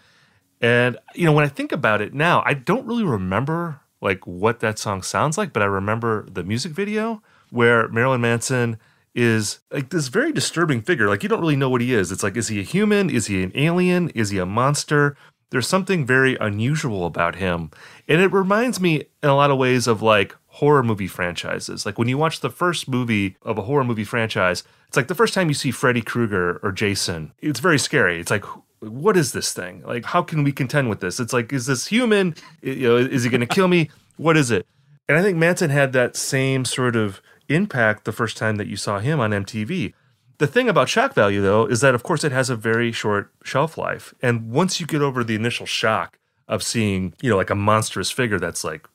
And 0.61 0.97
you 1.15 1.25
know, 1.25 1.33
when 1.33 1.45
I 1.45 1.49
think 1.49 1.71
about 1.71 2.01
it 2.01 2.13
now, 2.13 2.43
I 2.45 2.53
don't 2.53 2.85
really 2.85 3.03
remember 3.03 3.81
like 4.01 4.25
what 4.25 4.59
that 4.59 4.79
song 4.79 5.01
sounds 5.01 5.37
like, 5.37 5.53
but 5.53 5.63
I 5.63 5.67
remember 5.67 6.25
the 6.29 6.43
music 6.43 6.71
video 6.71 7.21
where 7.49 7.87
Marilyn 7.89 8.21
Manson 8.21 8.77
is 9.15 9.59
like 9.71 9.89
this 9.89 10.07
very 10.07 10.31
disturbing 10.31 10.81
figure. 10.81 11.07
Like 11.07 11.23
you 11.23 11.29
don't 11.29 11.41
really 11.41 11.55
know 11.55 11.69
what 11.69 11.81
he 11.81 11.93
is. 11.93 12.11
It's 12.11 12.23
like, 12.23 12.37
is 12.37 12.47
he 12.47 12.59
a 12.59 12.63
human? 12.63 13.09
Is 13.09 13.27
he 13.27 13.43
an 13.43 13.51
alien? 13.55 14.09
Is 14.09 14.29
he 14.29 14.37
a 14.37 14.45
monster? 14.45 15.17
there's 15.49 15.67
something 15.67 16.05
very 16.05 16.37
unusual 16.39 17.05
about 17.05 17.35
him. 17.35 17.71
And 18.07 18.21
it 18.21 18.31
reminds 18.31 18.79
me 18.79 19.05
in 19.23 19.29
a 19.29 19.35
lot 19.35 19.51
of 19.51 19.57
ways 19.57 19.87
of 19.87 20.01
like 20.01 20.35
horror 20.47 20.83
movie 20.83 21.07
franchises. 21.07 21.85
Like 21.85 21.97
when 21.97 22.07
you 22.07 22.17
watch 22.17 22.39
the 22.39 22.49
first 22.49 22.87
movie 22.87 23.37
of 23.41 23.57
a 23.57 23.63
horror 23.63 23.83
movie 23.83 24.03
franchise, 24.03 24.63
it's 24.87 24.97
like 24.97 25.07
the 25.07 25.15
first 25.15 25.33
time 25.33 25.47
you 25.47 25.53
see 25.53 25.71
Freddy 25.71 26.01
Krueger 26.01 26.59
or 26.63 26.71
Jason, 26.71 27.33
it's 27.39 27.59
very 27.59 27.79
scary. 27.79 28.19
It's 28.19 28.31
like, 28.31 28.45
what 28.79 29.17
is 29.17 29.33
this 29.33 29.53
thing? 29.53 29.83
Like, 29.85 30.05
how 30.05 30.21
can 30.21 30.43
we 30.43 30.51
contend 30.51 30.89
with 30.89 30.99
this? 30.99 31.19
It's 31.19 31.33
like, 31.33 31.51
is 31.51 31.65
this 31.65 31.87
human? 31.87 32.35
You 32.61 32.89
know, 32.89 32.97
is 32.97 33.23
he 33.23 33.29
going 33.29 33.41
to 33.41 33.47
kill 33.47 33.67
me? 33.67 33.89
What 34.17 34.37
is 34.37 34.51
it? 34.51 34.65
And 35.07 35.17
I 35.17 35.21
think 35.21 35.37
Manson 35.37 35.69
had 35.69 35.93
that 35.93 36.15
same 36.15 36.65
sort 36.65 36.95
of 36.95 37.21
impact 37.47 38.05
the 38.05 38.11
first 38.11 38.37
time 38.37 38.57
that 38.57 38.67
you 38.67 38.77
saw 38.77 38.99
him 38.99 39.19
on 39.19 39.31
MTV. 39.31 39.93
The 40.37 40.47
thing 40.47 40.69
about 40.69 40.87
shock 40.87 41.13
value, 41.13 41.41
though, 41.41 41.65
is 41.65 41.81
that 41.81 41.95
of 41.95 42.03
course 42.03 42.23
it 42.23 42.31
has 42.31 42.49
a 42.49 42.55
very 42.55 42.91
short 42.91 43.31
shelf 43.43 43.77
life. 43.77 44.13
And 44.21 44.51
once 44.51 44.79
you 44.79 44.87
get 44.87 45.01
over 45.01 45.23
the 45.23 45.35
initial 45.35 45.65
shock 45.65 46.17
of 46.47 46.63
seeing, 46.63 47.13
you 47.21 47.29
know, 47.29 47.37
like 47.37 47.49
a 47.49 47.55
monstrous 47.55 48.11
figure 48.11 48.39
that's 48.39 48.63
like, 48.63 48.87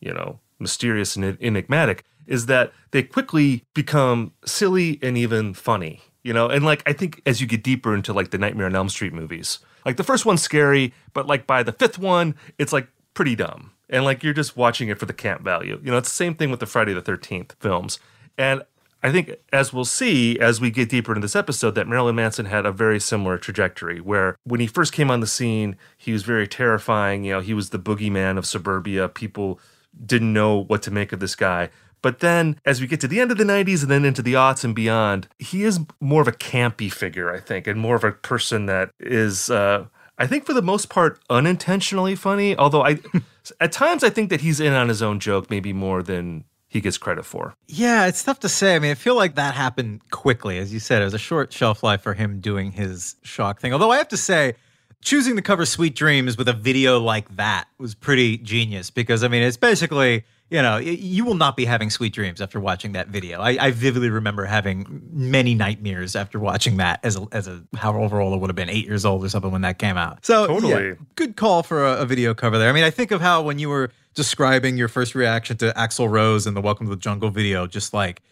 you 0.00 0.12
know, 0.12 0.38
mysterious 0.60 1.16
and 1.16 1.36
enigmatic, 1.40 2.04
is 2.26 2.46
that 2.46 2.72
they 2.92 3.02
quickly 3.02 3.64
become 3.74 4.32
silly 4.44 4.98
and 5.02 5.18
even 5.18 5.54
funny. 5.54 6.02
You 6.22 6.32
know, 6.32 6.48
and 6.48 6.64
like 6.64 6.82
I 6.86 6.92
think 6.92 7.20
as 7.26 7.40
you 7.40 7.46
get 7.46 7.62
deeper 7.62 7.94
into 7.94 8.12
like 8.12 8.30
the 8.30 8.38
Nightmare 8.38 8.66
on 8.66 8.76
Elm 8.76 8.88
Street 8.88 9.12
movies, 9.12 9.58
like 9.84 9.96
the 9.96 10.04
first 10.04 10.24
one's 10.24 10.42
scary, 10.42 10.94
but 11.12 11.26
like 11.26 11.46
by 11.46 11.62
the 11.62 11.72
fifth 11.72 11.98
one, 11.98 12.34
it's 12.58 12.72
like 12.72 12.88
pretty 13.14 13.34
dumb. 13.34 13.72
And 13.88 14.04
like 14.04 14.22
you're 14.22 14.32
just 14.32 14.56
watching 14.56 14.88
it 14.88 14.98
for 14.98 15.06
the 15.06 15.12
camp 15.12 15.42
value. 15.42 15.80
You 15.82 15.90
know, 15.90 15.98
it's 15.98 16.08
the 16.08 16.16
same 16.16 16.34
thing 16.34 16.50
with 16.50 16.60
the 16.60 16.66
Friday 16.66 16.94
the 16.94 17.02
13th 17.02 17.52
films. 17.60 17.98
And 18.38 18.62
I 19.02 19.10
think, 19.10 19.32
as 19.52 19.72
we'll 19.72 19.84
see 19.84 20.38
as 20.38 20.60
we 20.60 20.70
get 20.70 20.88
deeper 20.88 21.12
into 21.12 21.24
this 21.24 21.34
episode, 21.34 21.74
that 21.74 21.88
Marilyn 21.88 22.14
Manson 22.14 22.46
had 22.46 22.64
a 22.64 22.70
very 22.70 23.00
similar 23.00 23.36
trajectory 23.36 24.00
where 24.00 24.36
when 24.44 24.60
he 24.60 24.68
first 24.68 24.92
came 24.92 25.10
on 25.10 25.20
the 25.20 25.26
scene, 25.26 25.76
he 25.98 26.12
was 26.12 26.22
very 26.22 26.46
terrifying. 26.46 27.24
You 27.24 27.32
know, 27.32 27.40
he 27.40 27.52
was 27.52 27.70
the 27.70 27.80
boogeyman 27.80 28.38
of 28.38 28.46
suburbia. 28.46 29.08
People 29.08 29.58
didn't 30.06 30.32
know 30.32 30.56
what 30.56 30.82
to 30.82 30.92
make 30.92 31.12
of 31.12 31.18
this 31.18 31.34
guy. 31.34 31.70
But 32.02 32.18
then, 32.18 32.60
as 32.64 32.80
we 32.80 32.86
get 32.86 33.00
to 33.00 33.08
the 33.08 33.20
end 33.20 33.30
of 33.30 33.38
the 33.38 33.44
90s 33.44 33.82
and 33.82 33.90
then 33.90 34.04
into 34.04 34.22
the 34.22 34.34
aughts 34.34 34.64
and 34.64 34.74
beyond, 34.74 35.28
he 35.38 35.62
is 35.64 35.80
more 36.00 36.20
of 36.20 36.28
a 36.28 36.32
campy 36.32 36.92
figure, 36.92 37.32
I 37.32 37.40
think, 37.40 37.66
and 37.66 37.80
more 37.80 37.94
of 37.94 38.04
a 38.04 38.12
person 38.12 38.66
that 38.66 38.90
is, 38.98 39.48
uh, 39.50 39.86
I 40.18 40.26
think, 40.26 40.44
for 40.44 40.52
the 40.52 40.62
most 40.62 40.88
part, 40.88 41.20
unintentionally 41.30 42.16
funny. 42.16 42.56
Although 42.56 42.84
I, 42.84 42.98
at 43.60 43.72
times, 43.72 44.02
I 44.02 44.10
think 44.10 44.30
that 44.30 44.40
he's 44.40 44.60
in 44.60 44.72
on 44.72 44.88
his 44.88 45.00
own 45.00 45.20
joke, 45.20 45.48
maybe 45.48 45.72
more 45.72 46.02
than 46.02 46.44
he 46.72 46.80
gets 46.80 46.98
credit 46.98 47.24
for. 47.24 47.54
Yeah, 47.68 48.06
it's 48.06 48.24
tough 48.24 48.40
to 48.40 48.48
say. 48.48 48.74
I 48.74 48.78
mean, 48.78 48.90
I 48.90 48.94
feel 48.94 49.14
like 49.14 49.34
that 49.34 49.54
happened 49.54 50.10
quickly. 50.10 50.58
As 50.58 50.72
you 50.72 50.80
said, 50.80 51.02
it 51.02 51.04
was 51.04 51.14
a 51.14 51.18
short 51.18 51.52
shelf 51.52 51.82
life 51.82 52.00
for 52.00 52.14
him 52.14 52.40
doing 52.40 52.72
his 52.72 53.16
shock 53.22 53.60
thing. 53.60 53.72
Although 53.74 53.90
I 53.90 53.98
have 53.98 54.08
to 54.08 54.16
say, 54.16 54.54
choosing 55.02 55.36
to 55.36 55.42
cover 55.42 55.66
Sweet 55.66 55.94
Dreams 55.94 56.38
with 56.38 56.48
a 56.48 56.52
video 56.52 56.98
like 56.98 57.36
that 57.36 57.68
was 57.78 57.94
pretty 57.94 58.38
genius 58.38 58.90
because, 58.90 59.22
I 59.22 59.28
mean, 59.28 59.42
it's 59.42 59.56
basically, 59.56 60.24
you 60.48 60.62
know, 60.62 60.78
you 60.78 61.24
will 61.24 61.34
not 61.34 61.56
be 61.56 61.64
having 61.64 61.90
sweet 61.90 62.12
dreams 62.12 62.40
after 62.40 62.58
watching 62.58 62.92
that 62.92 63.08
video. 63.08 63.40
I, 63.40 63.66
I 63.66 63.70
vividly 63.72 64.08
remember 64.08 64.44
having 64.44 65.02
many 65.12 65.54
nightmares 65.54 66.16
after 66.16 66.38
watching 66.38 66.78
that 66.78 67.00
as 67.02 67.16
a, 67.16 67.26
as 67.32 67.48
a 67.48 67.62
however 67.76 68.20
old 68.20 68.32
I 68.32 68.36
would 68.36 68.48
have 68.48 68.56
been, 68.56 68.70
eight 68.70 68.86
years 68.86 69.04
old 69.04 69.24
or 69.24 69.28
something 69.28 69.50
when 69.50 69.62
that 69.62 69.78
came 69.78 69.96
out. 69.96 70.24
So, 70.24 70.46
totally. 70.46 70.88
Yeah, 70.88 70.94
good 71.16 71.36
call 71.36 71.62
for 71.62 71.84
a, 71.84 72.02
a 72.02 72.06
video 72.06 72.32
cover 72.32 72.58
there. 72.58 72.68
I 72.68 72.72
mean, 72.72 72.84
I 72.84 72.90
think 72.90 73.10
of 73.10 73.20
how 73.20 73.42
when 73.42 73.58
you 73.58 73.68
were 73.68 73.90
describing 74.14 74.76
your 74.76 74.88
first 74.88 75.14
reaction 75.14 75.56
to 75.58 75.72
Axl 75.76 76.08
Rose 76.10 76.46
and 76.46 76.56
the 76.56 76.60
Welcome 76.60 76.86
to 76.86 76.90
the 76.90 77.00
Jungle 77.00 77.30
video, 77.30 77.66
just 77.66 77.92
like 77.92 78.22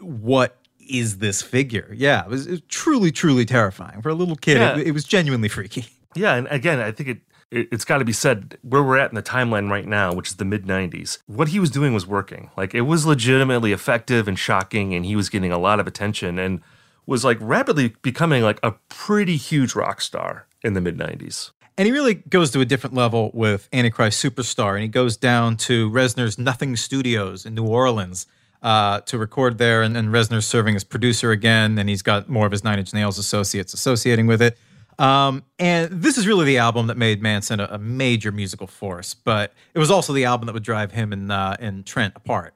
what 0.00 0.56
is 0.88 1.18
this 1.18 1.42
figure? 1.42 1.92
Yeah, 1.94 2.24
it 2.24 2.30
was, 2.30 2.46
it 2.46 2.50
was 2.50 2.60
truly, 2.68 3.10
truly 3.10 3.44
terrifying 3.44 4.02
for 4.02 4.08
a 4.08 4.14
little 4.14 4.36
kid. 4.36 4.58
Yeah. 4.58 4.78
It, 4.78 4.88
it, 4.88 4.90
was 4.92 5.04
genuinely 5.04 5.48
freaky. 5.48 5.86
Yeah, 6.16 6.34
and 6.34 6.48
again, 6.50 6.80
I 6.80 6.92
think 6.92 7.08
it. 7.08 7.18
it 7.50 7.68
has 7.72 7.84
got 7.84 7.98
to 7.98 8.04
be 8.04 8.12
said 8.12 8.58
where 8.62 8.82
we're 8.82 8.98
at 8.98 9.10
in 9.10 9.14
the 9.14 9.22
timeline 9.22 9.70
right 9.70 9.86
now, 9.86 10.12
which 10.12 10.28
is 10.28 10.36
the 10.36 10.44
mid 10.44 10.64
90s. 10.64 11.18
What 11.26 11.48
he 11.48 11.60
was 11.60 11.70
doing 11.70 11.94
was 11.94 12.06
working. 12.06 12.50
Like 12.56 12.74
it 12.74 12.82
was 12.82 13.06
legitimately 13.06 13.72
effective 13.72 14.26
and 14.26 14.38
shocking, 14.38 14.94
and 14.94 15.04
he 15.04 15.16
was 15.16 15.28
getting 15.28 15.52
a 15.52 15.58
lot 15.58 15.80
of 15.80 15.86
attention 15.86 16.38
and 16.38 16.60
was 17.06 17.24
like 17.24 17.38
rapidly 17.40 17.94
becoming 18.02 18.42
like 18.42 18.58
a 18.62 18.72
pretty 18.88 19.36
huge 19.36 19.74
rock 19.74 20.00
star 20.00 20.46
in 20.62 20.72
the 20.74 20.80
mid 20.80 20.98
90s. 20.98 21.52
And 21.78 21.86
he 21.86 21.92
really 21.92 22.14
goes 22.14 22.50
to 22.52 22.60
a 22.60 22.64
different 22.64 22.96
level 22.96 23.30
with 23.34 23.68
Antichrist 23.72 24.24
Superstar, 24.24 24.74
and 24.74 24.82
he 24.82 24.88
goes 24.88 25.16
down 25.16 25.56
to 25.58 25.90
Reznor's 25.90 26.38
Nothing 26.38 26.74
Studios 26.74 27.44
in 27.44 27.54
New 27.54 27.66
Orleans 27.66 28.26
uh, 28.62 29.00
to 29.02 29.18
record 29.18 29.58
there. 29.58 29.82
And, 29.82 29.94
and 29.94 30.08
Reznor's 30.08 30.46
serving 30.46 30.74
as 30.74 30.84
producer 30.84 31.32
again, 31.32 31.78
and 31.78 31.88
he's 31.88 32.00
got 32.00 32.30
more 32.30 32.46
of 32.46 32.52
his 32.52 32.64
Nine 32.64 32.78
Inch 32.78 32.94
Nails 32.94 33.18
associates 33.18 33.74
associating 33.74 34.26
with 34.26 34.40
it. 34.40 34.58
Um, 34.98 35.44
and 35.58 35.90
this 35.90 36.16
is 36.16 36.26
really 36.26 36.46
the 36.46 36.58
album 36.58 36.86
that 36.86 36.96
made 36.96 37.20
Manson 37.20 37.60
a, 37.60 37.68
a, 37.72 37.78
major 37.78 38.32
musical 38.32 38.66
force, 38.66 39.12
but 39.12 39.52
it 39.74 39.78
was 39.78 39.90
also 39.90 40.14
the 40.14 40.24
album 40.24 40.46
that 40.46 40.54
would 40.54 40.62
drive 40.62 40.92
him 40.92 41.12
and 41.12 41.30
uh, 41.30 41.56
and 41.60 41.84
Trent 41.84 42.14
apart. 42.16 42.54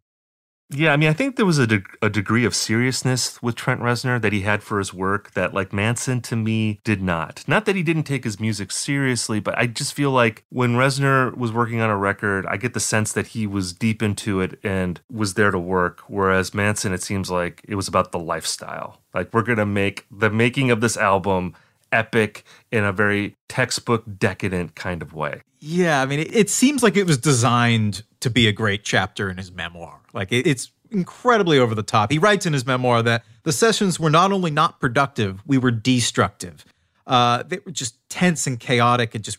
Yeah, 0.72 0.92
I 0.92 0.96
mean, 0.96 1.08
I 1.08 1.12
think 1.12 1.34
there 1.34 1.46
was 1.46 1.58
a, 1.58 1.66
de- 1.66 1.82
a 2.00 2.08
degree 2.08 2.44
of 2.44 2.54
seriousness 2.54 3.42
with 3.42 3.56
Trent 3.56 3.80
Reznor 3.80 4.22
that 4.22 4.32
he 4.32 4.42
had 4.42 4.62
for 4.62 4.78
his 4.78 4.94
work 4.94 5.32
that, 5.32 5.52
like, 5.52 5.72
Manson 5.72 6.20
to 6.22 6.36
me 6.36 6.78
did 6.84 7.02
not. 7.02 7.42
Not 7.48 7.64
that 7.64 7.74
he 7.74 7.82
didn't 7.82 8.04
take 8.04 8.22
his 8.22 8.38
music 8.38 8.70
seriously, 8.70 9.40
but 9.40 9.58
I 9.58 9.66
just 9.66 9.94
feel 9.94 10.12
like 10.12 10.44
when 10.48 10.76
Reznor 10.76 11.36
was 11.36 11.52
working 11.52 11.80
on 11.80 11.90
a 11.90 11.96
record, 11.96 12.46
I 12.46 12.56
get 12.56 12.72
the 12.72 12.80
sense 12.80 13.12
that 13.14 13.28
he 13.28 13.48
was 13.48 13.72
deep 13.72 14.00
into 14.00 14.40
it 14.40 14.60
and 14.62 15.00
was 15.10 15.34
there 15.34 15.50
to 15.50 15.58
work. 15.58 16.02
Whereas 16.06 16.54
Manson, 16.54 16.92
it 16.92 17.02
seems 17.02 17.32
like 17.32 17.62
it 17.66 17.74
was 17.74 17.88
about 17.88 18.12
the 18.12 18.20
lifestyle. 18.20 19.00
Like, 19.12 19.34
we're 19.34 19.42
going 19.42 19.58
to 19.58 19.66
make 19.66 20.06
the 20.08 20.30
making 20.30 20.70
of 20.70 20.80
this 20.80 20.96
album 20.96 21.56
epic 21.92 22.44
in 22.70 22.84
a 22.84 22.92
very 22.92 23.36
textbook 23.48 24.04
decadent 24.18 24.74
kind 24.74 25.02
of 25.02 25.12
way. 25.12 25.42
Yeah, 25.60 26.00
I 26.00 26.06
mean, 26.06 26.20
it, 26.20 26.34
it, 26.34 26.50
seems 26.50 26.82
like 26.82 26.96
it 26.96 27.06
was 27.06 27.18
designed 27.18 28.02
to 28.20 28.30
be 28.30 28.48
a 28.48 28.52
great 28.52 28.82
chapter 28.82 29.28
in 29.28 29.36
his 29.36 29.52
memoir. 29.52 30.00
Like, 30.14 30.32
it, 30.32 30.46
it's 30.46 30.70
incredibly 30.90 31.58
over 31.58 31.74
the 31.74 31.82
top. 31.82 32.10
He 32.10 32.18
writes 32.18 32.46
in 32.46 32.52
his 32.52 32.64
memoir 32.64 33.02
that 33.02 33.24
the 33.42 33.52
sessions 33.52 34.00
were 34.00 34.10
not 34.10 34.32
only 34.32 34.50
not 34.50 34.80
productive, 34.80 35.42
we 35.46 35.58
were 35.58 35.70
destructive. 35.70 36.64
Uh, 37.06 37.42
they 37.42 37.58
were 37.64 37.72
just 37.72 37.96
tense 38.08 38.46
and 38.46 38.58
chaotic 38.58 39.14
and 39.14 39.22
just 39.22 39.38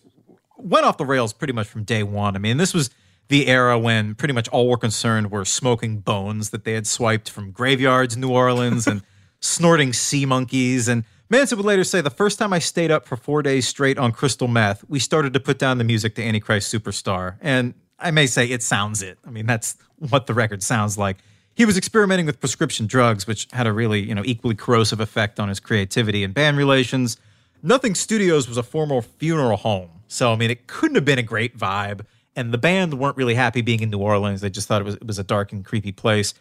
went 0.58 0.86
off 0.86 0.98
the 0.98 1.06
rails 1.06 1.34
pretty 1.34 1.54
much 1.54 1.68
from 1.68 1.84
day 1.84 2.04
one. 2.04 2.36
I 2.36 2.40
mean, 2.40 2.58
this 2.58 2.74
was 2.74 2.90
the 3.30 3.48
era 3.48 3.80
when 3.80 4.14
pretty 4.14 4.34
much 4.34 4.48
all 4.50 4.68
were 4.68 4.78
concerned 4.78 5.32
were 5.32 5.46
smoking 5.46 6.00
bones 6.00 6.50
that 6.50 6.66
they 6.66 6.74
had 6.74 6.86
swiped 6.86 7.30
from 7.30 7.52
graveyards 7.52 8.14
in 8.14 8.22
New 8.22 8.30
Orleans 8.30 8.88
and 8.88 9.02
snorting 9.40 9.94
sea 9.94 10.26
monkeys 10.26 10.88
and 10.88 11.04
Manson 11.32 11.58
would 11.58 11.66
later 11.66 11.86
say, 11.86 12.02
The 12.02 12.10
first 12.10 12.38
time 12.38 12.52
I 12.52 12.60
stayed 12.60 12.92
up 12.92 13.06
for 13.06 13.16
four 13.16 13.42
days 13.42 13.66
straight 13.66 13.98
on 13.98 14.12
crystal 14.12 14.50
meth, 14.50 14.84
we 14.90 15.00
started 15.00 15.32
to 15.34 15.40
put 15.40 15.58
down 15.58 15.78
the 15.78 15.86
music 15.86 16.14
to 16.16 16.22
Antichrist 16.22 16.72
Superstar. 16.72 17.38
And 17.40 17.74
I 17.98 18.12
may 18.12 18.28
say 18.28 18.48
it 18.48 18.62
sounds 18.62 19.02
it. 19.02 19.18
I 19.26 19.30
mean, 19.30 19.46
that's 19.46 19.78
what 19.98 20.28
the 20.28 20.34
record 20.34 20.62
sounds 20.62 20.98
like. 20.98 21.20
He 21.56 21.64
was 21.64 21.78
experimenting 21.78 22.26
with 22.26 22.42
prescription 22.42 22.86
drugs, 22.86 23.28
which 23.28 23.48
had 23.54 23.66
a 23.66 23.72
really, 23.72 24.02
you 24.02 24.14
know, 24.14 24.24
equally 24.26 24.56
corrosive 24.56 25.00
effect 25.00 25.40
on 25.40 25.48
his 25.48 25.62
creativity 25.62 26.26
and 26.26 26.34
band 26.34 26.58
relations. 26.58 27.16
Nothing 27.64 27.96
Studios 27.96 28.50
was 28.50 28.58
a 28.58 28.64
formal 28.64 29.02
funeral 29.02 29.56
home. 29.56 29.90
So, 30.10 30.34
I 30.34 30.36
mean, 30.36 30.52
it 30.52 30.68
couldn't 30.68 30.96
have 30.96 31.06
been 31.06 31.20
a 31.20 31.24
great 31.24 31.58
vibe. 31.58 32.02
And 32.36 32.54
the 32.54 32.58
band 32.58 32.96
weren't 32.96 33.16
really 33.16 33.36
happy 33.36 33.62
being 33.62 33.80
in 33.80 33.90
New 33.90 34.00
Orleans. 34.00 34.42
They 34.42 34.50
just 34.50 34.68
thought 34.68 34.82
it 34.82 34.86
was, 34.86 34.96
it 34.96 35.08
was 35.08 35.20
a 35.20 35.24
dark 35.24 35.54
and 35.54 35.64
creepy 35.64 35.94
place. 35.94 36.34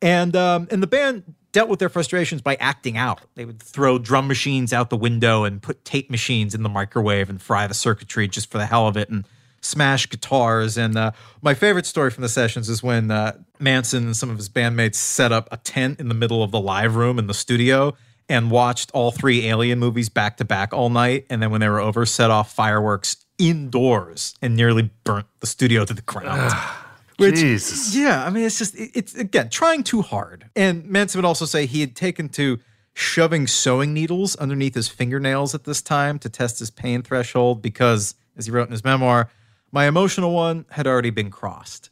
And 0.00 0.36
um, 0.36 0.68
and 0.70 0.82
the 0.82 0.86
band 0.86 1.34
dealt 1.52 1.68
with 1.68 1.78
their 1.78 1.88
frustrations 1.88 2.42
by 2.42 2.56
acting 2.56 2.96
out. 2.96 3.20
They 3.34 3.44
would 3.44 3.62
throw 3.62 3.98
drum 3.98 4.28
machines 4.28 4.72
out 4.72 4.90
the 4.90 4.96
window 4.96 5.44
and 5.44 5.62
put 5.62 5.84
tape 5.84 6.10
machines 6.10 6.54
in 6.54 6.62
the 6.62 6.68
microwave 6.68 7.30
and 7.30 7.40
fry 7.40 7.66
the 7.66 7.74
circuitry 7.74 8.28
just 8.28 8.50
for 8.50 8.58
the 8.58 8.66
hell 8.66 8.86
of 8.86 8.96
it 8.96 9.08
and 9.08 9.26
smash 9.60 10.08
guitars. 10.08 10.76
And 10.76 10.96
uh, 10.96 11.12
my 11.42 11.54
favorite 11.54 11.86
story 11.86 12.10
from 12.10 12.22
the 12.22 12.28
sessions 12.28 12.68
is 12.68 12.82
when 12.82 13.10
uh, 13.10 13.38
Manson 13.58 14.04
and 14.04 14.16
some 14.16 14.30
of 14.30 14.36
his 14.36 14.48
bandmates 14.48 14.96
set 14.96 15.32
up 15.32 15.48
a 15.50 15.56
tent 15.56 16.00
in 16.00 16.08
the 16.08 16.14
middle 16.14 16.42
of 16.42 16.50
the 16.50 16.60
live 16.60 16.96
room 16.96 17.18
in 17.18 17.26
the 17.26 17.34
studio 17.34 17.96
and 18.28 18.50
watched 18.50 18.90
all 18.92 19.10
three 19.10 19.46
Alien 19.46 19.78
movies 19.78 20.08
back 20.08 20.36
to 20.36 20.44
back 20.44 20.74
all 20.74 20.90
night. 20.90 21.26
And 21.30 21.42
then 21.42 21.50
when 21.50 21.60
they 21.60 21.68
were 21.68 21.80
over, 21.80 22.04
set 22.04 22.30
off 22.30 22.52
fireworks 22.52 23.16
indoors 23.38 24.34
and 24.42 24.54
nearly 24.54 24.90
burnt 25.04 25.26
the 25.40 25.46
studio 25.46 25.84
to 25.84 25.94
the 25.94 26.02
ground. 26.02 26.52
Which, 27.18 27.34
Jesus. 27.34 27.96
Yeah, 27.96 28.24
I 28.24 28.30
mean, 28.30 28.44
it's 28.44 28.58
just, 28.58 28.74
it's 28.76 29.14
again, 29.14 29.50
trying 29.50 29.82
too 29.82 30.02
hard. 30.02 30.48
And 30.54 30.84
Manson 30.86 31.18
would 31.18 31.26
also 31.26 31.46
say 31.46 31.66
he 31.66 31.80
had 31.80 31.96
taken 31.96 32.28
to 32.30 32.60
shoving 32.94 33.46
sewing 33.48 33.92
needles 33.92 34.36
underneath 34.36 34.74
his 34.74 34.88
fingernails 34.88 35.54
at 35.54 35.64
this 35.64 35.82
time 35.82 36.18
to 36.20 36.28
test 36.28 36.60
his 36.60 36.70
pain 36.70 37.02
threshold 37.02 37.60
because, 37.60 38.14
as 38.36 38.46
he 38.46 38.52
wrote 38.52 38.68
in 38.68 38.72
his 38.72 38.84
memoir, 38.84 39.30
my 39.72 39.86
emotional 39.86 40.32
one 40.32 40.64
had 40.70 40.86
already 40.86 41.10
been 41.10 41.30
crossed. 41.30 41.90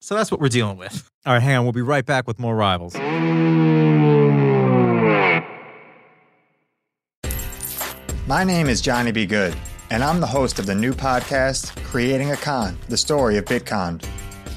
So 0.00 0.14
that's 0.14 0.30
what 0.30 0.40
we're 0.40 0.48
dealing 0.48 0.78
with. 0.78 1.10
All 1.26 1.32
right, 1.32 1.42
hang 1.42 1.56
on. 1.56 1.64
We'll 1.64 1.72
be 1.72 1.82
right 1.82 2.06
back 2.06 2.28
with 2.28 2.38
more 2.38 2.54
rivals. 2.54 2.94
My 8.28 8.44
name 8.44 8.68
is 8.68 8.80
Johnny 8.80 9.10
B. 9.10 9.26
Good, 9.26 9.56
and 9.90 10.04
I'm 10.04 10.20
the 10.20 10.26
host 10.26 10.58
of 10.60 10.66
the 10.66 10.74
new 10.74 10.92
podcast, 10.92 11.74
Creating 11.82 12.30
a 12.30 12.36
Con, 12.36 12.78
the 12.88 12.96
story 12.96 13.38
of 13.38 13.44
Bitcon. 13.44 14.04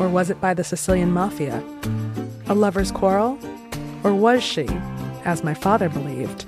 Or 0.00 0.08
was 0.08 0.30
it 0.30 0.40
by 0.40 0.54
the 0.54 0.64
Sicilian 0.64 1.12
mafia? 1.12 1.62
A 2.46 2.54
lover's 2.54 2.90
quarrel? 2.90 3.38
Or 4.02 4.14
was 4.14 4.42
she, 4.42 4.66
as 5.24 5.44
my 5.44 5.54
father 5.54 5.88
believed, 5.88 6.46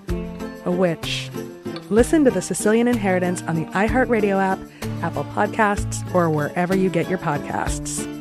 a 0.64 0.70
witch? 0.70 1.30
Listen 1.90 2.24
to 2.24 2.30
The 2.30 2.40
Sicilian 2.40 2.88
Inheritance 2.88 3.42
on 3.42 3.54
the 3.54 3.66
iHeartRadio 3.66 4.40
app, 4.42 4.58
Apple 5.02 5.24
Podcasts, 5.24 6.02
or 6.14 6.30
wherever 6.30 6.74
you 6.74 6.88
get 6.88 7.10
your 7.10 7.18
podcasts. 7.18 8.11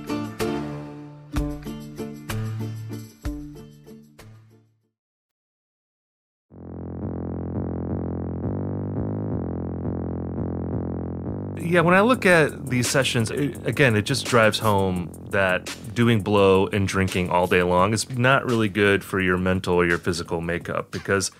Yeah, 11.72 11.80
when 11.80 11.94
I 11.94 12.02
look 12.02 12.26
at 12.26 12.70
these 12.70 12.90
sessions, 12.90 13.32
it, 13.32 13.66
again, 13.66 13.96
it 13.96 14.02
just 14.02 14.26
drives 14.26 14.60
home 14.60 15.10
that 15.30 15.74
doing 15.96 16.20
blow 16.20 16.68
and 16.68 16.86
drinking 16.86 17.30
all 17.30 17.48
day 17.48 17.64
long 17.64 17.94
is 17.94 18.10
not 18.10 18.46
really 18.46 18.68
good 18.68 19.06
for 19.06 19.22
your 19.22 19.38
mental 19.38 19.76
or 19.76 19.86
your 19.86 19.98
physical 19.98 20.42
makeup 20.42 20.92
because 20.92 21.32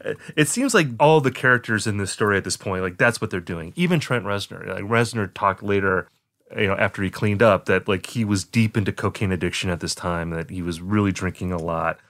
it 0.36 0.48
seems 0.48 0.72
like 0.72 0.86
all 0.98 1.20
the 1.20 1.30
characters 1.30 1.86
in 1.86 1.98
this 1.98 2.10
story 2.10 2.38
at 2.38 2.44
this 2.44 2.56
point, 2.56 2.82
like 2.82 2.96
that's 2.96 3.20
what 3.20 3.30
they're 3.30 3.40
doing. 3.40 3.74
Even 3.76 4.00
Trent 4.00 4.24
Reznor, 4.24 4.66
like 4.66 4.84
Reznor 4.84 5.30
talked 5.34 5.62
later, 5.62 6.08
you 6.56 6.66
know, 6.66 6.76
after 6.76 7.02
he 7.02 7.10
cleaned 7.10 7.42
up, 7.42 7.66
that 7.66 7.86
like 7.86 8.06
he 8.06 8.24
was 8.24 8.42
deep 8.42 8.78
into 8.78 8.90
cocaine 8.90 9.32
addiction 9.32 9.68
at 9.68 9.80
this 9.80 9.94
time, 9.94 10.30
that 10.30 10.48
he 10.48 10.62
was 10.62 10.80
really 10.80 11.12
drinking 11.12 11.52
a 11.52 11.58
lot, 11.58 12.00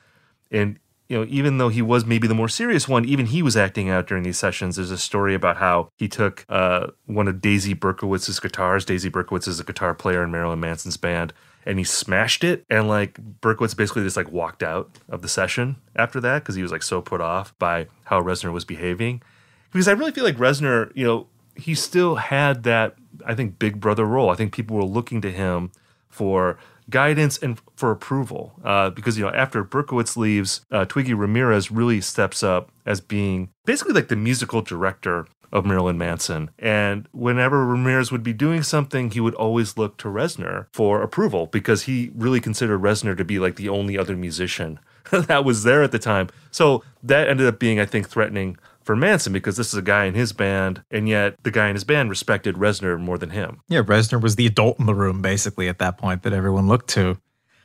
and 0.53 0.79
you 1.15 1.21
know, 1.21 1.27
even 1.31 1.59
though 1.59 1.69
he 1.69 1.81
was 1.81 2.05
maybe 2.05 2.27
the 2.27 2.35
more 2.35 2.49
serious 2.49 2.89
one, 2.89 3.05
even 3.05 3.27
he 3.27 3.41
was 3.41 3.57
acting 3.57 3.89
out 3.89 4.09
during 4.09 4.25
these 4.25 4.37
sessions. 4.37 4.75
There's 4.75 4.91
a 4.91 4.99
story 4.99 5.33
about 5.33 5.59
how 5.59 5.89
he 5.97 6.09
took 6.09 6.45
uh, 6.49 6.89
one 7.07 7.29
of 7.29 7.41
Daisy 7.41 7.73
Berkowitz's 7.73 8.41
guitars. 8.41 8.85
Daisy 8.85 9.09
Berkowitz 9.09 9.47
is 9.47 9.61
a 9.61 9.65
guitar 9.65 9.95
player 9.95 10.25
in 10.25 10.33
Marilyn 10.33 10.59
Manson's 10.59 10.97
band, 10.97 11.33
and 11.65 11.79
he 11.79 11.85
smashed 11.85 12.43
it. 12.43 12.65
And 12.69 12.89
like 12.89 13.21
Berkowitz 13.41 13.77
basically 13.77 14.03
just 14.03 14.17
like 14.17 14.33
walked 14.33 14.65
out 14.65 14.91
of 15.09 15.23
the 15.23 15.29
session 15.29 15.77
after 15.95 16.21
that 16.21 16.43
because 16.43 16.57
he 16.57 16.63
was 16.63 16.73
like 16.73 16.83
so 16.83 17.01
put 17.01 17.21
off 17.21 17.57
by 17.61 17.87
how 18.07 18.21
Reznor 18.21 18.53
was 18.53 18.65
behaving. 18.65 19.23
Because 19.71 19.87
I 19.87 19.93
really 19.93 20.11
feel 20.11 20.25
like 20.25 20.37
Reznor, 20.37 20.91
you 20.97 21.07
know, 21.07 21.29
he 21.55 21.77
still 21.77 22.17
had 22.17 22.65
that 22.65 22.97
I 23.25 23.37
think 23.37 23.61
big 23.61 23.79
brother 23.79 24.05
role. 24.05 24.31
I 24.31 24.35
think 24.35 24.53
people 24.53 24.77
were 24.77 24.83
looking 24.83 25.21
to 25.21 25.31
him 25.31 25.71
for 26.09 26.59
guidance 26.91 27.39
and 27.39 27.61
for 27.77 27.91
approval. 27.91 28.55
Uh, 28.65 28.91
because, 28.91 29.19
you 29.19 29.25
know, 29.25 29.33
after 29.33 29.65
Berkowitz 29.65 30.17
leaves, 30.17 30.65
uh, 30.71 30.85
Twiggy 30.85 31.15
Ramirez 31.15 31.71
really 31.71 32.01
steps 32.01 32.43
up 32.43 32.71
as 32.87 33.01
being 33.01 33.51
basically 33.65 33.95
like 33.95 34.09
the 34.09 34.17
musical 34.17 34.63
director 34.63 35.27
of 35.55 35.65
Marilyn 35.65 35.97
Manson. 35.97 36.51
And 36.59 37.09
whenever 37.13 37.65
Ramirez 37.65 38.11
would 38.11 38.25
be 38.25 38.33
doing 38.33 38.63
something, 38.63 39.11
he 39.11 39.21
would 39.21 39.35
always 39.35 39.79
look 39.79 39.97
to 39.99 40.09
Reznor 40.09 40.67
for 40.73 41.01
approval 41.01 41.47
because 41.47 41.85
he 41.85 42.11
really 42.15 42.41
considered 42.41 42.81
Reznor 42.81 43.17
to 43.17 43.25
be 43.25 43.39
like 43.39 43.55
the 43.55 43.69
only 43.69 43.97
other 43.97 44.17
musician 44.17 44.81
that 45.13 45.45
was 45.45 45.63
there 45.63 45.83
at 45.83 45.93
the 45.93 45.99
time. 45.99 46.29
So 46.51 46.83
that 47.05 47.29
ended 47.29 47.47
up 47.47 47.61
being, 47.61 47.79
I 47.79 47.87
think, 47.87 48.09
threatening 48.09 48.59
for 48.83 48.97
Manson 48.97 49.33
because 49.33 49.57
this 49.57 49.69
is 49.69 49.75
a 49.75 49.83
guy 49.83 50.05
in 50.05 50.15
his 50.15 50.33
band, 50.33 50.83
and 50.91 51.09
yet 51.09 51.37
the 51.43 51.51
guy 51.51 51.69
in 51.69 51.75
his 51.75 51.85
band 51.85 52.11
respected 52.11 52.57
Reznor 52.57 53.01
more 53.01 53.17
than 53.17 53.31
him. 53.31 53.61
Yeah, 53.69 53.83
Reznor 53.83 54.21
was 54.21 54.37
the 54.37 54.47
adult 54.47 54.79
in 54.79 54.87
the 54.87 54.95
room, 54.95 55.23
basically, 55.23 55.69
at 55.69 55.79
that 55.79 55.97
point 55.97 56.23
that 56.23 56.33
everyone 56.33 56.69
looked 56.69 56.89
to. 56.91 57.19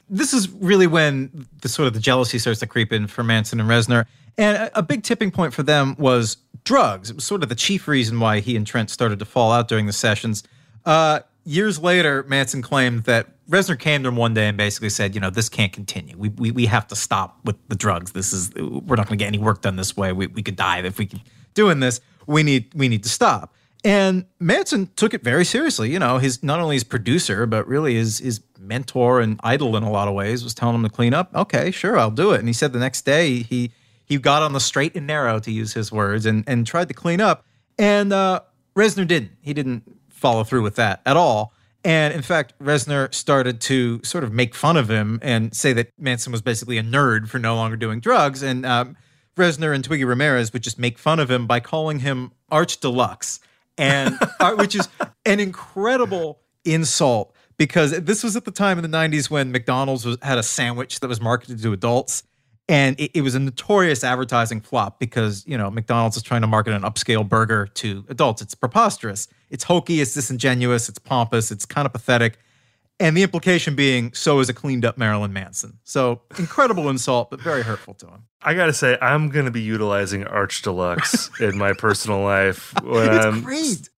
This 0.09 0.33
is 0.33 0.49
really 0.49 0.87
when 0.87 1.47
the 1.61 1.69
sort 1.69 1.87
of 1.87 1.93
the 1.93 1.99
jealousy 1.99 2.39
starts 2.39 2.59
to 2.61 2.67
creep 2.67 2.91
in 2.91 3.07
for 3.07 3.23
Manson 3.23 3.59
and 3.59 3.69
Reznor. 3.69 4.05
And 4.37 4.57
a, 4.57 4.79
a 4.79 4.81
big 4.81 5.03
tipping 5.03 5.31
point 5.31 5.53
for 5.53 5.63
them 5.63 5.95
was 5.99 6.37
drugs. 6.63 7.09
It 7.09 7.15
was 7.15 7.25
sort 7.25 7.43
of 7.43 7.49
the 7.49 7.55
chief 7.55 7.87
reason 7.87 8.19
why 8.19 8.39
he 8.39 8.55
and 8.55 8.65
Trent 8.65 8.89
started 8.89 9.19
to 9.19 9.25
fall 9.25 9.51
out 9.51 9.67
during 9.67 9.85
the 9.85 9.93
sessions. 9.93 10.43
Uh, 10.85 11.19
years 11.43 11.79
later, 11.79 12.23
Manson 12.23 12.61
claimed 12.61 13.03
that 13.03 13.27
Reznor 13.49 13.79
came 13.79 14.03
to 14.03 14.09
him 14.09 14.15
one 14.15 14.33
day 14.33 14.47
and 14.47 14.57
basically 14.57 14.89
said, 14.89 15.15
you 15.15 15.21
know, 15.21 15.29
this 15.29 15.49
can't 15.49 15.73
continue. 15.73 16.15
We, 16.17 16.29
we, 16.29 16.51
we 16.51 16.65
have 16.67 16.87
to 16.87 16.95
stop 16.95 17.39
with 17.43 17.55
the 17.67 17.75
drugs. 17.75 18.11
This 18.11 18.31
is, 18.31 18.53
we're 18.55 18.95
not 18.95 19.07
going 19.07 19.17
to 19.17 19.23
get 19.23 19.27
any 19.27 19.39
work 19.39 19.61
done 19.61 19.75
this 19.75 19.97
way. 19.97 20.13
We, 20.13 20.27
we 20.27 20.43
could 20.43 20.55
die 20.55 20.79
if 20.79 20.97
we 20.97 21.07
keep 21.07 21.21
doing 21.53 21.79
this. 21.79 21.99
We 22.27 22.43
need, 22.43 22.71
we 22.75 22.87
need 22.87 23.03
to 23.03 23.09
stop. 23.09 23.55
And 23.83 24.25
Manson 24.39 24.89
took 24.95 25.13
it 25.13 25.23
very 25.23 25.45
seriously. 25.45 25.91
You 25.91 25.99
know, 25.99 26.17
his 26.17 26.43
not 26.43 26.59
only 26.59 26.75
his 26.75 26.83
producer, 26.83 27.45
but 27.45 27.67
really 27.67 27.95
his 27.95 28.19
his 28.19 28.41
mentor 28.57 29.21
and 29.21 29.39
idol 29.43 29.77
in 29.77 29.83
a 29.83 29.91
lot 29.91 30.07
of 30.07 30.13
ways 30.13 30.43
was 30.43 30.53
telling 30.53 30.75
him 30.75 30.83
to 30.83 30.89
clean 30.89 31.13
up. 31.13 31.33
Okay, 31.33 31.71
sure, 31.71 31.97
I'll 31.97 32.11
do 32.11 32.31
it. 32.31 32.39
And 32.39 32.47
he 32.47 32.53
said 32.53 32.73
the 32.73 32.79
next 32.79 33.05
day 33.05 33.41
he 33.41 33.71
he 34.03 34.17
got 34.17 34.41
on 34.41 34.53
the 34.53 34.59
straight 34.59 34.95
and 34.95 35.07
narrow, 35.07 35.39
to 35.39 35.51
use 35.51 35.73
his 35.73 35.91
words, 35.91 36.25
and 36.25 36.43
and 36.47 36.67
tried 36.67 36.89
to 36.89 36.93
clean 36.93 37.21
up. 37.21 37.45
And 37.77 38.11
uh, 38.11 38.41
Reznor 38.75 39.07
didn't. 39.07 39.31
He 39.41 39.53
didn't 39.53 39.83
follow 40.09 40.43
through 40.43 40.63
with 40.63 40.75
that 40.75 41.01
at 41.05 41.15
all. 41.15 41.53
And 41.83 42.13
in 42.13 42.21
fact, 42.21 42.53
Reznor 42.59 43.13
started 43.13 43.61
to 43.61 44.01
sort 44.03 44.25
of 44.25 44.33
make 44.33 44.53
fun 44.53 44.75
of 44.75 44.89
him 44.89 45.19
and 45.21 45.55
say 45.55 45.71
that 45.73 45.91
Manson 45.97 46.31
was 46.31 46.41
basically 46.41 46.77
a 46.77 46.83
nerd 46.83 47.29
for 47.29 47.39
no 47.39 47.55
longer 47.55 47.77
doing 47.77 48.01
drugs. 48.01 48.43
And 48.43 48.65
um, 48.65 48.97
Reznor 49.37 49.73
and 49.73 49.83
Twiggy 49.83 50.03
Ramirez 50.03 50.51
would 50.51 50.63
just 50.63 50.77
make 50.77 50.97
fun 50.97 51.19
of 51.19 51.31
him 51.31 51.47
by 51.47 51.61
calling 51.61 51.99
him 51.99 52.33
Arch 52.51 52.81
Deluxe, 52.81 53.39
and 53.79 54.17
uh, 54.39 54.53
which 54.55 54.75
is 54.75 54.87
an 55.25 55.39
incredible 55.39 56.39
insult 56.65 57.33
because 57.57 57.91
this 58.01 58.23
was 58.23 58.35
at 58.35 58.45
the 58.45 58.51
time 58.51 58.77
in 58.77 58.89
the 58.89 58.97
90s 58.97 59.29
when 59.29 59.51
McDonald's 59.51 60.05
was, 60.05 60.17
had 60.21 60.37
a 60.37 60.43
sandwich 60.43 60.99
that 60.99 61.07
was 61.07 61.19
marketed 61.19 61.61
to 61.63 61.73
adults 61.73 62.23
and 62.69 62.99
it, 62.99 63.11
it, 63.15 63.21
was 63.21 63.33
a 63.33 63.39
notorious 63.39 64.03
advertising 64.03 64.61
flop 64.61 64.99
because 64.99 65.45
you 65.47 65.57
know 65.57 65.71
McDonald's 65.71 66.15
is 66.15 66.23
trying 66.23 66.41
to 66.41 66.47
market 66.47 66.73
an 66.73 66.83
upscale 66.83 67.27
burger 67.27 67.65
to 67.65 68.05
adults. 68.09 68.43
It's 68.43 68.53
preposterous. 68.53 69.27
It's 69.49 69.63
hokey. 69.63 70.01
It's 70.01 70.13
disingenuous. 70.13 70.87
It's 70.87 70.99
pompous. 70.99 71.49
It's 71.51 71.65
kind 71.65 71.87
of 71.87 71.93
pathetic. 71.93 72.37
And 73.01 73.15
the 73.15 73.23
implication 73.23 73.75
being, 73.75 74.13
so 74.13 74.39
is 74.39 74.49
a 74.49 74.53
cleaned 74.53 74.83
up 74.83 74.97
Marilyn 74.97 75.31
Manson. 75.31 75.79
So 75.85 76.21
incredible 76.37 76.89
insult, 76.89 77.29
but 77.29 77.39
very 77.39 77.61
hurtful 77.61 77.93
to 77.95 78.07
him. 78.07 78.23
I 78.41 78.53
gotta 78.53 78.73
say, 78.73 78.97
I'm 79.01 79.29
gonna 79.29 79.51
be 79.51 79.61
utilizing 79.61 80.25
Arch 80.25 80.61
Deluxe 80.61 81.29
in 81.39 81.57
my 81.57 81.73
personal 81.73 82.21
life. 82.21 82.73
When 82.83 83.13
it's 83.13 83.25
I'm, 83.25 83.41
great. 83.41 83.89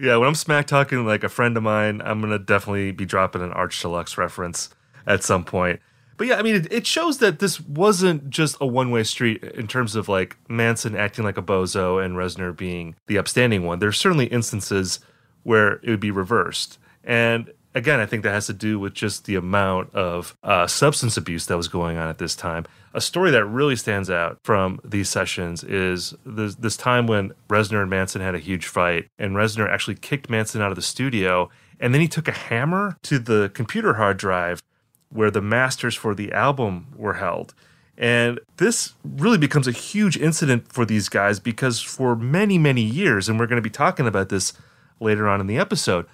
Yeah, 0.00 0.16
when 0.16 0.28
I'm 0.28 0.34
smack 0.34 0.66
talking 0.66 1.06
like 1.06 1.24
a 1.24 1.28
friend 1.28 1.56
of 1.56 1.62
mine, 1.62 2.02
I'm 2.04 2.20
gonna 2.20 2.38
definitely 2.38 2.92
be 2.92 3.06
dropping 3.06 3.42
an 3.42 3.52
Arch 3.52 3.80
Deluxe 3.80 4.18
reference 4.18 4.68
at 5.06 5.24
some 5.24 5.44
point. 5.44 5.80
But 6.20 6.26
yeah, 6.26 6.36
I 6.36 6.42
mean, 6.42 6.56
it, 6.56 6.70
it 6.70 6.86
shows 6.86 7.16
that 7.18 7.38
this 7.38 7.58
wasn't 7.60 8.28
just 8.28 8.58
a 8.60 8.66
one 8.66 8.90
way 8.90 9.04
street 9.04 9.42
in 9.42 9.66
terms 9.66 9.96
of 9.96 10.06
like 10.06 10.36
Manson 10.50 10.94
acting 10.94 11.24
like 11.24 11.38
a 11.38 11.42
bozo 11.42 12.04
and 12.04 12.14
Reznor 12.14 12.54
being 12.54 12.94
the 13.06 13.16
upstanding 13.16 13.64
one. 13.64 13.78
There's 13.78 13.98
certainly 13.98 14.26
instances 14.26 15.00
where 15.44 15.80
it 15.82 15.88
would 15.88 16.00
be 16.00 16.10
reversed. 16.10 16.78
And 17.02 17.50
again, 17.74 18.00
I 18.00 18.06
think 18.06 18.22
that 18.22 18.32
has 18.32 18.46
to 18.46 18.52
do 18.52 18.78
with 18.78 18.94
just 18.94 19.24
the 19.24 19.36
amount 19.36 19.94
of 19.94 20.36
uh, 20.42 20.66
substance 20.66 21.16
abuse 21.16 21.46
that 21.46 21.56
was 21.56 21.68
going 21.68 21.96
on 21.96 22.08
at 22.08 22.18
this 22.18 22.34
time. 22.34 22.66
A 22.92 23.00
story 23.00 23.30
that 23.30 23.44
really 23.44 23.76
stands 23.76 24.10
out 24.10 24.38
from 24.42 24.80
these 24.84 25.08
sessions 25.08 25.62
is 25.62 26.14
this, 26.26 26.56
this 26.56 26.76
time 26.76 27.06
when 27.06 27.32
Reznor 27.48 27.82
and 27.82 27.90
Manson 27.90 28.20
had 28.20 28.34
a 28.34 28.40
huge 28.40 28.66
fight, 28.66 29.08
and 29.18 29.36
Reznor 29.36 29.70
actually 29.70 29.94
kicked 29.94 30.28
Manson 30.28 30.60
out 30.60 30.70
of 30.70 30.76
the 30.76 30.82
studio. 30.82 31.50
And 31.78 31.94
then 31.94 32.00
he 32.00 32.08
took 32.08 32.28
a 32.28 32.32
hammer 32.32 32.98
to 33.04 33.18
the 33.18 33.50
computer 33.54 33.94
hard 33.94 34.16
drive 34.16 34.62
where 35.08 35.30
the 35.30 35.40
masters 35.40 35.94
for 35.94 36.14
the 36.14 36.32
album 36.32 36.88
were 36.96 37.14
held. 37.14 37.54
And 37.96 38.40
this 38.56 38.94
really 39.04 39.38
becomes 39.38 39.68
a 39.68 39.72
huge 39.72 40.16
incident 40.16 40.72
for 40.72 40.84
these 40.84 41.08
guys 41.08 41.38
because 41.38 41.80
for 41.80 42.16
many, 42.16 42.58
many 42.58 42.82
years, 42.82 43.28
and 43.28 43.38
we're 43.38 43.46
going 43.46 43.56
to 43.56 43.62
be 43.62 43.70
talking 43.70 44.06
about 44.06 44.30
this 44.30 44.52
later 45.00 45.28
on 45.28 45.40
in 45.40 45.46
the 45.46 45.58
episode, 45.58 46.06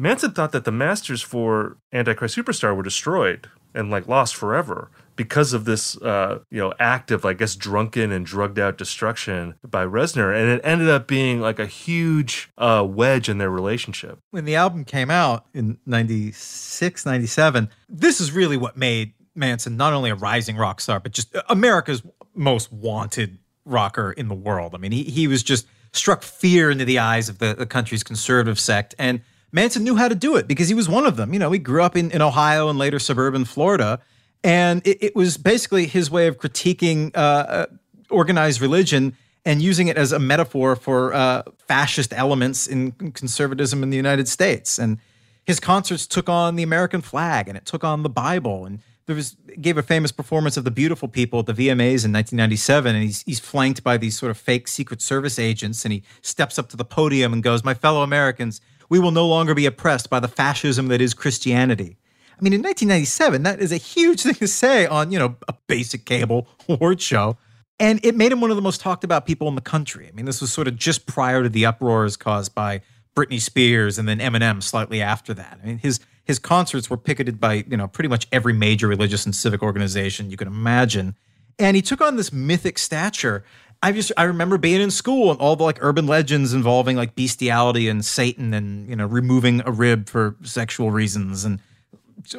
Manson 0.00 0.30
thought 0.30 0.52
that 0.52 0.64
the 0.64 0.70
masters 0.70 1.20
for 1.22 1.76
Antichrist 1.92 2.36
Superstar 2.36 2.74
were 2.74 2.84
destroyed 2.84 3.50
and 3.74 3.90
like 3.90 4.06
lost 4.06 4.36
forever 4.36 4.90
because 5.16 5.52
of 5.52 5.64
this 5.64 6.00
uh, 6.00 6.38
you 6.50 6.58
know 6.58 6.72
act 6.78 7.10
of 7.10 7.24
I 7.24 7.32
guess 7.32 7.56
drunken 7.56 8.12
and 8.12 8.24
drugged 8.24 8.60
out 8.60 8.78
destruction 8.78 9.56
by 9.68 9.84
Reznor, 9.84 10.34
and 10.34 10.48
it 10.48 10.60
ended 10.62 10.88
up 10.88 11.08
being 11.08 11.40
like 11.40 11.58
a 11.58 11.66
huge 11.66 12.50
uh, 12.56 12.86
wedge 12.88 13.28
in 13.28 13.38
their 13.38 13.50
relationship. 13.50 14.20
When 14.30 14.44
the 14.44 14.54
album 14.54 14.84
came 14.84 15.10
out 15.10 15.46
in 15.52 15.78
96, 15.84 17.04
97, 17.04 17.68
this 17.88 18.20
is 18.20 18.30
really 18.30 18.56
what 18.56 18.76
made 18.76 19.14
Manson 19.34 19.76
not 19.76 19.92
only 19.92 20.10
a 20.10 20.14
rising 20.14 20.56
rock 20.56 20.80
star, 20.80 21.00
but 21.00 21.12
just 21.12 21.36
America's 21.48 22.02
most 22.34 22.72
wanted 22.72 23.38
rocker 23.64 24.12
in 24.12 24.28
the 24.28 24.34
world. 24.34 24.76
I 24.76 24.78
mean, 24.78 24.92
he 24.92 25.02
he 25.02 25.26
was 25.26 25.42
just 25.42 25.66
struck 25.92 26.22
fear 26.22 26.70
into 26.70 26.84
the 26.84 27.00
eyes 27.00 27.28
of 27.28 27.38
the, 27.38 27.54
the 27.54 27.66
country's 27.66 28.04
conservative 28.04 28.60
sect 28.60 28.94
and 28.98 29.22
Manson 29.52 29.84
knew 29.84 29.96
how 29.96 30.08
to 30.08 30.14
do 30.14 30.36
it 30.36 30.46
because 30.46 30.68
he 30.68 30.74
was 30.74 30.88
one 30.88 31.06
of 31.06 31.16
them. 31.16 31.32
You 31.32 31.38
know, 31.38 31.50
he 31.50 31.58
grew 31.58 31.82
up 31.82 31.96
in, 31.96 32.10
in 32.10 32.20
Ohio 32.20 32.68
and 32.68 32.78
later 32.78 32.98
suburban 32.98 33.44
Florida. 33.44 34.00
And 34.44 34.86
it, 34.86 35.02
it 35.02 35.16
was 35.16 35.36
basically 35.36 35.86
his 35.86 36.10
way 36.10 36.26
of 36.26 36.38
critiquing 36.38 37.16
uh, 37.16 37.18
uh, 37.18 37.66
organized 38.10 38.60
religion 38.60 39.16
and 39.44 39.62
using 39.62 39.88
it 39.88 39.96
as 39.96 40.12
a 40.12 40.18
metaphor 40.18 40.76
for 40.76 41.14
uh, 41.14 41.42
fascist 41.66 42.12
elements 42.12 42.66
in 42.66 42.92
conservatism 42.92 43.82
in 43.82 43.90
the 43.90 43.96
United 43.96 44.28
States. 44.28 44.78
And 44.78 44.98
his 45.44 45.58
concerts 45.58 46.06
took 46.06 46.28
on 46.28 46.56
the 46.56 46.62
American 46.62 47.00
flag 47.00 47.48
and 47.48 47.56
it 47.56 47.64
took 47.64 47.82
on 47.82 48.02
the 48.02 48.10
Bible. 48.10 48.66
And 48.66 48.80
there 49.08 49.16
was 49.16 49.36
gave 49.60 49.78
a 49.78 49.82
famous 49.82 50.12
performance 50.12 50.58
of 50.58 50.64
the 50.64 50.70
Beautiful 50.70 51.08
People 51.08 51.40
at 51.40 51.46
the 51.46 51.54
VMAs 51.54 52.04
in 52.04 52.12
1997, 52.12 52.94
and 52.94 53.02
he's 53.02 53.22
he's 53.22 53.40
flanked 53.40 53.82
by 53.82 53.96
these 53.96 54.18
sort 54.18 54.30
of 54.30 54.36
fake 54.36 54.68
Secret 54.68 55.00
Service 55.00 55.38
agents, 55.38 55.86
and 55.86 55.92
he 55.92 56.02
steps 56.20 56.58
up 56.58 56.68
to 56.68 56.76
the 56.76 56.84
podium 56.84 57.32
and 57.32 57.42
goes, 57.42 57.64
"My 57.64 57.72
fellow 57.72 58.02
Americans, 58.02 58.60
we 58.88 58.98
will 58.98 59.10
no 59.10 59.26
longer 59.26 59.54
be 59.54 59.66
oppressed 59.66 60.10
by 60.10 60.20
the 60.20 60.28
fascism 60.28 60.88
that 60.88 61.00
is 61.00 61.14
Christianity. 61.14 61.96
I 62.38 62.42
mean, 62.42 62.52
in 62.52 62.62
1997, 62.62 63.42
that 63.42 63.60
is 63.60 63.72
a 63.72 63.76
huge 63.76 64.22
thing 64.22 64.34
to 64.34 64.48
say 64.48 64.86
on, 64.86 65.10
you 65.12 65.18
know, 65.18 65.36
a 65.48 65.54
basic 65.66 66.04
cable 66.04 66.48
award 66.68 67.00
show. 67.00 67.36
And 67.80 68.00
it 68.04 68.16
made 68.16 68.32
him 68.32 68.40
one 68.40 68.50
of 68.50 68.56
the 68.56 68.62
most 68.62 68.80
talked 68.80 69.04
about 69.04 69.24
people 69.24 69.46
in 69.48 69.54
the 69.54 69.60
country. 69.60 70.08
I 70.08 70.12
mean, 70.12 70.24
this 70.24 70.40
was 70.40 70.52
sort 70.52 70.66
of 70.66 70.76
just 70.76 71.06
prior 71.06 71.44
to 71.44 71.48
the 71.48 71.64
uproars 71.64 72.16
caused 72.16 72.54
by 72.54 72.80
Britney 73.14 73.40
Spears 73.40 73.98
and 73.98 74.08
then 74.08 74.18
Eminem 74.18 74.62
slightly 74.62 75.00
after 75.00 75.32
that. 75.34 75.60
I 75.62 75.66
mean, 75.66 75.78
his 75.78 76.00
his 76.24 76.38
concerts 76.38 76.90
were 76.90 76.98
picketed 76.98 77.40
by, 77.40 77.64
you 77.66 77.76
know, 77.76 77.88
pretty 77.88 78.08
much 78.08 78.28
every 78.30 78.52
major 78.52 78.86
religious 78.86 79.24
and 79.24 79.34
civic 79.34 79.62
organization 79.62 80.30
you 80.30 80.36
can 80.36 80.46
imagine. 80.46 81.16
And 81.58 81.74
he 81.74 81.80
took 81.80 82.02
on 82.02 82.16
this 82.16 82.32
mythic 82.32 82.78
stature 82.78 83.44
I 83.82 83.92
just 83.92 84.10
I 84.16 84.24
remember 84.24 84.58
being 84.58 84.80
in 84.80 84.90
school 84.90 85.30
and 85.30 85.40
all 85.40 85.56
the 85.56 85.62
like 85.62 85.78
urban 85.80 86.06
legends 86.06 86.52
involving 86.52 86.96
like 86.96 87.14
bestiality 87.14 87.88
and 87.88 88.04
Satan 88.04 88.52
and 88.52 88.88
you 88.88 88.96
know 88.96 89.06
removing 89.06 89.62
a 89.64 89.70
rib 89.70 90.08
for 90.08 90.36
sexual 90.42 90.90
reasons 90.90 91.44
and 91.44 91.60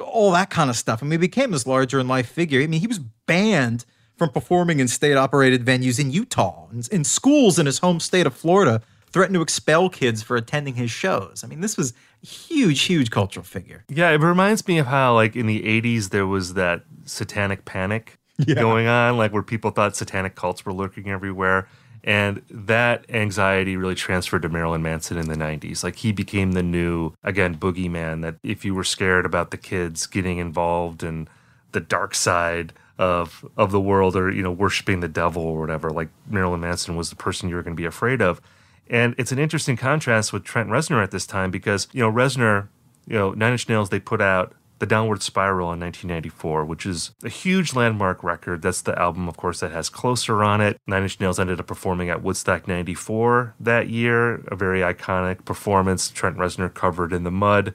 all 0.01 0.31
that 0.31 0.49
kind 0.49 0.69
of 0.69 0.75
stuff. 0.75 1.01
I 1.01 1.05
mean, 1.05 1.11
he 1.11 1.17
became 1.17 1.51
this 1.51 1.65
larger 1.65 1.99
in 1.99 2.07
life 2.07 2.29
figure. 2.29 2.61
I 2.61 2.67
mean, 2.67 2.81
he 2.81 2.87
was 2.87 2.99
banned 2.99 3.85
from 4.17 4.29
performing 4.29 4.79
in 4.79 4.87
state 4.87 5.15
operated 5.15 5.63
venues 5.65 5.99
in 5.99 6.11
Utah 6.11 6.67
and 6.71 6.87
in 6.89 7.03
schools 7.03 7.57
in 7.57 7.65
his 7.65 7.79
home 7.79 7.99
state 7.99 8.27
of 8.27 8.35
Florida. 8.35 8.81
Threatened 9.11 9.33
to 9.33 9.41
expel 9.41 9.89
kids 9.89 10.21
for 10.21 10.37
attending 10.37 10.75
his 10.75 10.91
shows. 10.91 11.43
I 11.43 11.47
mean, 11.47 11.61
this 11.61 11.77
was 11.77 11.93
huge, 12.21 12.81
huge 12.81 13.09
cultural 13.09 13.43
figure. 13.43 13.83
Yeah, 13.89 14.11
it 14.11 14.21
reminds 14.21 14.67
me 14.67 14.77
of 14.77 14.85
how, 14.85 15.15
like, 15.15 15.35
in 15.35 15.47
the 15.47 15.63
80s, 15.63 16.11
there 16.11 16.27
was 16.27 16.53
that 16.53 16.83
satanic 17.05 17.65
panic 17.65 18.18
yeah. 18.47 18.55
going 18.55 18.87
on, 18.87 19.17
like, 19.17 19.33
where 19.33 19.43
people 19.43 19.71
thought 19.71 19.95
satanic 19.95 20.35
cults 20.35 20.65
were 20.65 20.73
lurking 20.73 21.09
everywhere. 21.09 21.67
And 22.03 22.41
that 22.49 23.05
anxiety 23.09 23.75
really 23.75 23.95
transferred 23.95 24.43
to 24.43 24.49
Marilyn 24.49 24.81
Manson 24.81 25.17
in 25.17 25.27
the 25.27 25.35
90s. 25.35 25.83
Like 25.83 25.97
he 25.97 26.11
became 26.11 26.53
the 26.53 26.63
new, 26.63 27.13
again, 27.23 27.57
boogeyman 27.57 28.21
that 28.21 28.35
if 28.43 28.63
you 28.63 28.73
were 28.73 28.83
scared 28.83 29.25
about 29.25 29.51
the 29.51 29.57
kids 29.57 30.07
getting 30.07 30.37
involved 30.37 31.03
in 31.03 31.27
the 31.71 31.79
dark 31.79 32.15
side 32.15 32.73
of 32.97 33.45
of 33.55 33.71
the 33.71 33.79
world 33.79 34.15
or, 34.15 34.31
you 34.31 34.41
know, 34.41 34.51
worshiping 34.51 34.99
the 34.99 35.07
devil 35.07 35.43
or 35.43 35.59
whatever, 35.59 35.89
like 35.89 36.09
Marilyn 36.27 36.61
Manson 36.61 36.95
was 36.95 37.09
the 37.09 37.15
person 37.15 37.49
you 37.49 37.55
were 37.55 37.63
going 37.63 37.75
to 37.75 37.81
be 37.81 37.85
afraid 37.85 38.21
of. 38.21 38.41
And 38.89 39.13
it's 39.17 39.31
an 39.31 39.39
interesting 39.39 39.77
contrast 39.77 40.33
with 40.33 40.43
Trent 40.43 40.69
Reznor 40.69 41.03
at 41.03 41.11
this 41.11 41.27
time 41.27 41.51
because, 41.51 41.87
you 41.91 42.01
know, 42.01 42.11
Reznor, 42.11 42.69
you 43.07 43.15
know, 43.15 43.31
Nine 43.31 43.51
Inch 43.51 43.69
Nails, 43.69 43.89
they 43.89 43.99
put 43.99 44.21
out 44.21 44.53
the 44.79 44.85
Downward 44.85 45.21
Spiral 45.21 45.71
in 45.73 45.79
1994, 45.79 46.65
which 46.65 46.85
is 46.85 47.11
a 47.23 47.29
huge 47.29 47.73
landmark 47.75 48.23
record. 48.23 48.61
That's 48.61 48.81
the 48.81 48.97
album, 48.97 49.27
of 49.27 49.37
course, 49.37 49.59
that 49.59 49.71
has 49.71 49.89
Closer 49.89 50.43
on 50.43 50.61
it. 50.61 50.77
Nine 50.87 51.03
Inch 51.03 51.19
Nails 51.19 51.39
ended 51.39 51.59
up 51.59 51.67
performing 51.67 52.09
at 52.09 52.23
Woodstock 52.23 52.67
94 52.67 53.55
that 53.59 53.89
year, 53.89 54.35
a 54.47 54.55
very 54.55 54.79
iconic 54.79 55.45
performance. 55.45 56.09
Trent 56.09 56.37
Reznor 56.37 56.73
covered 56.73 57.13
in 57.13 57.23
the 57.23 57.31
mud, 57.31 57.73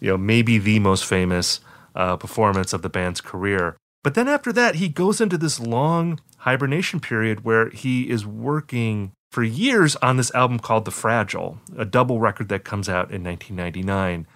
you 0.00 0.08
know, 0.10 0.16
maybe 0.16 0.58
the 0.58 0.78
most 0.78 1.04
famous 1.04 1.60
uh, 1.94 2.16
performance 2.16 2.72
of 2.72 2.82
the 2.82 2.88
band's 2.88 3.20
career. 3.20 3.76
But 4.02 4.14
then 4.14 4.28
after 4.28 4.52
that, 4.52 4.76
he 4.76 4.88
goes 4.88 5.20
into 5.20 5.36
this 5.36 5.60
long 5.60 6.20
hibernation 6.38 7.00
period 7.00 7.44
where 7.44 7.70
he 7.70 8.08
is 8.08 8.24
working 8.24 9.12
for 9.30 9.42
years 9.42 9.96
on 9.96 10.16
this 10.16 10.32
album 10.34 10.58
called 10.58 10.84
The 10.84 10.90
Fragile, 10.90 11.58
a 11.76 11.84
double 11.84 12.20
record 12.20 12.48
that 12.48 12.64
comes 12.64 12.88
out 12.88 13.10
in 13.10 13.24
1999 13.24 14.26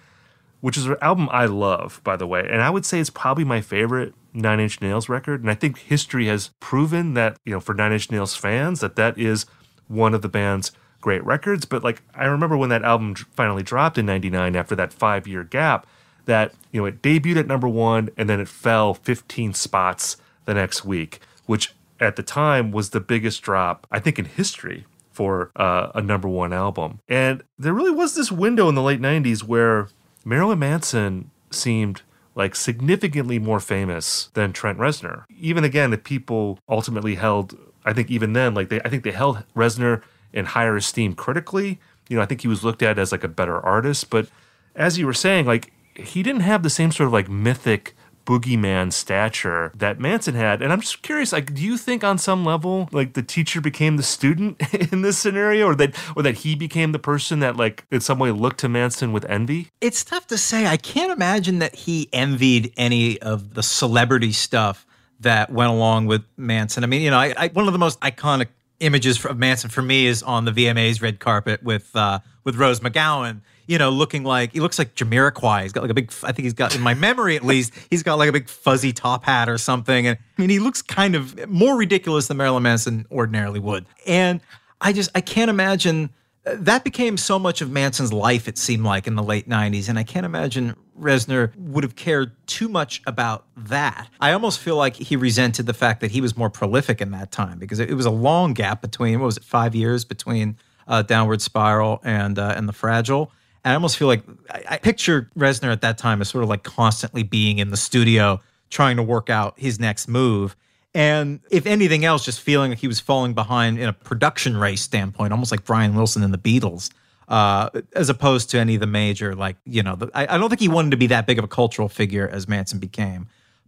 which 0.61 0.77
is 0.77 0.85
an 0.85 0.95
album 1.01 1.27
I 1.31 1.45
love, 1.45 2.01
by 2.03 2.15
the 2.15 2.27
way. 2.27 2.47
And 2.49 2.61
I 2.61 2.69
would 2.69 2.85
say 2.85 2.99
it's 2.99 3.09
probably 3.09 3.43
my 3.43 3.61
favorite 3.61 4.13
Nine 4.33 4.59
Inch 4.59 4.81
Nails 4.81 5.09
record. 5.09 5.41
And 5.41 5.49
I 5.49 5.55
think 5.55 5.79
history 5.79 6.27
has 6.27 6.51
proven 6.59 7.15
that, 7.15 7.37
you 7.45 7.53
know, 7.53 7.59
for 7.59 7.73
Nine 7.73 7.91
Inch 7.91 8.11
Nails 8.11 8.35
fans, 8.35 8.79
that 8.79 8.95
that 8.95 9.17
is 9.17 9.45
one 9.87 10.13
of 10.13 10.21
the 10.21 10.29
band's 10.29 10.71
great 11.01 11.23
records. 11.25 11.65
But 11.65 11.83
like, 11.83 12.01
I 12.13 12.25
remember 12.25 12.55
when 12.55 12.69
that 12.69 12.83
album 12.83 13.15
finally 13.15 13.63
dropped 13.63 13.97
in 13.97 14.05
99 14.05 14.55
after 14.55 14.75
that 14.75 14.93
five 14.93 15.27
year 15.27 15.43
gap, 15.43 15.87
that, 16.25 16.53
you 16.71 16.79
know, 16.79 16.85
it 16.85 17.01
debuted 17.01 17.37
at 17.37 17.47
number 17.47 17.67
one 17.67 18.09
and 18.15 18.29
then 18.29 18.39
it 18.39 18.47
fell 18.47 18.93
15 18.93 19.53
spots 19.53 20.17
the 20.45 20.53
next 20.53 20.85
week, 20.85 21.19
which 21.47 21.73
at 21.99 22.15
the 22.15 22.23
time 22.23 22.71
was 22.71 22.91
the 22.91 22.99
biggest 22.99 23.41
drop, 23.41 23.87
I 23.91 23.99
think, 23.99 24.17
in 24.19 24.25
history 24.25 24.85
for 25.11 25.51
uh, 25.55 25.91
a 25.93 26.01
number 26.01 26.27
one 26.27 26.53
album. 26.53 26.99
And 27.09 27.43
there 27.57 27.73
really 27.73 27.91
was 27.91 28.15
this 28.15 28.31
window 28.31 28.69
in 28.69 28.75
the 28.75 28.81
late 28.81 29.01
90s 29.01 29.43
where 29.43 29.89
Marilyn 30.25 30.59
Manson 30.59 31.31
seemed 31.49 32.01
like 32.35 32.55
significantly 32.55 33.39
more 33.39 33.59
famous 33.59 34.29
than 34.33 34.53
Trent 34.53 34.79
Reznor. 34.79 35.25
Even 35.39 35.63
again, 35.63 35.93
if 35.93 36.03
people 36.03 36.59
ultimately 36.69 37.15
held, 37.15 37.57
I 37.83 37.93
think 37.93 38.09
even 38.09 38.33
then, 38.33 38.53
like 38.53 38.69
they, 38.69 38.79
I 38.81 38.89
think 38.89 39.03
they 39.03 39.11
held 39.11 39.43
Reznor 39.55 40.01
in 40.33 40.45
higher 40.45 40.75
esteem 40.75 41.13
critically. 41.13 41.79
You 42.07 42.17
know, 42.17 42.23
I 42.23 42.25
think 42.25 42.41
he 42.41 42.47
was 42.47 42.63
looked 42.63 42.81
at 42.81 42.97
as 42.97 43.11
like 43.11 43.23
a 43.23 43.27
better 43.27 43.59
artist. 43.59 44.09
But 44.09 44.27
as 44.75 44.97
you 44.97 45.05
were 45.05 45.13
saying, 45.13 45.45
like 45.45 45.73
he 45.95 46.23
didn't 46.23 46.41
have 46.41 46.63
the 46.63 46.69
same 46.69 46.91
sort 46.91 47.07
of 47.07 47.13
like 47.13 47.29
mythic 47.29 47.95
boogeyman 48.25 48.91
stature 48.93 49.71
that 49.75 49.99
Manson 49.99 50.35
had. 50.35 50.61
And 50.61 50.71
I'm 50.71 50.81
just 50.81 51.01
curious, 51.01 51.31
like, 51.31 51.53
do 51.53 51.61
you 51.61 51.77
think 51.77 52.03
on 52.03 52.17
some 52.17 52.45
level, 52.45 52.89
like 52.91 53.13
the 53.13 53.23
teacher 53.23 53.61
became 53.61 53.97
the 53.97 54.03
student 54.03 54.61
in 54.91 55.01
this 55.01 55.17
scenario, 55.17 55.67
or 55.67 55.75
that 55.75 55.95
or 56.15 56.23
that 56.23 56.39
he 56.39 56.55
became 56.55 56.91
the 56.91 56.99
person 56.99 57.39
that 57.39 57.57
like 57.57 57.85
in 57.91 58.01
some 58.01 58.19
way 58.19 58.31
looked 58.31 58.59
to 58.61 58.69
Manson 58.69 59.11
with 59.11 59.25
envy? 59.25 59.69
It's 59.81 60.03
tough 60.03 60.27
to 60.27 60.37
say. 60.37 60.67
I 60.67 60.77
can't 60.77 61.11
imagine 61.11 61.59
that 61.59 61.75
he 61.75 62.09
envied 62.13 62.73
any 62.77 63.19
of 63.21 63.53
the 63.53 63.63
celebrity 63.63 64.31
stuff 64.31 64.85
that 65.19 65.51
went 65.51 65.69
along 65.71 66.07
with 66.07 66.23
Manson. 66.37 66.83
I 66.83 66.87
mean, 66.87 67.01
you 67.01 67.11
know, 67.11 67.17
I, 67.17 67.33
I, 67.37 67.47
one 67.49 67.67
of 67.67 67.73
the 67.73 67.79
most 67.79 67.99
iconic 68.01 68.47
images 68.79 69.23
of 69.23 69.37
Manson 69.37 69.69
for 69.69 69.81
me 69.81 70.07
is 70.07 70.23
on 70.23 70.45
the 70.45 70.51
VMA's 70.51 71.01
red 71.01 71.19
carpet 71.19 71.63
with 71.63 71.95
uh, 71.95 72.19
with 72.43 72.55
Rose 72.55 72.79
McGowan 72.79 73.41
you 73.71 73.77
know, 73.77 73.89
looking 73.89 74.25
like 74.25 74.51
he 74.51 74.59
looks 74.59 74.77
like 74.77 74.95
Jamiroquai. 74.95 75.61
He's 75.61 75.71
got 75.71 75.83
like 75.83 75.91
a 75.91 75.93
big. 75.93 76.11
I 76.23 76.33
think 76.33 76.43
he's 76.43 76.53
got 76.53 76.75
in 76.75 76.81
my 76.81 76.93
memory 76.93 77.37
at 77.37 77.45
least. 77.45 77.71
He's 77.89 78.03
got 78.03 78.15
like 78.15 78.27
a 78.27 78.33
big 78.33 78.49
fuzzy 78.49 78.91
top 78.91 79.23
hat 79.23 79.47
or 79.47 79.57
something. 79.57 80.07
And 80.07 80.17
I 80.17 80.41
mean, 80.41 80.49
he 80.49 80.59
looks 80.59 80.81
kind 80.81 81.15
of 81.15 81.47
more 81.49 81.77
ridiculous 81.77 82.27
than 82.27 82.35
Marilyn 82.35 82.63
Manson 82.63 83.05
ordinarily 83.09 83.61
would. 83.61 83.85
And 84.05 84.41
I 84.81 84.91
just 84.91 85.09
I 85.15 85.21
can't 85.21 85.49
imagine 85.49 86.09
uh, 86.45 86.57
that 86.59 86.83
became 86.83 87.15
so 87.15 87.39
much 87.39 87.61
of 87.61 87.71
Manson's 87.71 88.11
life. 88.11 88.49
It 88.49 88.57
seemed 88.57 88.83
like 88.83 89.07
in 89.07 89.15
the 89.15 89.23
late 89.23 89.47
'90s, 89.47 89.87
and 89.87 89.97
I 89.97 90.03
can't 90.03 90.25
imagine 90.25 90.75
Reznor 90.99 91.55
would 91.55 91.85
have 91.85 91.95
cared 91.95 92.35
too 92.47 92.67
much 92.67 93.01
about 93.07 93.45
that. 93.55 94.09
I 94.19 94.33
almost 94.33 94.59
feel 94.59 94.75
like 94.75 94.97
he 94.97 95.15
resented 95.15 95.65
the 95.65 95.73
fact 95.73 96.01
that 96.01 96.11
he 96.11 96.19
was 96.19 96.35
more 96.35 96.49
prolific 96.49 96.99
in 96.99 97.11
that 97.11 97.31
time 97.31 97.57
because 97.57 97.79
it, 97.79 97.93
was 97.93 98.05
a 98.05 98.11
long 98.11 98.53
gap 98.53 98.81
between 98.81 99.17
what 99.21 99.27
was 99.27 99.37
it 99.37 99.45
five 99.45 99.73
years 99.75 100.03
between 100.03 100.57
uh, 100.89 101.03
Downward 101.03 101.41
Spiral 101.41 102.01
and 102.03 102.37
uh, 102.37 102.53
and 102.57 102.67
The 102.67 102.73
Fragile. 102.73 103.31
And 103.63 103.71
I 103.71 103.75
almost 103.75 103.97
feel 103.97 104.07
like 104.07 104.23
I, 104.49 104.63
I 104.71 104.77
picture 104.77 105.29
Reznor 105.37 105.71
at 105.71 105.81
that 105.81 105.97
time 105.97 106.21
as 106.21 106.29
sort 106.29 106.43
of 106.43 106.49
like 106.49 106.63
constantly 106.63 107.23
being 107.23 107.59
in 107.59 107.69
the 107.69 107.77
studio 107.77 108.41
trying 108.69 108.97
to 108.97 109.03
work 109.03 109.29
out 109.29 109.59
his 109.59 109.79
next 109.79 110.07
move. 110.07 110.55
And 110.93 111.39
if 111.49 111.65
anything 111.65 112.03
else, 112.03 112.25
just 112.25 112.41
feeling 112.41 112.71
like 112.71 112.79
he 112.79 112.87
was 112.87 112.99
falling 112.99 113.33
behind 113.33 113.79
in 113.79 113.87
a 113.87 113.93
production 113.93 114.57
race 114.57 114.81
standpoint, 114.81 115.31
almost 115.31 115.51
like 115.51 115.63
Brian 115.63 115.95
Wilson 115.95 116.23
and 116.23 116.33
the 116.33 116.37
Beatles, 116.37 116.89
uh, 117.29 117.69
as 117.95 118.09
opposed 118.09 118.49
to 118.49 118.59
any 118.59 118.75
of 118.75 118.81
the 118.81 118.87
major, 118.87 119.35
like, 119.35 119.55
you 119.65 119.83
know, 119.83 119.95
the, 119.95 120.09
I, 120.13 120.35
I, 120.35 120.37
don't 120.37 120.49
think 120.49 120.59
he 120.59 120.67
wanted 120.67 120.91
to 120.91 120.97
be 120.97 121.07
that 121.07 121.27
big 121.27 121.37
of 121.37 121.45
a 121.45 121.47
cultural 121.47 121.87
figure 121.87 122.27
as 122.27 122.47
Manson 122.47 122.79
became. 122.79 123.27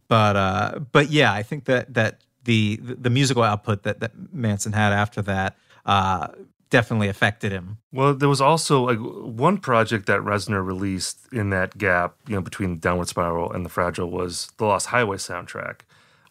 But 0.09 0.35
uh, 0.35 0.79
but 0.91 1.11
yeah, 1.11 1.31
I 1.31 1.43
think 1.43 1.65
that 1.65 1.93
that 1.93 2.21
the 2.43 2.75
the 2.81 3.09
musical 3.09 3.41
output 3.41 3.83
that, 3.83 4.01
that 4.01 4.11
Manson 4.33 4.73
had 4.73 4.91
after 4.91 5.21
that 5.21 5.55
uh, 5.85 6.27
definitely 6.73 7.07
affected 7.07 7.51
him. 7.51 7.77
Well, 7.91 8.15
there 8.15 8.27
was 8.27 8.41
also 8.41 8.81
like 8.81 8.97
one 8.97 9.59
project 9.59 10.07
that 10.07 10.21
Reznor 10.21 10.65
released 10.65 11.19
in 11.31 11.51
that 11.51 11.77
gap, 11.77 12.15
you 12.27 12.33
know, 12.33 12.41
between 12.41 12.79
Downward 12.79 13.07
Spiral 13.07 13.51
and 13.51 13.63
The 13.63 13.69
Fragile 13.69 14.09
was 14.09 14.51
the 14.57 14.65
Lost 14.65 14.87
Highway 14.87 15.17
soundtrack, 15.17 15.81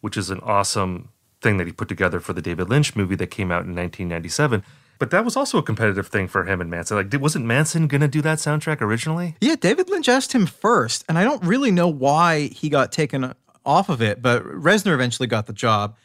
which 0.01 0.17
is 0.17 0.29
an 0.29 0.41
awesome 0.41 1.07
thing 1.41 1.55
that 1.57 1.67
he 1.67 1.71
put 1.71 1.87
together 1.87 2.19
for 2.19 2.33
the 2.33 2.41
David 2.41 2.69
Lynch 2.69 2.93
movie 2.93 3.15
that 3.15 3.27
came 3.27 3.53
out 3.53 3.63
in 3.63 3.73
1997. 3.73 4.65
But 4.99 5.11
that 5.11 5.23
was 5.23 5.37
also 5.37 5.57
a 5.57 5.63
competitive 5.63 6.07
thing 6.07 6.27
for 6.27 6.43
him 6.43 6.59
and 6.59 6.69
Manson. 6.69 6.97
Like, 6.97 7.21
wasn't 7.21 7.45
Manson 7.45 7.87
going 7.87 8.01
to 8.01 8.09
do 8.09 8.21
that 8.21 8.39
soundtrack 8.39 8.81
originally? 8.81 9.37
Yeah, 9.39 9.55
David 9.55 9.89
Lynch 9.89 10.09
asked 10.09 10.33
him 10.33 10.45
first, 10.45 11.05
and 11.07 11.17
I 11.17 11.23
don't 11.23 11.43
really 11.45 11.71
know 11.71 11.87
why 11.87 12.47
he 12.47 12.67
got 12.67 12.91
taken 12.91 13.33
off 13.65 13.87
of 13.87 14.01
it, 14.01 14.21
but 14.21 14.43
Reznor 14.43 14.93
eventually 14.93 15.27
got 15.27 15.47
the 15.47 15.53
job. 15.53 15.95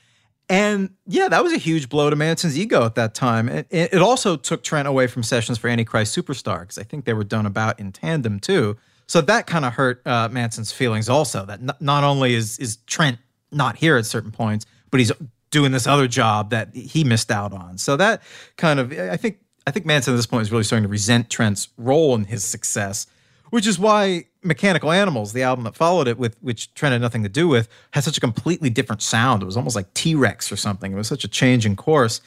And 0.49 0.91
yeah, 1.07 1.29
that 1.29 1.43
was 1.43 1.53
a 1.53 1.59
huge 1.59 1.89
blow 1.89 2.09
to 2.09 2.17
Manson's 2.17 2.59
ego 2.59 2.85
at 2.85 2.95
that 2.95 3.15
time. 3.15 3.49
It, 3.49 3.67
it 3.71 4.01
also 4.01 4.37
took 4.37 4.63
Trent 4.63 4.89
away 4.89 5.07
from 5.07 5.23
sessions 5.23 5.59
for 5.59 5.69
Antichrist 5.69 6.17
Superstar 6.17 6.61
because 6.61 6.79
I 6.79 6.85
think 6.85 7.05
they 7.05 7.13
were 7.13 7.25
done 7.25 7.45
about 7.45 7.79
in 7.79 7.93
tandem 7.93 8.41
too. 8.41 8.77
So 9.07 9.21
that 9.23 9.47
kind 9.47 9.65
of 9.65 9.75
hurt 9.75 10.07
uh, 10.07 10.29
Manson's 10.31 10.73
feelings 10.73 11.09
also. 11.09 11.45
That 11.45 11.61
n- 11.61 11.71
not 11.81 12.05
only 12.05 12.35
is 12.35 12.59
is 12.59 12.77
Trent 12.87 13.19
not 13.53 13.77
here 13.77 13.97
at 13.97 14.07
certain 14.07 14.31
points, 14.31 14.65
but 14.91 15.01
he's 15.01 15.13
doing 15.51 15.73
this 15.73 15.87
other 15.87 16.09
job 16.09 16.51
that 16.51 16.75
he 16.75 17.05
missed 17.05 17.31
out 17.31 17.53
on. 17.53 17.79
So 17.79 17.97
that 17.97 18.23
kind 18.57 18.81
of 18.81 18.93
I 18.93 19.17
think 19.17 19.41
I 19.67 19.71
think 19.71 19.85
Manson 19.85 20.15
at 20.15 20.17
this 20.17 20.27
point 20.27 20.43
is 20.43 20.53
really 20.53 20.65
starting 20.65 20.85
to 20.85 20.89
resent 20.89 21.29
Trent's 21.29 21.69
role 21.77 22.15
in 22.15 22.25
his 22.25 22.45
success 22.45 23.07
which 23.51 23.67
is 23.67 23.79
why 23.79 24.25
Mechanical 24.43 24.93
Animals, 24.93 25.32
the 25.32 25.43
album 25.43 25.64
that 25.64 25.74
followed 25.74 26.09
it, 26.09 26.18
with 26.18 26.36
which 26.41 26.72
Trent 26.74 26.93
had 26.93 27.01
nothing 27.01 27.22
to 27.22 27.28
do 27.28 27.49
with, 27.49 27.68
had 27.93 28.05
such 28.05 28.16
a 28.16 28.20
completely 28.20 28.70
different 28.70 29.03
sound. 29.03 29.43
It 29.43 29.47
was 29.47 29.57
almost 29.57 29.76
like 29.76 29.93
T 29.95 30.14
Rex 30.14 30.53
or 30.53 30.57
something. 30.57 30.93
It 30.93 30.97
was 30.97 31.09
such 31.09 31.24
a 31.24 31.28
change 31.28 31.66
in 31.66 31.76
course. 31.76 32.20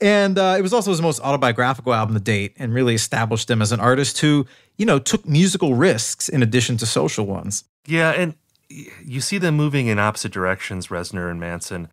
And 0.00 0.38
uh, 0.38 0.56
it 0.58 0.62
was 0.62 0.72
also 0.72 0.90
his 0.90 1.00
most 1.00 1.20
autobiographical 1.20 1.94
album 1.94 2.14
to 2.14 2.20
date 2.20 2.54
and 2.58 2.74
really 2.74 2.94
established 2.94 3.48
him 3.48 3.62
as 3.62 3.72
an 3.72 3.80
artist 3.80 4.18
who, 4.18 4.46
you 4.76 4.84
know, 4.84 4.98
took 4.98 5.26
musical 5.26 5.74
risks 5.74 6.28
in 6.28 6.42
addition 6.42 6.76
to 6.78 6.86
social 6.86 7.26
ones. 7.26 7.64
Yeah. 7.86 8.10
And 8.10 8.34
you 8.68 9.20
see 9.20 9.38
them 9.38 9.54
moving 9.54 9.86
in 9.86 9.98
opposite 9.98 10.32
directions, 10.32 10.88
Reznor 10.88 11.30
and 11.30 11.38
Manson 11.38 11.88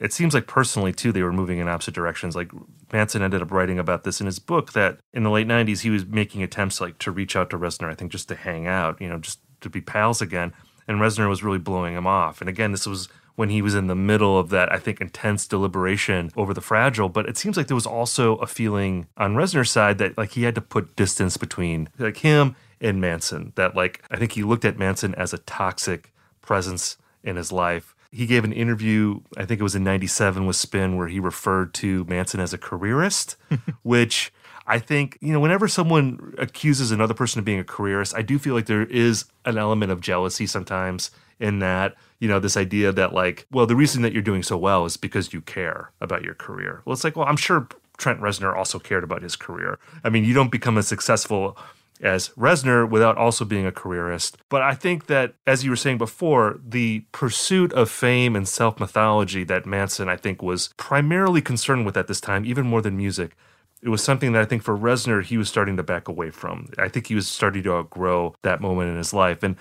it 0.00 0.12
seems 0.12 0.34
like 0.34 0.46
personally 0.46 0.92
too 0.92 1.12
they 1.12 1.22
were 1.22 1.32
moving 1.32 1.58
in 1.58 1.68
opposite 1.68 1.94
directions 1.94 2.36
like 2.36 2.50
manson 2.92 3.22
ended 3.22 3.42
up 3.42 3.50
writing 3.50 3.78
about 3.78 4.04
this 4.04 4.20
in 4.20 4.26
his 4.26 4.38
book 4.38 4.72
that 4.72 4.98
in 5.12 5.22
the 5.22 5.30
late 5.30 5.46
90s 5.46 5.80
he 5.80 5.90
was 5.90 6.06
making 6.06 6.42
attempts 6.42 6.80
like 6.80 6.98
to 6.98 7.10
reach 7.10 7.36
out 7.36 7.50
to 7.50 7.58
reznor 7.58 7.90
i 7.90 7.94
think 7.94 8.12
just 8.12 8.28
to 8.28 8.34
hang 8.34 8.66
out 8.66 9.00
you 9.00 9.08
know 9.08 9.18
just 9.18 9.40
to 9.60 9.70
be 9.70 9.80
pals 9.80 10.20
again 10.20 10.52
and 10.86 10.98
reznor 10.98 11.28
was 11.28 11.42
really 11.42 11.58
blowing 11.58 11.94
him 11.94 12.06
off 12.06 12.40
and 12.40 12.48
again 12.48 12.72
this 12.72 12.86
was 12.86 13.08
when 13.36 13.50
he 13.50 13.62
was 13.62 13.74
in 13.74 13.86
the 13.86 13.94
middle 13.94 14.38
of 14.38 14.48
that, 14.48 14.72
I 14.72 14.78
think, 14.78 15.00
intense 15.00 15.46
deliberation 15.46 16.30
over 16.36 16.52
the 16.52 16.60
fragile. 16.60 17.08
But 17.08 17.28
it 17.28 17.36
seems 17.36 17.56
like 17.56 17.68
there 17.68 17.76
was 17.76 17.86
also 17.86 18.36
a 18.36 18.46
feeling 18.46 19.06
on 19.16 19.36
Reznor's 19.36 19.70
side 19.70 19.98
that 19.98 20.18
like 20.18 20.32
he 20.32 20.42
had 20.42 20.54
to 20.56 20.60
put 20.60 20.96
distance 20.96 21.36
between 21.36 21.88
like 21.98 22.16
him 22.18 22.56
and 22.80 23.00
Manson. 23.00 23.52
That 23.54 23.76
like 23.76 24.02
I 24.10 24.16
think 24.16 24.32
he 24.32 24.42
looked 24.42 24.64
at 24.64 24.78
Manson 24.78 25.14
as 25.14 25.32
a 25.32 25.38
toxic 25.38 26.12
presence 26.42 26.96
in 27.22 27.36
his 27.36 27.52
life. 27.52 27.94
He 28.10 28.26
gave 28.26 28.44
an 28.44 28.52
interview, 28.52 29.20
I 29.36 29.44
think 29.44 29.60
it 29.60 29.64
was 29.64 29.74
in 29.74 29.84
97 29.84 30.46
with 30.46 30.56
Spin, 30.56 30.96
where 30.96 31.08
he 31.08 31.20
referred 31.20 31.74
to 31.74 32.04
Manson 32.04 32.40
as 32.40 32.52
a 32.52 32.58
careerist, 32.58 33.36
which 33.82 34.32
I 34.66 34.78
think, 34.78 35.18
you 35.20 35.32
know, 35.32 35.40
whenever 35.40 35.68
someone 35.68 36.34
accuses 36.38 36.90
another 36.90 37.14
person 37.14 37.38
of 37.38 37.44
being 37.44 37.60
a 37.60 37.64
careerist, 37.64 38.14
I 38.16 38.22
do 38.22 38.38
feel 38.38 38.54
like 38.54 38.66
there 38.66 38.82
is 38.82 39.26
an 39.44 39.58
element 39.58 39.92
of 39.92 40.00
jealousy 40.00 40.46
sometimes 40.46 41.10
in 41.38 41.58
that, 41.60 41.94
you 42.18 42.28
know, 42.28 42.40
this 42.40 42.56
idea 42.56 42.92
that, 42.92 43.12
like, 43.12 43.46
well, 43.52 43.66
the 43.66 43.76
reason 43.76 44.02
that 44.02 44.12
you're 44.12 44.22
doing 44.22 44.42
so 44.42 44.56
well 44.56 44.84
is 44.84 44.96
because 44.96 45.32
you 45.32 45.40
care 45.40 45.90
about 46.00 46.22
your 46.22 46.34
career. 46.34 46.82
Well, 46.84 46.94
it's 46.94 47.04
like, 47.04 47.16
well, 47.16 47.26
I'm 47.26 47.36
sure 47.36 47.68
Trent 47.98 48.20
Reznor 48.20 48.56
also 48.56 48.78
cared 48.78 49.04
about 49.04 49.22
his 49.22 49.36
career. 49.36 49.78
I 50.02 50.10
mean, 50.10 50.24
you 50.24 50.34
don't 50.34 50.50
become 50.50 50.76
a 50.76 50.82
successful 50.82 51.56
as 52.00 52.30
Reznor 52.30 52.88
without 52.88 53.16
also 53.16 53.44
being 53.44 53.66
a 53.66 53.72
careerist. 53.72 54.38
But 54.48 54.62
I 54.62 54.74
think 54.74 55.06
that, 55.06 55.34
as 55.46 55.64
you 55.64 55.70
were 55.70 55.76
saying 55.76 55.98
before, 55.98 56.60
the 56.64 57.04
pursuit 57.12 57.72
of 57.72 57.90
fame 57.90 58.36
and 58.36 58.46
self 58.46 58.78
mythology 58.80 59.44
that 59.44 59.66
Manson, 59.66 60.08
I 60.08 60.16
think, 60.16 60.42
was 60.42 60.70
primarily 60.76 61.40
concerned 61.40 61.86
with 61.86 61.96
at 61.96 62.06
this 62.06 62.20
time, 62.20 62.44
even 62.44 62.66
more 62.66 62.82
than 62.82 62.96
music, 62.96 63.36
it 63.82 63.88
was 63.88 64.02
something 64.02 64.32
that 64.32 64.42
I 64.42 64.46
think 64.46 64.62
for 64.62 64.76
Reznor, 64.76 65.22
he 65.22 65.36
was 65.36 65.48
starting 65.48 65.76
to 65.76 65.82
back 65.82 66.08
away 66.08 66.30
from. 66.30 66.68
I 66.78 66.88
think 66.88 67.06
he 67.06 67.14
was 67.14 67.28
starting 67.28 67.62
to 67.64 67.74
outgrow 67.74 68.34
that 68.42 68.60
moment 68.60 68.90
in 68.90 68.96
his 68.96 69.12
life. 69.12 69.42
And, 69.42 69.56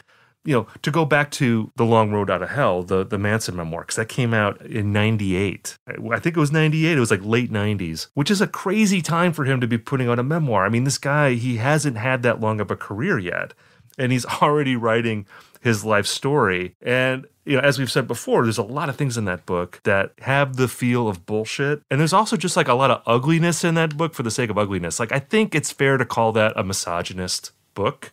you 0.45 0.53
know, 0.53 0.67
to 0.83 0.91
go 0.91 1.05
back 1.05 1.31
to 1.31 1.71
The 1.75 1.85
Long 1.85 2.11
Road 2.11 2.29
Out 2.29 2.43
of 2.43 2.49
Hell, 2.49 2.83
the, 2.83 3.03
the 3.03 3.17
Manson 3.17 3.55
memoir, 3.55 3.81
because 3.81 3.95
that 3.95 4.09
came 4.09 4.33
out 4.33 4.61
in 4.61 4.93
98. 4.93 5.77
I 5.87 6.19
think 6.19 6.37
it 6.37 6.39
was 6.39 6.51
98. 6.51 6.95
It 6.95 6.99
was 6.99 7.11
like 7.11 7.25
late 7.25 7.51
90s, 7.51 8.07
which 8.13 8.29
is 8.29 8.41
a 8.41 8.47
crazy 8.47 9.01
time 9.01 9.33
for 9.33 9.45
him 9.45 9.59
to 9.59 9.67
be 9.67 9.77
putting 9.77 10.07
out 10.07 10.19
a 10.19 10.23
memoir. 10.23 10.65
I 10.65 10.69
mean, 10.69 10.83
this 10.83 10.99
guy, 10.99 11.33
he 11.33 11.57
hasn't 11.57 11.97
had 11.97 12.23
that 12.23 12.39
long 12.39 12.61
of 12.61 12.69
a 12.69 12.75
career 12.75 13.17
yet. 13.17 13.53
And 13.97 14.11
he's 14.11 14.25
already 14.41 14.75
writing 14.75 15.25
his 15.61 15.83
life 15.83 16.05
story. 16.05 16.75
And 16.81 17.25
you 17.45 17.55
know, 17.55 17.61
as 17.61 17.79
we've 17.79 17.91
said 17.91 18.07
before, 18.07 18.43
there's 18.43 18.57
a 18.57 18.63
lot 18.63 18.89
of 18.89 18.95
things 18.95 19.17
in 19.17 19.25
that 19.25 19.45
book 19.45 19.79
that 19.83 20.13
have 20.21 20.57
the 20.57 20.67
feel 20.67 21.07
of 21.07 21.25
bullshit. 21.25 21.81
And 21.89 21.99
there's 21.99 22.13
also 22.13 22.37
just 22.37 22.57
like 22.57 22.67
a 22.67 22.73
lot 22.73 22.91
of 22.91 23.01
ugliness 23.05 23.63
in 23.63 23.75
that 23.75 23.97
book 23.97 24.13
for 24.13 24.23
the 24.23 24.31
sake 24.31 24.49
of 24.49 24.57
ugliness. 24.57 24.99
Like, 24.99 25.11
I 25.11 25.19
think 25.19 25.55
it's 25.55 25.71
fair 25.71 25.97
to 25.97 26.05
call 26.05 26.31
that 26.33 26.53
a 26.55 26.63
misogynist 26.63 27.51
book. 27.73 28.11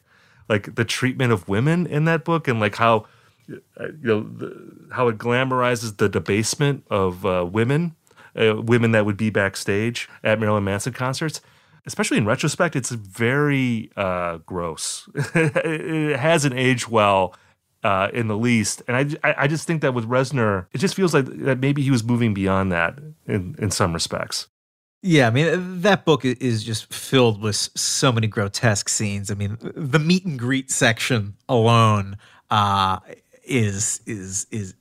Like, 0.53 0.75
the 0.75 0.85
treatment 0.85 1.33
of 1.33 1.49
women 1.49 1.87
in 1.87 2.05
that 2.05 2.25
book 2.25 2.47
and 2.47 2.61
like 2.61 2.77
how, 2.77 3.07
you 3.49 3.63
know, 4.03 4.21
the, 4.23 4.89
how 4.93 5.09
it 5.09 5.19
glamorizes 5.19 5.97
the 5.97 6.09
debasement 6.09 6.85
of 6.91 7.25
uh, 7.25 7.47
women, 7.51 7.97
uh, 8.37 8.61
women 8.61 8.93
that 8.93 9.07
would 9.07 9.17
be 9.17 9.31
backstage 9.31 10.09
at 10.23 10.39
Marilyn 10.39 10.65
Manson 10.65 10.93
concerts 10.93 11.41
especially 11.87 12.17
in 12.17 12.27
retrospect, 12.27 12.77
it's 12.77 12.91
very 12.91 13.91
uh, 13.97 14.39
gross. 14.47 15.09
it 15.35 16.19
hasn't 16.19 16.55
aged 16.55 16.89
well 16.89 17.35
uh, 17.83 18.09
in 18.13 18.29
the 18.29 18.37
least. 18.37 18.83
And 18.87 19.19
I, 19.25 19.35
I 19.39 19.47
just 19.47 19.67
think 19.67 19.83
that 19.83 19.93
with 19.95 20.09
Reznor, 20.09 20.67
it 20.73 20.79
just 20.79 20.95
feels 20.95 21.15
like 21.15 21.27
that 21.27 21.61
maybe 21.61 21.83
he 21.83 21.91
was 21.91 22.05
moving 22.05 22.35
beyond 22.35 22.71
that 22.73 22.99
in, 23.27 23.57
in 23.59 23.71
some 23.71 23.93
respects. 23.93 24.49
Yeah, 25.05 25.27
I 25.27 25.31
mean 25.31 25.81
that 25.81 26.05
book 26.05 26.25
is 26.25 26.63
just 26.63 26.93
filled 26.95 27.43
with 27.43 27.57
so 27.57 28.13
many 28.13 28.29
grotesque 28.29 28.89
scenes. 28.89 29.33
I 29.33 29.35
mean, 29.35 29.59
the 29.61 29.99
meet 29.99 30.25
and 30.25 30.39
greet 30.39 30.71
section 30.71 31.35
alone 31.49 32.17
uh, 32.53 33.01
is 33.45 34.01
is 34.07 34.47
is 34.53 34.75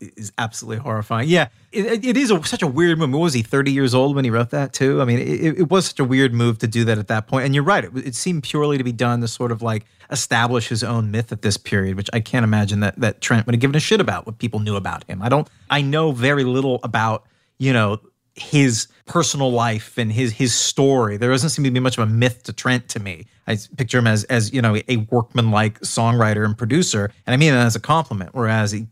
is 0.00 0.32
absolutely 0.38 0.78
horrifying. 0.78 1.28
Yeah, 1.28 1.48
it, 1.72 2.02
it 2.06 2.16
is 2.16 2.30
a, 2.30 2.42
such 2.44 2.62
a 2.62 2.66
weird 2.66 2.98
move. 2.98 3.10
Was 3.12 3.34
he, 3.34 3.42
30 3.42 3.70
years 3.70 3.94
old 3.94 4.16
when 4.16 4.24
he 4.24 4.30
wrote 4.30 4.48
that 4.50 4.72
too? 4.72 5.02
I 5.02 5.04
mean, 5.04 5.18
it, 5.18 5.58
it 5.58 5.70
was 5.70 5.88
such 5.88 6.00
a 6.00 6.04
weird 6.04 6.32
move 6.32 6.58
to 6.60 6.66
do 6.66 6.84
that 6.86 6.96
at 6.96 7.08
that 7.08 7.26
point. 7.26 7.44
And 7.44 7.54
you're 7.54 7.64
right, 7.64 7.84
it, 7.84 7.94
it, 7.94 8.14
seemed 8.14 8.44
purely 8.44 8.78
to 8.78 8.84
be 8.84 8.92
done 8.92 9.20
to 9.20 9.28
sort 9.28 9.52
of 9.52 9.60
like 9.60 9.84
establish 10.10 10.68
his 10.68 10.82
own 10.82 11.10
myth 11.10 11.32
at 11.32 11.42
this 11.42 11.58
period, 11.58 11.96
which 11.96 12.08
I 12.14 12.20
can't 12.20 12.44
imagine 12.44 12.80
that 12.80 12.98
that 12.98 13.20
Trent 13.20 13.44
would 13.44 13.54
have 13.54 13.60
given 13.60 13.76
a 13.76 13.80
shit 13.80 14.00
about 14.00 14.24
what 14.24 14.38
people 14.38 14.60
knew 14.60 14.76
about 14.76 15.04
him. 15.04 15.20
I 15.20 15.28
don't, 15.28 15.48
I 15.68 15.82
know 15.82 16.12
very 16.12 16.44
little 16.44 16.80
about 16.82 17.26
you 17.58 17.74
know 17.74 18.00
his 18.36 18.86
personal 19.06 19.50
life 19.50 19.96
and 19.98 20.12
his 20.12 20.32
his 20.32 20.54
story. 20.54 21.16
There 21.16 21.30
doesn't 21.30 21.50
seem 21.50 21.64
to 21.64 21.70
be 21.70 21.80
much 21.80 21.98
of 21.98 22.08
a 22.08 22.12
myth 22.12 22.42
to 22.44 22.52
Trent 22.52 22.88
to 22.90 23.00
me. 23.00 23.26
I 23.46 23.58
picture 23.76 23.98
him 23.98 24.06
as 24.06 24.24
as 24.24 24.52
you 24.52 24.62
know 24.62 24.76
a 24.88 24.96
workmanlike 25.10 25.80
songwriter 25.80 26.44
and 26.44 26.56
producer, 26.56 27.10
and 27.26 27.34
I 27.34 27.36
mean 27.36 27.52
that 27.52 27.66
as 27.66 27.76
a 27.76 27.80
compliment. 27.80 28.30
Whereas 28.34 28.72
he, 28.72 28.86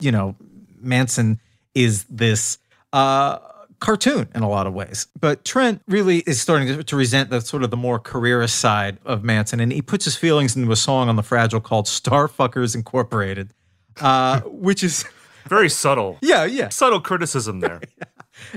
you 0.00 0.12
know, 0.12 0.36
Manson 0.80 1.40
is 1.74 2.04
this 2.04 2.58
uh, 2.92 3.38
cartoon 3.80 4.28
in 4.34 4.42
a 4.42 4.48
lot 4.48 4.66
of 4.66 4.74
ways. 4.74 5.06
But 5.18 5.44
Trent 5.44 5.82
really 5.88 6.18
is 6.18 6.40
starting 6.40 6.68
to, 6.68 6.84
to 6.84 6.96
resent 6.96 7.30
the 7.30 7.40
sort 7.40 7.62
of 7.62 7.70
the 7.70 7.76
more 7.76 7.98
careerist 7.98 8.56
side 8.56 8.98
of 9.04 9.24
Manson, 9.24 9.58
and 9.60 9.72
he 9.72 9.80
puts 9.82 10.04
his 10.04 10.16
feelings 10.16 10.54
into 10.54 10.70
a 10.70 10.76
song 10.76 11.08
on 11.08 11.16
the 11.16 11.22
Fragile 11.22 11.60
called 11.60 11.86
"Starfuckers 11.86 12.74
Incorporated," 12.74 13.54
uh, 14.00 14.40
which 14.40 14.82
is 14.84 15.04
very 15.48 15.68
subtle. 15.68 16.18
Yeah, 16.22 16.44
yeah. 16.44 16.68
Subtle 16.68 17.00
criticism 17.00 17.60
there. 17.60 17.80
yeah. 17.98 18.04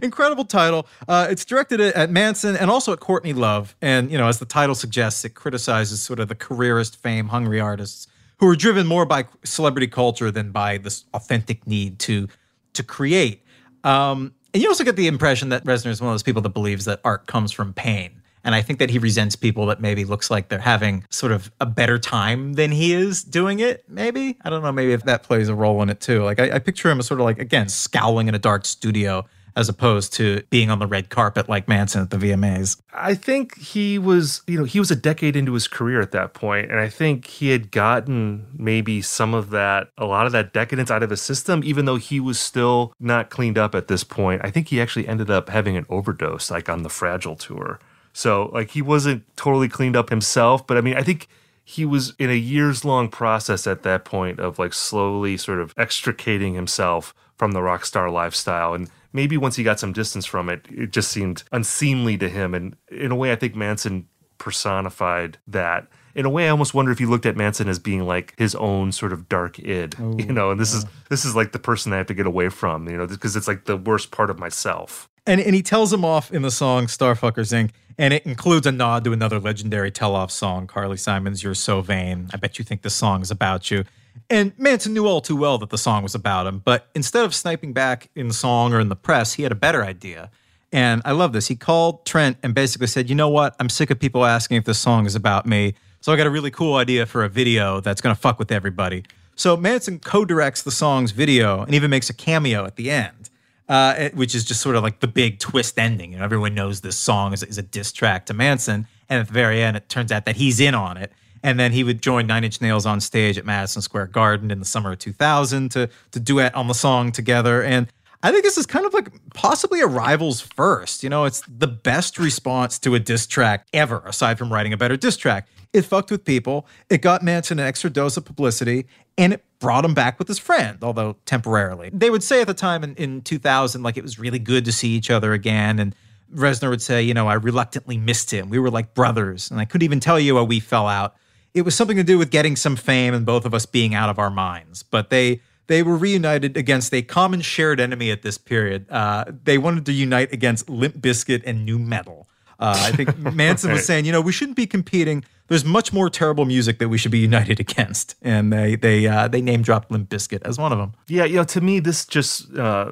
Incredible 0.02 0.46
title. 0.46 0.88
Uh, 1.08 1.28
it's 1.30 1.46
directed 1.46 1.80
at 1.82 2.10
Manson 2.10 2.56
and 2.56 2.70
also 2.70 2.94
at 2.94 3.00
Courtney 3.00 3.34
Love. 3.34 3.76
And, 3.82 4.12
you 4.12 4.18
know, 4.18 4.28
as 4.28 4.40
the 4.40 4.46
title 4.46 4.76
suggests, 4.76 5.26
it 5.26 5.36
criticizes 5.36 6.02
sort 6.02 6.20
of 6.20 6.28
the 6.28 6.36
careerist 6.36 7.02
fame 7.02 7.28
hungry 7.28 7.60
artists 7.60 8.08
who 8.40 8.48
are 8.48 8.56
driven 8.56 8.86
more 8.88 9.06
by 9.06 9.26
celebrity 9.44 9.88
culture 9.88 10.32
than 10.32 10.52
by 10.52 10.78
this 10.78 11.06
authentic 11.14 11.66
need 11.68 12.00
to 12.00 12.28
to 12.74 12.84
create. 12.84 13.44
Um, 13.84 14.34
and 14.54 14.62
you 14.62 14.70
also 14.70 14.84
get 14.84 14.96
the 14.96 15.08
impression 15.08 15.50
that 15.50 15.64
Reznor 15.64 15.88
is 15.88 16.02
one 16.02 16.10
of 16.10 16.14
those 16.14 16.24
people 16.24 16.42
that 16.42 16.50
believes 16.50 16.86
that 16.86 17.00
art 17.04 17.28
comes 17.28 17.52
from 17.52 17.74
pain. 17.74 18.22
And 18.44 18.54
I 18.54 18.62
think 18.62 18.78
that 18.80 18.92
he 18.92 19.00
resents 19.00 19.36
people 19.36 19.66
that 19.66 19.82
maybe 19.82 20.06
looks 20.06 20.30
like 20.30 20.50
they're 20.50 20.60
having 20.60 21.04
sort 21.10 21.32
of 21.32 21.52
a 21.60 21.66
better 21.66 21.98
time 21.98 22.54
than 22.54 22.72
he 22.72 22.94
is 22.94 23.24
doing 23.24 23.60
it. 23.60 23.84
Maybe 23.90 24.38
I 24.44 24.50
don't 24.50 24.62
know. 24.62 24.72
Maybe 24.72 24.94
if 24.94 25.04
that 25.04 25.24
plays 25.24 25.50
a 25.50 25.56
role 25.56 25.82
in 25.82 25.90
it 25.90 26.00
too. 26.00 26.24
Like 26.24 26.40
I, 26.40 26.52
I 26.52 26.60
picture 26.60 26.90
him 26.92 27.00
as 27.00 27.08
sort 27.08 27.20
of 27.20 27.26
like 27.26 27.40
again 27.40 27.70
scowling 27.70 28.28
in 28.28 28.36
a 28.36 28.40
dark 28.40 28.66
studio 28.66 29.26
as 29.56 29.70
opposed 29.70 30.14
to 30.14 30.42
being 30.50 30.70
on 30.70 30.80
the 30.80 30.88
red 30.88 31.10
carpet 31.10 31.48
like 31.48 31.68
Manson 31.68 32.02
at 32.02 32.10
the 32.10 32.18
VMAs. 32.18 32.82
I 32.94 33.16
think 33.16 33.58
he 33.58 33.98
was, 33.98 34.42
you 34.48 34.58
know, 34.58 34.66
he 34.66 34.80
was 34.80 34.92
a 34.92 34.96
decade 34.96 35.36
into 35.36 35.54
his 35.54 35.68
career 35.68 36.02
at 36.02 36.12
that 36.12 36.34
point, 36.34 36.70
and 36.70 36.80
I 36.80 36.90
think 36.90 37.26
he 37.26 37.50
had 37.50 37.72
gotten 37.72 38.48
maybe 38.58 39.02
some 39.02 39.34
of 39.34 39.52
that, 39.52 39.90
a 39.98 40.06
lot 40.06 40.26
of 40.26 40.32
that 40.34 40.54
decadence 40.54 40.92
out 40.92 41.04
of 41.04 41.10
his 41.10 41.22
system, 41.22 41.62
even 41.64 41.86
though 41.86 41.96
he 41.96 42.20
was 42.20 42.40
still 42.40 42.94
not 43.00 43.30
cleaned 43.30 43.58
up 43.58 43.76
at 43.76 43.88
this 43.88 44.04
point. 44.04 44.42
I 44.44 44.52
think 44.52 44.68
he 44.68 44.82
actually 44.82 45.08
ended 45.08 45.30
up 45.30 45.50
having 45.50 45.78
an 45.78 45.86
overdose, 45.90 46.52
like 46.52 46.70
on 46.70 46.84
the 46.84 46.90
Fragile 46.90 47.36
tour. 47.36 47.80
So, 48.14 48.50
like, 48.54 48.72
he 48.72 48.82
wasn't 48.82 49.24
totally 49.36 49.68
cleaned 49.68 49.96
up 49.96 50.10
himself, 50.10 50.66
but 50.66 50.78
I 50.78 50.82
mean, 50.82 50.96
I 50.96 51.04
think 51.04 51.28
he 51.66 51.84
was 51.84 52.14
in 52.20 52.30
a 52.30 52.36
years 52.36 52.86
long 52.86 53.10
process 53.10 53.66
at 53.66 53.82
that 53.84 54.06
point 54.06 54.40
of 54.40 54.60
like 54.60 54.72
slowly 54.72 55.36
sort 55.36 55.60
of 55.60 55.74
extricating 55.78 56.54
himself 56.54 57.14
from 57.38 57.52
the 57.52 57.62
rock 57.62 57.84
star 57.84 58.10
lifestyle 58.10 58.76
and 58.76 58.90
maybe 59.16 59.38
once 59.38 59.56
he 59.56 59.64
got 59.64 59.80
some 59.80 59.94
distance 59.94 60.26
from 60.26 60.50
it, 60.50 60.66
it 60.70 60.92
just 60.92 61.10
seemed 61.10 61.44
unseemly 61.52 62.18
to 62.18 62.30
him. 62.30 62.54
And 62.54 62.76
in 62.92 63.12
a 63.12 63.16
way, 63.16 63.32
I 63.32 63.36
think 63.36 63.56
Manson 63.56 64.08
personified 64.38 65.38
that. 65.48 65.88
In 66.14 66.26
a 66.26 66.30
way, 66.30 66.48
I 66.48 66.50
almost 66.50 66.74
wonder 66.74 66.92
if 66.92 67.00
he 67.00 67.06
looked 67.06 67.26
at 67.26 67.36
Manson 67.36 67.68
as 67.68 67.80
being 67.80 68.06
like 68.06 68.34
his 68.38 68.56
own 68.56 68.92
sort 68.92 69.12
of 69.14 69.28
dark 69.28 69.58
id, 69.60 69.96
Ooh, 70.00 70.16
you 70.20 70.32
know. 70.32 70.52
And 70.52 70.60
this 70.60 70.74
oh, 70.76 70.80
yeah. 70.80 70.84
is 70.84 71.08
this 71.10 71.26
is 71.26 71.36
like 71.36 71.54
the 71.54 71.60
person 71.60 71.94
I 71.94 71.98
have 71.98 72.08
to 72.08 72.14
get 72.14 72.28
away 72.28 72.50
from, 72.50 72.88
you 72.90 72.98
know, 72.98 73.08
because 73.08 73.36
it's 73.36 73.48
like 73.48 73.66
the 73.66 73.78
worst 73.78 74.12
part 74.12 74.30
of 74.30 74.38
myself. 74.38 75.10
And 75.26 75.42
and 75.42 75.56
he 75.56 75.64
tells 75.64 75.92
him 75.92 76.06
off 76.06 76.32
in 76.32 76.42
the 76.42 76.52
song 76.52 76.88
Starfuckers 76.88 77.52
Inc. 77.52 77.72
And 77.98 78.14
it 78.14 78.26
includes 78.26 78.68
a 78.68 78.74
nod 78.74 79.06
to 79.06 79.14
another 79.14 79.40
legendary 79.40 79.90
tell 79.90 80.16
off 80.16 80.30
song, 80.30 80.68
Carly 80.68 80.98
Simon's 80.98 81.44
You're 81.44 81.54
So 81.54 81.80
Vain. 81.80 82.30
I 82.34 82.38
bet 82.38 82.60
you 82.60 82.66
think 82.66 82.82
the 82.82 82.90
song 82.90 83.22
is 83.22 83.32
about 83.32 83.72
you. 83.72 83.86
And 84.30 84.54
Manson 84.58 84.94
knew 84.94 85.06
all 85.06 85.22
too 85.22 85.36
well 85.36 85.58
that 85.60 85.70
the 85.70 85.78
song 85.78 86.04
was 86.04 86.16
about 86.16 86.48
him, 86.48 86.60
but 86.64 86.90
instead 86.96 87.26
of 87.26 87.36
sniping 87.36 87.74
back 87.74 88.10
in 88.16 88.32
song 88.32 88.74
or 88.74 88.80
in 88.80 88.90
the 88.90 88.96
press, 88.96 89.34
he 89.34 89.44
had 89.44 89.52
a 89.52 89.56
better 89.56 89.84
idea. 89.84 90.32
And 90.72 91.02
I 91.06 91.12
love 91.12 91.32
this. 91.32 91.48
He 91.48 91.56
called 91.56 92.06
Trent 92.06 92.38
and 92.44 92.54
basically 92.54 92.88
said, 92.88 93.08
You 93.08 93.16
know 93.16 93.30
what? 93.30 93.56
I'm 93.60 93.70
sick 93.70 93.92
of 93.92 94.00
people 94.00 94.26
asking 94.26 94.58
if 94.58 94.66
this 94.66 94.80
song 94.80 95.06
is 95.06 95.16
about 95.16 95.46
me. 95.46 95.76
So 96.02 96.12
I 96.12 96.18
got 96.18 96.28
a 96.28 96.30
really 96.30 96.52
cool 96.52 96.76
idea 96.76 97.06
for 97.06 97.24
a 97.24 97.30
video 97.30 97.80
that's 97.80 98.02
going 98.02 98.16
to 98.16 98.22
fuck 98.22 98.40
with 98.40 98.52
everybody. 98.52 99.04
So 99.36 99.56
Manson 99.56 100.00
co 100.00 100.26
directs 100.26 100.64
the 100.64 100.72
song's 100.72 101.12
video 101.12 101.62
and 101.62 101.74
even 101.74 101.90
makes 101.90 102.10
a 102.10 102.14
cameo 102.14 102.66
at 102.66 102.76
the 102.76 102.90
end, 102.90 103.30
uh, 103.70 104.10
which 104.10 104.34
is 104.36 104.44
just 104.44 104.62
sort 104.62 104.76
of 104.76 104.84
like 104.84 105.00
the 105.00 105.08
big 105.08 105.40
twist 105.40 105.78
ending. 105.78 106.14
You 106.14 106.20
know, 106.20 106.24
everyone 106.24 106.56
knows 106.56 106.82
this 106.82 106.98
song 106.98 107.34
is, 107.34 107.44
is 107.44 107.58
a 107.58 107.64
diss 107.64 107.92
track 107.92 108.26
to 108.28 108.34
Manson. 108.34 108.88
And 109.10 109.20
at 109.20 109.28
the 109.28 109.34
very 109.34 109.62
end, 109.62 109.78
it 109.78 109.88
turns 109.88 110.12
out 110.12 110.26
that 110.26 110.36
he's 110.36 110.60
in 110.60 110.74
on 110.74 110.98
it 110.98 111.12
and 111.46 111.60
then 111.60 111.72
he 111.72 111.84
would 111.84 112.02
join 112.02 112.26
Nine 112.26 112.44
Inch 112.44 112.60
Nails 112.60 112.88
on 112.88 113.00
stage 113.00 113.38
at 113.38 113.46
Madison 113.46 113.84
Square 113.84 114.08
Garden 114.08 114.50
in 114.50 114.58
the 114.58 114.66
summer 114.66 114.94
of 114.94 115.00
2000 115.00 115.70
to 115.70 115.88
to 116.12 116.20
duet 116.20 116.56
on 116.56 116.68
the 116.68 116.74
song 116.74 117.12
together. 117.12 117.62
And 117.62 117.88
I 118.24 118.32
think 118.32 118.44
this 118.44 118.58
is 118.58 118.66
kind 118.66 118.84
of 118.84 118.96
like 118.96 119.12
possibly 119.36 119.80
a 119.80 119.86
rival's 119.86 120.42
first. 120.42 121.04
You 121.04 121.10
know, 121.10 121.26
it's 121.26 121.44
the 121.48 121.68
best 121.68 122.18
response 122.18 122.80
to 122.80 122.96
a 122.96 123.00
diss 123.00 123.28
track 123.28 123.68
ever, 123.74 124.02
aside 124.08 124.40
from 124.40 124.52
writing 124.52 124.74
a 124.74 124.78
better 124.78 124.98
diss 124.98 125.18
track. 125.18 125.48
It 125.72 125.84
fucked 125.84 126.10
with 126.10 126.26
people. 126.26 126.66
It 126.90 127.04
got 127.04 127.22
Manson 127.22 127.60
an 127.60 127.68
extra 127.68 127.92
dose 127.92 128.18
of 128.18 128.26
publicity, 128.26 128.88
and 129.16 129.32
it 129.32 129.46
brought 129.60 129.86
him 129.86 129.94
back 129.94 130.18
with 130.18 130.28
his 130.28 130.40
friend, 130.40 130.80
although 130.82 131.18
temporarily. 131.26 131.92
They 131.94 132.10
would 132.10 132.24
say 132.24 132.42
at 132.42 132.48
the 132.48 132.56
time 132.56 132.84
in, 132.84 132.96
in 132.96 133.22
2000, 133.22 133.84
like 133.84 133.98
it 133.98 134.04
was 134.04 134.18
really 134.18 134.40
good 134.40 134.66
to 134.66 134.72
see 134.72 134.90
each 134.90 135.12
other 135.12 135.34
again. 135.34 135.78
And 135.78 135.94
Reznor 136.34 136.72
would 136.72 136.82
say, 136.82 137.04
you 137.04 137.14
know, 137.14 137.28
I 137.28 137.36
reluctantly 137.36 137.98
missed 137.98 138.32
him. 138.32 138.50
We 138.50 138.58
were 138.58 138.72
like 138.72 138.96
brothers, 138.96 139.52
and 139.52 139.60
I 139.60 139.66
couldn't 139.66 139.86
even 139.86 140.00
tell 140.00 140.20
you 140.20 140.38
how 140.38 140.44
we 140.44 140.60
fell 140.60 140.88
out. 140.88 141.16
It 141.56 141.64
was 141.64 141.74
something 141.74 141.98
to 141.98 142.04
do 142.04 142.20
with 142.20 142.30
getting 142.30 142.56
some 142.56 142.76
fame 142.76 143.14
and 143.14 143.26
both 143.26 143.46
of 143.46 143.54
us 143.54 143.66
being 143.66 143.96
out 143.96 144.10
of 144.10 144.20
our 144.20 144.30
minds. 144.30 144.84
But 144.84 145.10
they 145.10 145.42
they 145.68 145.82
were 145.82 145.96
reunited 145.96 146.56
against 146.58 146.94
a 146.94 147.02
common 147.02 147.42
shared 147.42 147.80
enemy 147.80 148.12
at 148.12 148.22
this 148.22 148.38
period. 148.38 148.86
Uh, 148.90 149.26
they 149.44 149.58
wanted 149.58 149.86
to 149.88 149.94
unite 149.94 150.32
against 150.32 150.70
Limp 150.70 150.98
Bizkit 150.98 151.42
and 151.46 151.66
new 151.66 151.80
metal. 151.80 152.28
Uh, 152.60 152.76
I 152.78 152.92
think 152.92 153.18
Manson 153.34 153.72
was 153.72 153.86
saying, 153.86 154.06
you 154.06 154.12
know, 154.12 154.22
we 154.22 154.32
shouldn't 154.32 154.58
be 154.58 154.68
competing. 154.68 155.26
There's 155.48 155.66
much 155.66 155.92
more 155.92 156.10
terrible 156.10 156.46
music 156.46 156.80
that 156.80 156.90
we 156.90 156.98
should 156.98 157.12
be 157.12 157.20
united 157.20 157.60
against, 157.62 158.16
and 158.22 158.52
they 158.52 158.76
they 158.76 159.08
uh, 159.08 159.28
they 159.28 159.42
name 159.42 159.62
dropped 159.62 159.92
Limp 159.92 160.10
Bizkit 160.10 160.42
as 160.44 160.58
one 160.58 160.72
of 160.72 160.78
them. 160.78 160.94
Yeah, 161.08 161.26
you 161.26 161.38
know, 161.38 161.44
to 161.46 161.62
me, 161.62 161.80
this 161.80 162.06
just 162.06 162.54
uh, 162.56 162.92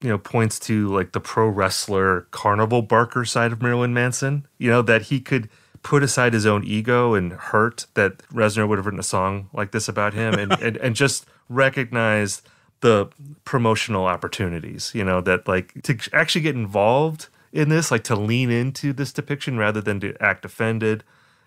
you 0.00 0.08
know 0.08 0.18
points 0.18 0.58
to 0.60 0.88
like 0.88 1.12
the 1.12 1.20
pro 1.20 1.48
wrestler 1.48 2.22
carnival 2.30 2.82
barker 2.82 3.24
side 3.24 3.52
of 3.52 3.62
Marilyn 3.62 3.94
Manson. 3.94 4.46
You 4.58 4.70
know 4.70 4.82
that 4.82 5.02
he 5.02 5.20
could 5.20 5.48
put 5.82 6.02
aside 6.02 6.32
his 6.32 6.46
own 6.46 6.64
ego 6.64 7.14
and 7.14 7.32
hurt 7.32 7.86
that 7.94 8.18
Reznor 8.28 8.68
would 8.68 8.78
have 8.78 8.86
written 8.86 9.00
a 9.00 9.04
song 9.04 9.48
like 9.52 9.72
this 9.72 9.88
about 9.88 10.14
him, 10.14 10.34
and 10.34 10.52
and, 10.62 10.76
and 10.78 10.96
just 10.96 11.26
recognize 11.48 12.42
the 12.80 13.08
promotional 13.44 14.06
opportunities. 14.06 14.92
You 14.94 15.04
know 15.04 15.20
that 15.22 15.48
like 15.48 15.82
to 15.82 15.98
actually 16.12 16.42
get 16.42 16.54
involved 16.54 17.28
in 17.52 17.68
this, 17.68 17.90
like 17.90 18.04
to 18.04 18.16
lean 18.16 18.50
into 18.50 18.92
this 18.92 19.12
depiction 19.12 19.58
rather 19.58 19.80
than 19.80 20.00
to 20.00 20.14
act 20.20 20.44
offended. 20.44 21.04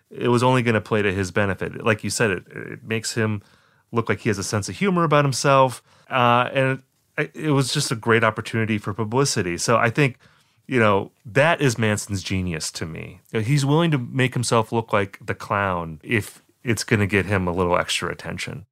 It 0.10 0.28
was 0.28 0.44
only 0.44 0.62
going 0.62 0.76
to 0.76 0.82
play 0.82 1.02
to 1.02 1.14
his 1.14 1.32
benefit. 1.32 1.86
Like 1.86 2.04
you 2.04 2.10
said, 2.10 2.32
it, 2.32 2.48
it 2.48 2.84
makes 2.84 3.14
him 3.14 3.42
look 3.92 4.10
like 4.10 4.20
he 4.20 4.30
has 4.30 4.38
a 4.38 4.44
sense 4.44 4.70
of 4.70 4.78
humor 4.78 5.04
about 5.04 5.24
himself. 5.26 5.82
Uh, 6.10 6.50
and 6.54 6.84
it, 7.18 7.32
it 7.34 7.52
was 7.52 7.74
just 7.74 7.92
a 7.92 7.96
great 7.96 8.24
opportunity 8.24 8.78
for 8.78 8.94
publicity. 8.94 9.58
So 9.58 9.78
I 9.78 9.90
think, 9.90 10.18
you 10.72 10.80
know, 10.80 11.12
that 11.26 11.60
is 11.60 11.78
Manson's 11.78 12.24
genius 12.24 12.72
to 12.72 12.86
me. 12.86 13.20
He's 13.34 13.66
willing 13.66 13.92
to 13.92 13.98
make 13.98 14.34
himself 14.34 14.72
look 14.72 14.94
like 14.94 15.20
the 15.22 15.36
clown 15.36 16.00
if 16.02 16.42
it's 16.64 16.86
going 16.86 17.02
to 17.02 17.08
get 17.08 17.26
him 17.26 17.46
a 17.46 17.52
little 17.52 17.78
extra 17.78 18.10
attention. 18.10 18.66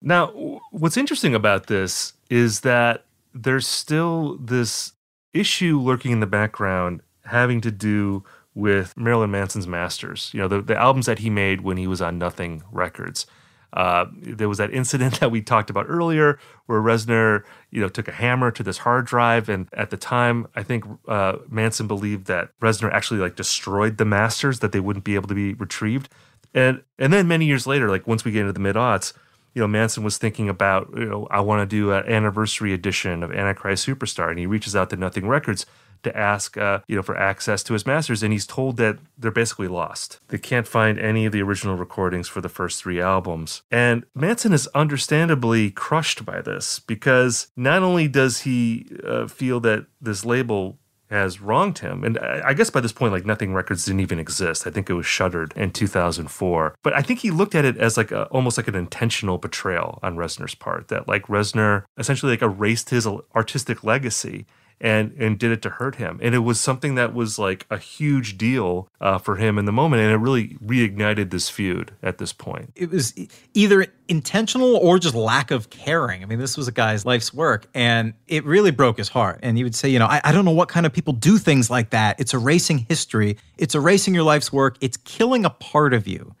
Now, 0.00 0.28
what's 0.70 0.96
interesting 0.96 1.34
about 1.34 1.66
this 1.66 2.12
is 2.30 2.60
that 2.60 3.06
there's 3.34 3.66
still 3.66 4.36
this 4.36 4.92
issue 5.34 5.80
lurking 5.80 6.12
in 6.12 6.20
the 6.20 6.28
background 6.28 7.02
having 7.24 7.60
to 7.62 7.72
do 7.72 8.22
with 8.54 8.96
Marilyn 8.96 9.32
Manson's 9.32 9.66
masters. 9.66 10.30
You 10.32 10.42
know, 10.42 10.48
the, 10.48 10.62
the 10.62 10.76
albums 10.76 11.06
that 11.06 11.18
he 11.18 11.28
made 11.28 11.62
when 11.62 11.76
he 11.76 11.88
was 11.88 12.00
on 12.00 12.18
Nothing 12.18 12.62
Records. 12.70 13.26
Uh, 13.72 14.06
there 14.20 14.48
was 14.48 14.58
that 14.58 14.72
incident 14.72 15.20
that 15.20 15.30
we 15.30 15.42
talked 15.42 15.70
about 15.70 15.86
earlier 15.88 16.38
where 16.66 16.80
Reznor, 16.80 17.42
you 17.70 17.80
know, 17.80 17.88
took 17.88 18.08
a 18.08 18.12
hammer 18.12 18.50
to 18.50 18.62
this 18.62 18.78
hard 18.78 19.06
drive, 19.06 19.48
and 19.48 19.68
at 19.72 19.90
the 19.90 19.96
time, 19.96 20.46
I 20.54 20.62
think 20.62 20.84
uh, 21.08 21.36
Manson 21.48 21.86
believed 21.86 22.26
that 22.26 22.50
Reznor 22.60 22.92
actually 22.92 23.20
like 23.20 23.36
destroyed 23.36 23.98
the 23.98 24.04
masters, 24.04 24.60
that 24.60 24.72
they 24.72 24.80
wouldn't 24.80 25.04
be 25.04 25.14
able 25.14 25.28
to 25.28 25.34
be 25.34 25.54
retrieved, 25.54 26.08
and 26.54 26.82
and 26.98 27.12
then 27.12 27.28
many 27.28 27.44
years 27.44 27.66
later, 27.66 27.88
like 27.88 28.06
once 28.06 28.24
we 28.24 28.32
get 28.32 28.40
into 28.40 28.52
the 28.52 28.60
mid 28.60 28.76
aughts, 28.76 29.12
you 29.56 29.62
know, 29.62 29.66
Manson 29.66 30.04
was 30.04 30.18
thinking 30.18 30.50
about, 30.50 30.90
you 30.94 31.06
know, 31.06 31.26
I 31.30 31.40
want 31.40 31.62
to 31.62 31.66
do 31.66 31.90
an 31.90 32.04
anniversary 32.04 32.74
edition 32.74 33.22
of 33.22 33.32
Antichrist 33.32 33.88
Superstar, 33.88 34.28
and 34.28 34.38
he 34.38 34.44
reaches 34.44 34.76
out 34.76 34.90
to 34.90 34.96
Nothing 34.96 35.26
Records 35.26 35.64
to 36.02 36.14
ask, 36.14 36.58
uh, 36.58 36.80
you 36.86 36.94
know, 36.94 37.00
for 37.00 37.16
access 37.16 37.62
to 37.62 37.72
his 37.72 37.86
masters, 37.86 38.22
and 38.22 38.34
he's 38.34 38.46
told 38.46 38.76
that 38.76 38.98
they're 39.16 39.30
basically 39.30 39.66
lost. 39.66 40.20
They 40.28 40.36
can't 40.36 40.68
find 40.68 40.98
any 40.98 41.24
of 41.24 41.32
the 41.32 41.40
original 41.40 41.74
recordings 41.74 42.28
for 42.28 42.42
the 42.42 42.50
first 42.50 42.82
three 42.82 43.00
albums. 43.00 43.62
And 43.70 44.04
Manson 44.14 44.52
is 44.52 44.68
understandably 44.74 45.70
crushed 45.70 46.26
by 46.26 46.42
this 46.42 46.78
because 46.78 47.48
not 47.56 47.82
only 47.82 48.08
does 48.08 48.40
he 48.40 48.86
uh, 49.02 49.26
feel 49.26 49.58
that 49.60 49.86
this 50.02 50.22
label 50.22 50.78
has 51.10 51.40
wronged 51.40 51.78
him. 51.78 52.04
And 52.04 52.18
I 52.18 52.52
guess 52.54 52.70
by 52.70 52.80
this 52.80 52.92
point, 52.92 53.12
like 53.12 53.26
Nothing 53.26 53.54
Records 53.54 53.84
didn't 53.84 54.00
even 54.00 54.18
exist. 54.18 54.66
I 54.66 54.70
think 54.70 54.90
it 54.90 54.94
was 54.94 55.06
shuttered 55.06 55.52
in 55.56 55.70
2004. 55.70 56.74
But 56.82 56.94
I 56.94 57.02
think 57.02 57.20
he 57.20 57.30
looked 57.30 57.54
at 57.54 57.64
it 57.64 57.76
as 57.78 57.96
like 57.96 58.10
a, 58.10 58.24
almost 58.26 58.56
like 58.56 58.68
an 58.68 58.74
intentional 58.74 59.38
betrayal 59.38 59.98
on 60.02 60.16
Reznor's 60.16 60.54
part. 60.54 60.88
That 60.88 61.08
like 61.08 61.26
Reznor 61.26 61.84
essentially 61.96 62.32
like 62.32 62.42
erased 62.42 62.90
his 62.90 63.06
artistic 63.34 63.84
legacy 63.84 64.46
and 64.80 65.12
and 65.18 65.38
did 65.38 65.50
it 65.50 65.62
to 65.62 65.70
hurt 65.70 65.96
him. 65.96 66.18
And 66.22 66.34
it 66.34 66.40
was 66.40 66.60
something 66.60 66.94
that 66.96 67.14
was 67.14 67.38
like 67.38 67.66
a 67.70 67.78
huge 67.78 68.36
deal 68.36 68.88
uh, 69.00 69.18
for 69.18 69.36
him 69.36 69.58
in 69.58 69.64
the 69.64 69.72
moment, 69.72 70.02
and 70.02 70.12
it 70.12 70.16
really 70.16 70.56
reignited 70.64 71.30
this 71.30 71.48
feud 71.48 71.92
at 72.02 72.18
this 72.18 72.32
point. 72.32 72.72
It 72.76 72.90
was 72.90 73.14
either 73.54 73.86
intentional 74.08 74.76
or 74.76 74.98
just 74.98 75.14
lack 75.14 75.50
of 75.50 75.70
caring. 75.70 76.22
I 76.22 76.26
mean, 76.26 76.38
this 76.38 76.56
was 76.56 76.68
a 76.68 76.72
guy's 76.72 77.04
life's 77.04 77.32
work, 77.34 77.66
and 77.74 78.14
it 78.28 78.44
really 78.44 78.70
broke 78.70 78.98
his 78.98 79.08
heart. 79.08 79.40
And 79.42 79.56
he 79.56 79.64
would 79.64 79.74
say, 79.74 79.88
you 79.88 79.98
know, 79.98 80.06
I, 80.06 80.20
I 80.22 80.32
don't 80.32 80.44
know 80.44 80.52
what 80.52 80.68
kind 80.68 80.86
of 80.86 80.92
people 80.92 81.12
do 81.12 81.38
things 81.38 81.70
like 81.70 81.90
that. 81.90 82.20
It's 82.20 82.34
erasing 82.34 82.78
history. 82.88 83.38
It's 83.58 83.74
erasing 83.74 84.14
your 84.14 84.24
life's 84.24 84.52
work. 84.52 84.76
It's 84.80 84.96
killing 84.98 85.44
a 85.44 85.50
part 85.50 85.92
of 85.94 86.06
you. 86.06 86.35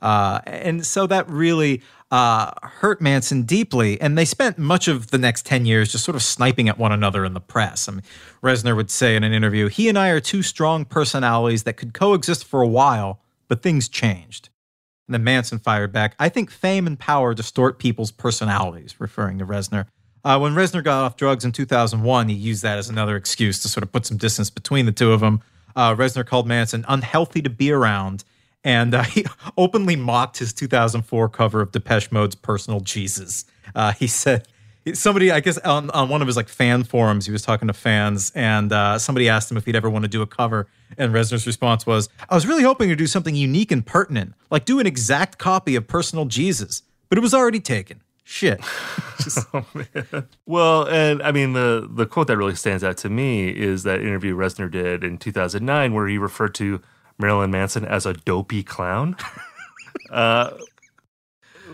Uh, 0.00 0.40
and 0.46 0.84
so 0.84 1.06
that 1.06 1.28
really 1.28 1.82
uh, 2.10 2.52
hurt 2.62 3.00
Manson 3.00 3.42
deeply. 3.42 4.00
And 4.00 4.16
they 4.18 4.24
spent 4.24 4.58
much 4.58 4.88
of 4.88 5.10
the 5.10 5.18
next 5.18 5.46
10 5.46 5.66
years 5.66 5.92
just 5.92 6.04
sort 6.04 6.16
of 6.16 6.22
sniping 6.22 6.68
at 6.68 6.78
one 6.78 6.92
another 6.92 7.24
in 7.24 7.34
the 7.34 7.40
press. 7.40 7.88
I 7.88 7.92
mean, 7.92 8.02
Reznor 8.42 8.76
would 8.76 8.90
say 8.90 9.16
in 9.16 9.24
an 9.24 9.32
interview, 9.32 9.68
he 9.68 9.88
and 9.88 9.98
I 9.98 10.08
are 10.08 10.20
two 10.20 10.42
strong 10.42 10.84
personalities 10.84 11.64
that 11.64 11.74
could 11.74 11.94
coexist 11.94 12.44
for 12.44 12.62
a 12.62 12.68
while, 12.68 13.20
but 13.48 13.62
things 13.62 13.88
changed. 13.88 14.48
And 15.06 15.14
then 15.14 15.24
Manson 15.24 15.58
fired 15.58 15.92
back, 15.92 16.14
I 16.18 16.28
think 16.28 16.50
fame 16.50 16.86
and 16.86 16.98
power 16.98 17.34
distort 17.34 17.78
people's 17.78 18.12
personalities, 18.12 18.94
referring 19.00 19.38
to 19.38 19.46
Reznor. 19.46 19.86
Uh, 20.22 20.38
when 20.38 20.54
Reznor 20.54 20.84
got 20.84 21.04
off 21.04 21.16
drugs 21.16 21.44
in 21.44 21.52
2001, 21.52 22.28
he 22.28 22.34
used 22.34 22.62
that 22.62 22.78
as 22.78 22.88
another 22.88 23.16
excuse 23.16 23.60
to 23.60 23.68
sort 23.68 23.82
of 23.82 23.90
put 23.90 24.06
some 24.06 24.18
distance 24.18 24.50
between 24.50 24.86
the 24.86 24.92
two 24.92 25.12
of 25.12 25.20
them. 25.20 25.42
Uh, 25.74 25.94
Reznor 25.94 26.26
called 26.26 26.46
Manson 26.46 26.84
unhealthy 26.88 27.40
to 27.42 27.50
be 27.50 27.72
around 27.72 28.24
and 28.64 28.94
uh, 28.94 29.02
he 29.04 29.24
openly 29.56 29.96
mocked 29.96 30.38
his 30.38 30.52
2004 30.52 31.28
cover 31.28 31.60
of 31.60 31.72
Depeche 31.72 32.10
Mode's 32.12 32.34
"Personal 32.34 32.80
Jesus." 32.80 33.44
Uh, 33.74 33.92
he 33.92 34.06
said 34.06 34.46
somebody, 34.94 35.30
I 35.30 35.40
guess, 35.40 35.58
on, 35.58 35.90
on 35.90 36.08
one 36.08 36.22
of 36.22 36.26
his 36.26 36.36
like 36.36 36.48
fan 36.48 36.84
forums, 36.84 37.26
he 37.26 37.32
was 37.32 37.42
talking 37.42 37.68
to 37.68 37.74
fans, 37.74 38.32
and 38.34 38.72
uh, 38.72 38.98
somebody 38.98 39.28
asked 39.28 39.50
him 39.50 39.56
if 39.56 39.66
he'd 39.66 39.76
ever 39.76 39.90
want 39.90 40.04
to 40.04 40.08
do 40.08 40.22
a 40.22 40.26
cover, 40.26 40.66
and 40.98 41.12
Reznor's 41.12 41.46
response 41.46 41.86
was, 41.86 42.08
"I 42.28 42.34
was 42.34 42.46
really 42.46 42.62
hoping 42.62 42.88
to 42.88 42.96
do 42.96 43.06
something 43.06 43.34
unique 43.34 43.70
and 43.70 43.84
pertinent, 43.84 44.34
like 44.50 44.64
do 44.64 44.80
an 44.80 44.86
exact 44.86 45.38
copy 45.38 45.76
of 45.76 45.86
"Personal 45.86 46.24
Jesus," 46.26 46.82
but 47.08 47.18
it 47.18 47.20
was 47.20 47.34
already 47.34 47.60
taken." 47.60 48.02
Shit. 48.22 48.60
oh, 49.54 49.66
well, 50.46 50.86
and 50.86 51.20
I 51.20 51.32
mean 51.32 51.52
the 51.52 51.88
the 51.90 52.06
quote 52.06 52.28
that 52.28 52.36
really 52.36 52.54
stands 52.54 52.84
out 52.84 52.96
to 52.98 53.08
me 53.08 53.48
is 53.48 53.82
that 53.82 54.00
interview 54.00 54.36
Reznor 54.36 54.70
did 54.70 55.02
in 55.02 55.18
2009 55.18 55.92
where 55.92 56.06
he 56.06 56.16
referred 56.16 56.54
to 56.54 56.80
Marilyn 57.20 57.50
Manson 57.50 57.84
as 57.84 58.06
a 58.06 58.14
dopey 58.14 58.62
clown. 58.62 59.16
uh, 60.10 60.50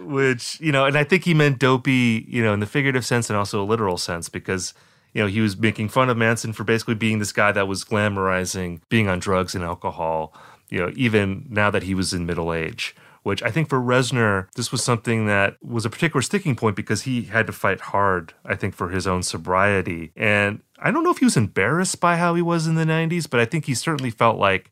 which, 0.06 0.60
you 0.60 0.72
know, 0.72 0.84
and 0.84 0.96
I 0.96 1.04
think 1.04 1.24
he 1.24 1.34
meant 1.34 1.58
dopey, 1.58 2.24
you 2.28 2.42
know, 2.42 2.54
in 2.54 2.60
the 2.60 2.66
figurative 2.66 3.04
sense 3.04 3.28
and 3.28 3.36
also 3.36 3.62
a 3.62 3.64
literal 3.64 3.96
sense 3.96 4.28
because, 4.28 4.74
you 5.12 5.22
know, 5.22 5.28
he 5.28 5.40
was 5.40 5.56
making 5.56 5.88
fun 5.88 6.08
of 6.08 6.16
Manson 6.16 6.52
for 6.52 6.64
basically 6.64 6.94
being 6.94 7.18
this 7.18 7.32
guy 7.32 7.52
that 7.52 7.68
was 7.68 7.84
glamorizing 7.84 8.80
being 8.88 9.08
on 9.08 9.18
drugs 9.18 9.54
and 9.54 9.64
alcohol, 9.64 10.34
you 10.68 10.78
know, 10.78 10.92
even 10.94 11.46
now 11.48 11.70
that 11.70 11.84
he 11.84 11.94
was 11.94 12.12
in 12.12 12.26
middle 12.26 12.52
age. 12.52 12.94
Which 13.22 13.42
I 13.42 13.50
think 13.50 13.68
for 13.68 13.80
Reznor, 13.80 14.46
this 14.54 14.70
was 14.70 14.84
something 14.84 15.26
that 15.26 15.56
was 15.60 15.84
a 15.84 15.90
particular 15.90 16.22
sticking 16.22 16.54
point 16.54 16.76
because 16.76 17.02
he 17.02 17.22
had 17.22 17.48
to 17.48 17.52
fight 17.52 17.80
hard, 17.80 18.34
I 18.44 18.54
think, 18.54 18.72
for 18.72 18.90
his 18.90 19.04
own 19.04 19.24
sobriety. 19.24 20.12
And 20.14 20.62
I 20.78 20.92
don't 20.92 21.02
know 21.02 21.10
if 21.10 21.18
he 21.18 21.24
was 21.24 21.36
embarrassed 21.36 22.00
by 22.00 22.18
how 22.18 22.36
he 22.36 22.42
was 22.42 22.68
in 22.68 22.76
the 22.76 22.84
90s, 22.84 23.28
but 23.28 23.40
I 23.40 23.44
think 23.44 23.64
he 23.64 23.74
certainly 23.74 24.10
felt 24.10 24.38
like 24.38 24.70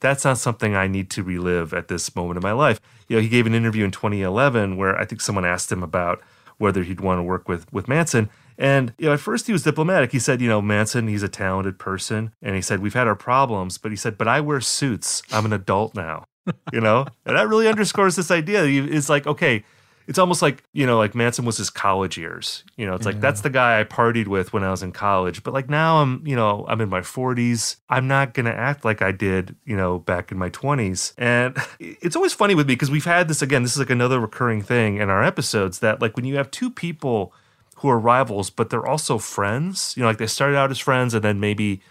that's 0.00 0.24
not 0.24 0.38
something 0.38 0.74
I 0.74 0.86
need 0.86 1.10
to 1.10 1.22
relive 1.22 1.72
at 1.72 1.88
this 1.88 2.14
moment 2.14 2.36
in 2.36 2.42
my 2.42 2.52
life. 2.52 2.80
You 3.08 3.16
know, 3.16 3.22
he 3.22 3.28
gave 3.28 3.46
an 3.46 3.54
interview 3.54 3.84
in 3.84 3.90
2011 3.90 4.76
where 4.76 4.98
I 4.98 5.04
think 5.04 5.20
someone 5.20 5.44
asked 5.44 5.70
him 5.70 5.82
about 5.82 6.20
whether 6.58 6.82
he'd 6.82 7.00
want 7.00 7.18
to 7.18 7.22
work 7.22 7.48
with 7.48 7.70
with 7.72 7.88
Manson. 7.88 8.30
And 8.56 8.94
you 8.98 9.06
know, 9.06 9.14
at 9.14 9.20
first 9.20 9.46
he 9.46 9.52
was 9.52 9.62
diplomatic. 9.62 10.12
He 10.12 10.18
said, 10.18 10.40
you 10.40 10.48
know, 10.48 10.62
Manson, 10.62 11.08
he's 11.08 11.22
a 11.22 11.28
talented 11.28 11.78
person, 11.78 12.32
and 12.40 12.54
he 12.54 12.62
said 12.62 12.80
we've 12.80 12.94
had 12.94 13.08
our 13.08 13.16
problems, 13.16 13.78
but 13.78 13.90
he 13.90 13.96
said, 13.96 14.16
but 14.16 14.28
I 14.28 14.40
wear 14.40 14.60
suits. 14.60 15.22
I'm 15.32 15.44
an 15.44 15.52
adult 15.52 15.94
now. 15.94 16.26
you 16.72 16.80
know, 16.80 17.06
and 17.24 17.36
that 17.36 17.48
really 17.48 17.66
underscores 17.66 18.16
this 18.16 18.30
idea. 18.30 18.64
It's 18.64 19.08
like, 19.08 19.26
okay, 19.26 19.64
it's 20.06 20.18
almost 20.18 20.42
like 20.42 20.62
you 20.72 20.86
know 20.86 20.98
like 20.98 21.14
manson 21.14 21.44
was 21.44 21.56
his 21.56 21.70
college 21.70 22.18
years. 22.18 22.64
You 22.76 22.86
know 22.86 22.94
it's 22.94 23.06
like 23.06 23.20
that's 23.20 23.40
the 23.40 23.50
guy 23.50 23.80
i 23.80 23.84
partied 23.84 24.26
with 24.26 24.52
when 24.52 24.62
i 24.62 24.70
was 24.70 24.82
in 24.82 24.92
college. 24.92 25.42
But 25.42 25.54
like 25.54 25.68
now 25.68 25.98
i'm 26.02 26.26
you 26.26 26.36
know 26.36 26.64
i'm 26.68 26.80
in 26.80 26.88
my 26.88 27.00
40s 27.00 27.76
i'm 27.88 28.08
not 28.08 28.34
gonna 28.34 28.50
act 28.50 28.84
like 28.84 29.02
i 29.02 29.12
did 29.12 29.56
you 29.64 29.76
know 29.76 29.98
back 29.98 30.32
in 30.32 30.38
my 30.38 30.50
20s 30.50 31.12
and 31.18 31.56
it's 31.80 32.16
always 32.16 32.32
funny 32.32 32.54
with 32.54 32.66
me 32.66 32.74
because 32.74 32.90
we've 32.90 33.04
had 33.04 33.28
this 33.28 33.42
again 33.42 33.62
this 33.62 33.72
is 33.72 33.78
like 33.78 33.90
another 33.90 34.20
recurring 34.20 34.62
thing 34.62 34.96
in 34.96 35.10
our 35.10 35.22
episodes 35.22 35.80
that 35.80 36.00
like 36.00 36.16
when 36.16 36.24
you 36.24 36.36
have 36.36 36.50
two 36.50 36.70
people 36.70 37.32
who 37.76 37.88
are 37.90 37.98
rivals, 37.98 38.48
but 38.48 38.70
they're 38.70 38.86
also 38.86 39.18
friends. 39.18 39.94
You 39.96 40.02
know, 40.02 40.08
like 40.08 40.18
they 40.18 40.26
started 40.26 40.56
out 40.56 40.70
as 40.70 40.78
friends 40.78 41.12
and 41.12 41.22
then 41.22 41.38
maybe 41.38 41.82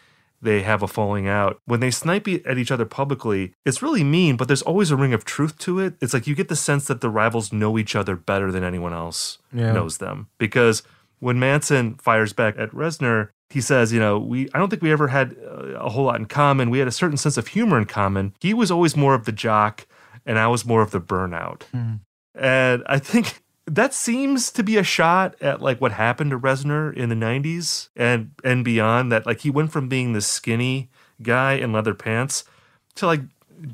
they 0.44 0.62
have 0.62 0.84
a 0.84 0.88
falling 0.88 1.28
out. 1.28 1.60
When 1.66 1.80
they 1.80 1.92
snipe 1.92 2.28
at 2.28 2.58
each 2.58 2.72
other 2.72 2.86
publicly, 2.86 3.54
it's 3.66 3.82
really 3.82 4.04
mean, 4.04 4.36
but 4.38 4.48
there's 4.48 4.62
always 4.62 4.92
a 4.92 4.96
ring 4.96 5.14
of 5.14 5.26
truth 5.26 5.58
to 5.60 5.80
it. 5.80 5.96
It's 6.02 6.14
like 6.14 6.28
you 6.28 6.36
get 6.36 6.50
the 6.50 6.56
sense 6.56 6.86
that 6.88 7.02
the 7.02 7.10
rivals 7.10 7.52
know 7.54 7.78
each 7.78 7.96
other 7.96 8.16
better 8.16 8.52
than 8.52 8.64
anyone 8.64 8.94
else 8.94 9.38
Yeah. 9.54 9.72
knows 9.74 9.98
them. 9.98 10.28
Because 10.38 10.84
when 11.20 11.40
Manson 11.40 11.96
fires 11.96 12.34
back 12.34 12.56
at 12.58 12.72
Reznor, 12.72 13.30
he 13.50 13.62
says, 13.62 13.94
you 13.94 14.00
know, 14.00 14.18
we 14.20 14.50
I 14.54 14.58
don't 14.60 14.70
think 14.70 14.82
we 14.82 14.92
ever 14.92 15.10
had 15.10 15.36
uh, 15.46 15.76
a 15.80 15.90
whole 15.90 16.06
lot 16.06 16.16
in 16.20 16.26
common. 16.26 16.70
We 16.70 16.80
had 16.80 16.88
a 16.88 16.92
certain 16.92 17.18
sense 17.18 17.38
of 17.38 17.48
humor 17.48 17.78
in 17.78 17.86
common. 17.86 18.34
He 18.42 18.54
was 18.54 18.72
always 18.72 18.98
more 18.98 19.14
of 19.14 19.26
the 19.26 19.32
jock 19.32 19.86
and 20.26 20.40
I 20.40 20.48
was 20.48 20.66
more 20.66 20.82
of 20.82 20.92
the 20.92 21.00
burnout. 21.02 21.62
And 22.36 22.84
I 22.88 22.98
think 23.00 23.43
that 23.66 23.94
seems 23.94 24.52
to 24.52 24.64
be 24.64 24.78
a 24.78 24.84
shot 24.84 25.36
at 25.42 25.62
like 25.62 25.80
what 25.80 25.94
happened 25.94 26.32
to 26.32 26.40
Reznor 26.40 26.94
in 26.94 27.10
the 27.10 27.16
90s 27.16 27.90
and 27.96 28.32
and 28.44 28.66
beyond 28.66 29.12
that 29.12 29.26
like 29.26 29.42
he 29.42 29.50
went 29.50 29.72
from 29.72 29.88
being 29.88 30.14
this 30.14 30.28
skinny 30.28 30.90
guy 31.22 31.54
in 31.54 31.72
leather 31.72 31.94
pants 31.94 32.44
to 32.96 33.06
like 33.06 33.22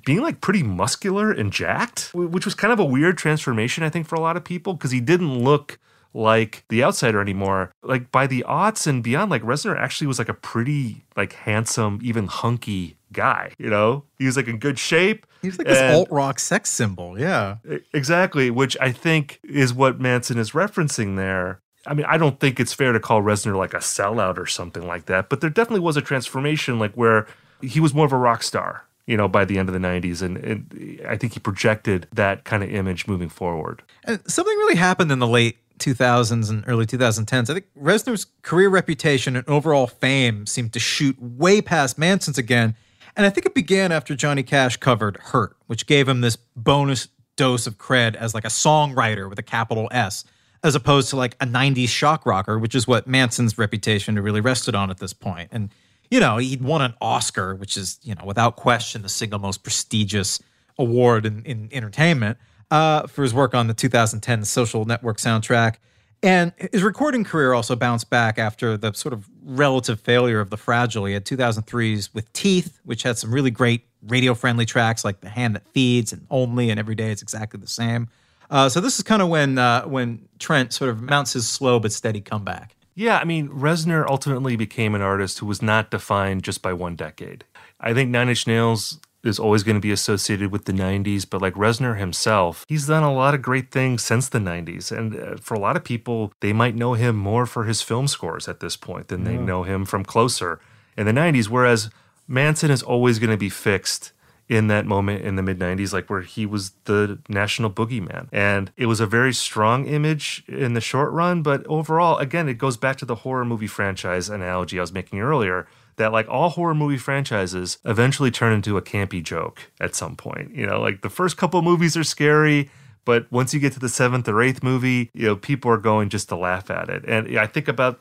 being 0.05 0.21
like 0.21 0.41
pretty 0.41 0.61
muscular 0.61 1.31
and 1.31 1.51
jacked, 1.51 2.11
which 2.13 2.45
was 2.45 2.53
kind 2.53 2.71
of 2.71 2.79
a 2.79 2.85
weird 2.85 3.17
transformation 3.17 3.83
I 3.83 3.89
think 3.89 4.07
for 4.07 4.15
a 4.15 4.19
lot 4.19 4.37
of 4.37 4.43
people 4.43 4.73
because 4.73 4.91
he 4.91 4.99
didn't 4.99 5.43
look 5.43 5.79
like 6.13 6.63
the 6.69 6.83
outsider 6.83 7.21
anymore. 7.21 7.71
Like 7.83 8.11
by 8.11 8.27
the 8.27 8.43
aughts 8.47 8.87
and 8.87 9.03
beyond, 9.03 9.31
like 9.31 9.43
Reznor 9.43 9.77
actually 9.77 10.07
was 10.07 10.19
like 10.19 10.29
a 10.29 10.33
pretty 10.33 11.03
like 11.15 11.33
handsome, 11.33 11.99
even 12.03 12.27
hunky 12.27 12.97
guy. 13.11 13.51
You 13.57 13.69
know, 13.69 14.03
he 14.17 14.25
was 14.25 14.37
like 14.37 14.47
in 14.47 14.57
good 14.59 14.79
shape. 14.79 15.25
He's 15.41 15.57
like 15.57 15.67
this 15.67 15.95
alt 15.95 16.09
rock 16.11 16.39
sex 16.39 16.69
symbol. 16.69 17.19
Yeah. 17.19 17.57
Exactly, 17.93 18.49
which 18.49 18.77
I 18.81 18.91
think 18.91 19.39
is 19.43 19.73
what 19.73 19.99
Manson 19.99 20.37
is 20.37 20.51
referencing 20.51 21.15
there. 21.15 21.61
I 21.85 21.93
mean, 21.93 22.05
I 22.07 22.17
don't 22.17 22.39
think 22.39 22.59
it's 22.59 22.73
fair 22.73 22.91
to 22.91 22.99
call 22.99 23.21
Reznor 23.21 23.55
like 23.55 23.73
a 23.73 23.77
sellout 23.77 24.37
or 24.37 24.45
something 24.45 24.85
like 24.85 25.05
that, 25.05 25.29
but 25.29 25.41
there 25.41 25.49
definitely 25.49 25.79
was 25.79 25.97
a 25.97 26.01
transformation, 26.01 26.77
like 26.77 26.93
where 26.93 27.25
he 27.61 27.79
was 27.79 27.93
more 27.93 28.05
of 28.05 28.11
a 28.11 28.17
rock 28.17 28.43
star, 28.43 28.85
you 29.05 29.15
know, 29.15 29.27
by 29.27 29.45
the 29.45 29.57
end 29.57 29.69
of 29.69 29.73
the 29.73 29.79
90s. 29.79 30.21
And, 30.21 30.37
and 30.37 31.01
I 31.07 31.15
think 31.15 31.33
he 31.33 31.39
projected 31.39 32.07
that 32.13 32.43
kind 32.43 32.63
of 32.63 32.69
image 32.69 33.07
moving 33.07 33.29
forward. 33.29 33.81
And 34.03 34.19
something 34.29 34.55
really 34.57 34.75
happened 34.75 35.11
in 35.11 35.19
the 35.19 35.27
late 35.27 35.57
2000s 35.79 36.49
and 36.49 36.63
early 36.67 36.85
2010s. 36.85 37.49
I 37.49 37.53
think 37.53 37.65
Reznor's 37.81 38.25
career 38.41 38.69
reputation 38.69 39.35
and 39.37 39.47
overall 39.47 39.87
fame 39.87 40.45
seemed 40.45 40.73
to 40.73 40.79
shoot 40.79 41.15
way 41.19 41.61
past 41.61 41.97
Manson's 41.97 42.37
again. 42.37 42.75
And 43.19 43.25
I 43.25 43.29
think 43.29 43.45
it 43.45 43.53
began 43.53 43.91
after 43.91 44.15
Johnny 44.15 44.43
Cash 44.43 44.77
covered 44.77 45.17
Hurt, 45.17 45.57
which 45.67 45.87
gave 45.87 46.07
him 46.07 46.21
this 46.21 46.37
bonus 46.55 47.09
dose 47.35 47.67
of 47.67 47.77
cred 47.77 48.15
as 48.15 48.33
like 48.33 48.45
a 48.45 48.49
songwriter 48.49 49.29
with 49.29 49.37
a 49.37 49.43
capital 49.43 49.89
S, 49.91 50.23
as 50.63 50.73
opposed 50.73 51.09
to 51.09 51.17
like 51.17 51.35
a 51.41 51.45
90s 51.45 51.89
shock 51.89 52.25
rocker, 52.25 52.57
which 52.57 52.73
is 52.73 52.87
what 52.87 53.07
Manson's 53.07 53.57
reputation 53.57 54.17
really 54.17 54.39
rested 54.39 54.73
on 54.73 54.89
at 54.89 54.99
this 54.99 55.11
point. 55.11 55.49
And, 55.51 55.69
you 56.09 56.21
know, 56.21 56.37
he'd 56.37 56.61
won 56.61 56.81
an 56.81 56.93
Oscar, 57.01 57.55
which 57.55 57.75
is, 57.75 57.99
you 58.03 58.15
know, 58.15 58.23
without 58.23 58.55
question 58.55 59.01
the 59.01 59.09
single 59.09 59.37
most 59.37 59.63
prestigious 59.63 60.41
award 60.77 61.25
in, 61.25 61.43
in 61.43 61.67
entertainment 61.73 62.37
uh, 62.71 63.05
for 63.07 63.23
his 63.23 63.33
work 63.33 63.53
on 63.53 63.67
the 63.67 63.73
2010 63.73 64.45
Social 64.45 64.85
Network 64.85 65.17
soundtrack. 65.17 65.75
And 66.21 66.51
his 66.71 66.83
recording 66.83 67.23
career 67.23 67.53
also 67.53 67.75
bounced 67.75 68.09
back 68.09 68.37
after 68.37 68.75
the 68.75 68.91
sort 68.93 69.13
of 69.13 69.29
relative 69.43 70.01
failure 70.01 70.41
of 70.41 70.49
The 70.49 70.57
Fragile. 70.57 71.05
He 71.05 71.13
had 71.13 71.25
2003's 71.25 72.13
With 72.13 72.31
Teeth, 72.33 72.79
which 72.83 73.03
had 73.03 73.17
some 73.17 73.33
really 73.33 73.51
great 73.51 73.85
radio 74.05 74.33
friendly 74.33 74.65
tracks 74.65 75.05
like 75.05 75.21
The 75.21 75.29
Hand 75.29 75.55
That 75.55 75.67
Feeds 75.69 76.11
and 76.11 76.25
Only 76.29 76.69
and 76.69 76.79
Every 76.79 76.95
Day 76.95 77.11
It's 77.11 77.21
Exactly 77.21 77.59
the 77.59 77.67
Same. 77.67 78.09
Uh, 78.49 78.67
so 78.67 78.81
this 78.81 78.97
is 78.97 79.03
kind 79.03 79.21
of 79.21 79.29
when 79.29 79.57
uh, 79.57 79.83
when 79.83 80.27
Trent 80.39 80.73
sort 80.73 80.89
of 80.89 81.01
mounts 81.01 81.33
his 81.33 81.47
slow 81.47 81.79
but 81.79 81.91
steady 81.91 82.19
comeback. 82.19 82.75
Yeah, 82.95 83.17
I 83.17 83.23
mean, 83.23 83.47
Reznor 83.47 84.05
ultimately 84.07 84.55
became 84.55 84.95
an 84.95 85.01
artist 85.01 85.39
who 85.39 85.45
was 85.45 85.61
not 85.61 85.91
defined 85.91 86.43
just 86.43 86.61
by 86.61 86.73
one 86.73 86.95
decade. 86.95 87.45
I 87.79 87.93
think 87.93 88.09
Nine 88.09 88.27
Inch 88.27 88.45
Nails 88.45 88.99
is 89.23 89.39
always 89.39 89.63
going 89.63 89.75
to 89.75 89.81
be 89.81 89.91
associated 89.91 90.51
with 90.51 90.65
the 90.65 90.71
90s, 90.71 91.29
but 91.29 91.41
like 91.41 91.53
Reznor 91.55 91.97
himself, 91.97 92.65
he's 92.67 92.87
done 92.87 93.03
a 93.03 93.13
lot 93.13 93.33
of 93.33 93.41
great 93.41 93.71
things 93.71 94.03
since 94.03 94.29
the 94.29 94.39
90s. 94.39 94.95
And 94.95 95.15
uh, 95.15 95.37
for 95.37 95.53
a 95.53 95.59
lot 95.59 95.75
of 95.75 95.83
people, 95.83 96.33
they 96.39 96.53
might 96.53 96.75
know 96.75 96.93
him 96.93 97.15
more 97.15 97.45
for 97.45 97.65
his 97.65 97.81
film 97.81 98.07
scores 98.07 98.47
at 98.47 98.59
this 98.59 98.77
point 98.77 99.09
than 99.09 99.23
they 99.25 99.37
know 99.37 99.63
him 99.63 99.85
from 99.85 100.05
Closer 100.05 100.59
in 100.95 101.05
the 101.05 101.11
90s. 101.11 101.49
Whereas 101.49 101.89
Manson 102.27 102.71
is 102.71 102.83
always 102.83 103.19
going 103.19 103.31
to 103.31 103.37
be 103.37 103.49
fixed 103.49 104.13
in 104.49 104.67
that 104.67 104.85
moment 104.85 105.23
in 105.23 105.35
the 105.35 105.43
mid 105.43 105.59
90s, 105.59 105.93
like 105.93 106.09
where 106.09 106.21
he 106.21 106.45
was 106.45 106.71
the 106.85 107.19
national 107.29 107.69
boogeyman. 107.69 108.27
And 108.31 108.71
it 108.75 108.87
was 108.87 108.99
a 108.99 109.05
very 109.05 109.31
strong 109.31 109.85
image 109.85 110.43
in 110.47 110.73
the 110.73 110.81
short 110.81 111.11
run, 111.11 111.43
but 111.43 111.65
overall, 111.67 112.17
again, 112.17 112.49
it 112.49 112.55
goes 112.55 112.75
back 112.75 112.97
to 112.97 113.05
the 113.05 113.15
horror 113.15 113.45
movie 113.45 113.67
franchise 113.67 114.27
analogy 114.27 114.79
I 114.79 114.81
was 114.81 114.91
making 114.91 115.19
earlier. 115.19 115.67
That 115.99 116.11
like 116.11 116.27
all 116.29 116.49
horror 116.49 116.73
movie 116.73 116.97
franchises 116.97 117.77
eventually 117.85 118.31
turn 118.31 118.53
into 118.53 118.77
a 118.77 118.81
campy 118.81 119.21
joke 119.21 119.69
at 119.79 119.93
some 119.95 120.15
point. 120.15 120.55
You 120.55 120.65
know, 120.65 120.79
like 120.79 121.01
the 121.01 121.09
first 121.09 121.37
couple 121.37 121.61
movies 121.61 121.95
are 121.95 122.03
scary, 122.03 122.71
but 123.05 123.29
once 123.31 123.53
you 123.53 123.59
get 123.59 123.73
to 123.73 123.79
the 123.79 123.89
seventh 123.89 124.27
or 124.27 124.41
eighth 124.41 124.63
movie, 124.63 125.11
you 125.13 125.27
know, 125.27 125.35
people 125.35 125.69
are 125.69 125.77
going 125.77 126.09
just 126.09 126.29
to 126.29 126.35
laugh 126.35 126.71
at 126.71 126.89
it. 126.89 127.03
And 127.05 127.37
I 127.37 127.47
think 127.47 127.67
about 127.67 127.99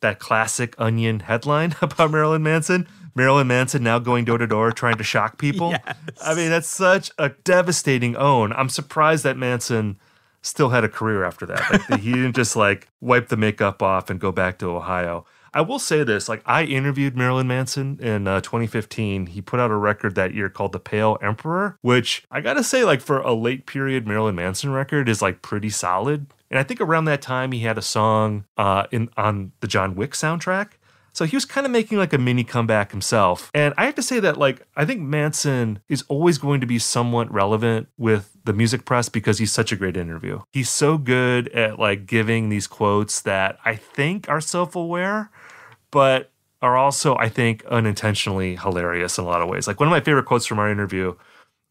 that 0.00 0.18
classic 0.18 0.74
Onion 0.78 1.20
headline 1.20 1.74
about 1.82 2.10
Marilyn 2.10 2.42
Manson. 2.42 2.86
Marilyn 3.14 3.46
Manson 3.48 3.82
now 3.82 3.98
going 3.98 4.24
door 4.24 4.38
to 4.38 4.46
door 4.46 4.70
trying 4.70 4.98
to 4.98 5.04
shock 5.04 5.38
people. 5.38 5.74
I 6.22 6.34
mean, 6.34 6.50
that's 6.50 6.68
such 6.68 7.10
a 7.18 7.30
devastating 7.30 8.14
own. 8.14 8.52
I'm 8.52 8.68
surprised 8.68 9.24
that 9.24 9.36
Manson 9.36 9.98
still 10.42 10.68
had 10.68 10.84
a 10.84 10.88
career 10.88 11.24
after 11.24 11.46
that. 11.46 11.90
Like, 11.90 12.00
he 12.00 12.12
didn't 12.12 12.36
just 12.36 12.54
like 12.54 12.88
wipe 13.00 13.28
the 13.28 13.36
makeup 13.36 13.82
off 13.82 14.08
and 14.10 14.20
go 14.20 14.30
back 14.30 14.58
to 14.58 14.70
Ohio. 14.70 15.24
I 15.58 15.60
will 15.62 15.80
say 15.80 16.04
this: 16.04 16.28
like 16.28 16.40
I 16.46 16.62
interviewed 16.62 17.16
Marilyn 17.16 17.48
Manson 17.48 17.98
in 18.00 18.28
uh, 18.28 18.40
2015. 18.42 19.26
He 19.26 19.40
put 19.42 19.58
out 19.58 19.72
a 19.72 19.76
record 19.76 20.14
that 20.14 20.32
year 20.32 20.48
called 20.48 20.70
"The 20.70 20.78
Pale 20.78 21.18
Emperor," 21.20 21.76
which 21.82 22.22
I 22.30 22.40
gotta 22.40 22.62
say, 22.62 22.84
like 22.84 23.00
for 23.00 23.18
a 23.18 23.34
late 23.34 23.66
period 23.66 24.06
Marilyn 24.06 24.36
Manson 24.36 24.70
record, 24.70 25.08
is 25.08 25.20
like 25.20 25.42
pretty 25.42 25.70
solid. 25.70 26.28
And 26.48 26.60
I 26.60 26.62
think 26.62 26.80
around 26.80 27.06
that 27.06 27.20
time 27.20 27.50
he 27.50 27.58
had 27.58 27.76
a 27.76 27.82
song 27.82 28.44
uh, 28.56 28.86
in 28.92 29.10
on 29.16 29.50
the 29.58 29.66
John 29.66 29.96
Wick 29.96 30.12
soundtrack. 30.12 30.74
So 31.12 31.24
he 31.24 31.34
was 31.34 31.44
kind 31.44 31.66
of 31.66 31.72
making 31.72 31.98
like 31.98 32.12
a 32.12 32.18
mini 32.18 32.44
comeback 32.44 32.92
himself. 32.92 33.50
And 33.52 33.74
I 33.76 33.86
have 33.86 33.96
to 33.96 34.02
say 34.02 34.20
that 34.20 34.36
like 34.36 34.64
I 34.76 34.84
think 34.84 35.00
Manson 35.00 35.80
is 35.88 36.04
always 36.06 36.38
going 36.38 36.60
to 36.60 36.66
be 36.68 36.78
somewhat 36.78 37.28
relevant 37.32 37.88
with 37.98 38.36
the 38.44 38.52
music 38.52 38.84
press 38.84 39.08
because 39.08 39.38
he's 39.38 39.50
such 39.50 39.72
a 39.72 39.76
great 39.76 39.96
interview. 39.96 40.42
He's 40.52 40.70
so 40.70 40.96
good 40.96 41.48
at 41.48 41.80
like 41.80 42.06
giving 42.06 42.48
these 42.48 42.68
quotes 42.68 43.20
that 43.22 43.58
I 43.64 43.74
think 43.74 44.28
are 44.28 44.40
self-aware, 44.40 45.32
but 45.90 46.30
are 46.60 46.76
also 46.76 47.16
I 47.16 47.28
think 47.28 47.64
unintentionally 47.66 48.56
hilarious 48.56 49.18
in 49.18 49.24
a 49.24 49.26
lot 49.26 49.42
of 49.42 49.48
ways. 49.48 49.66
Like 49.66 49.80
one 49.80 49.88
of 49.88 49.92
my 49.92 50.00
favorite 50.00 50.26
quotes 50.26 50.46
from 50.46 50.58
our 50.58 50.70
interview 50.70 51.14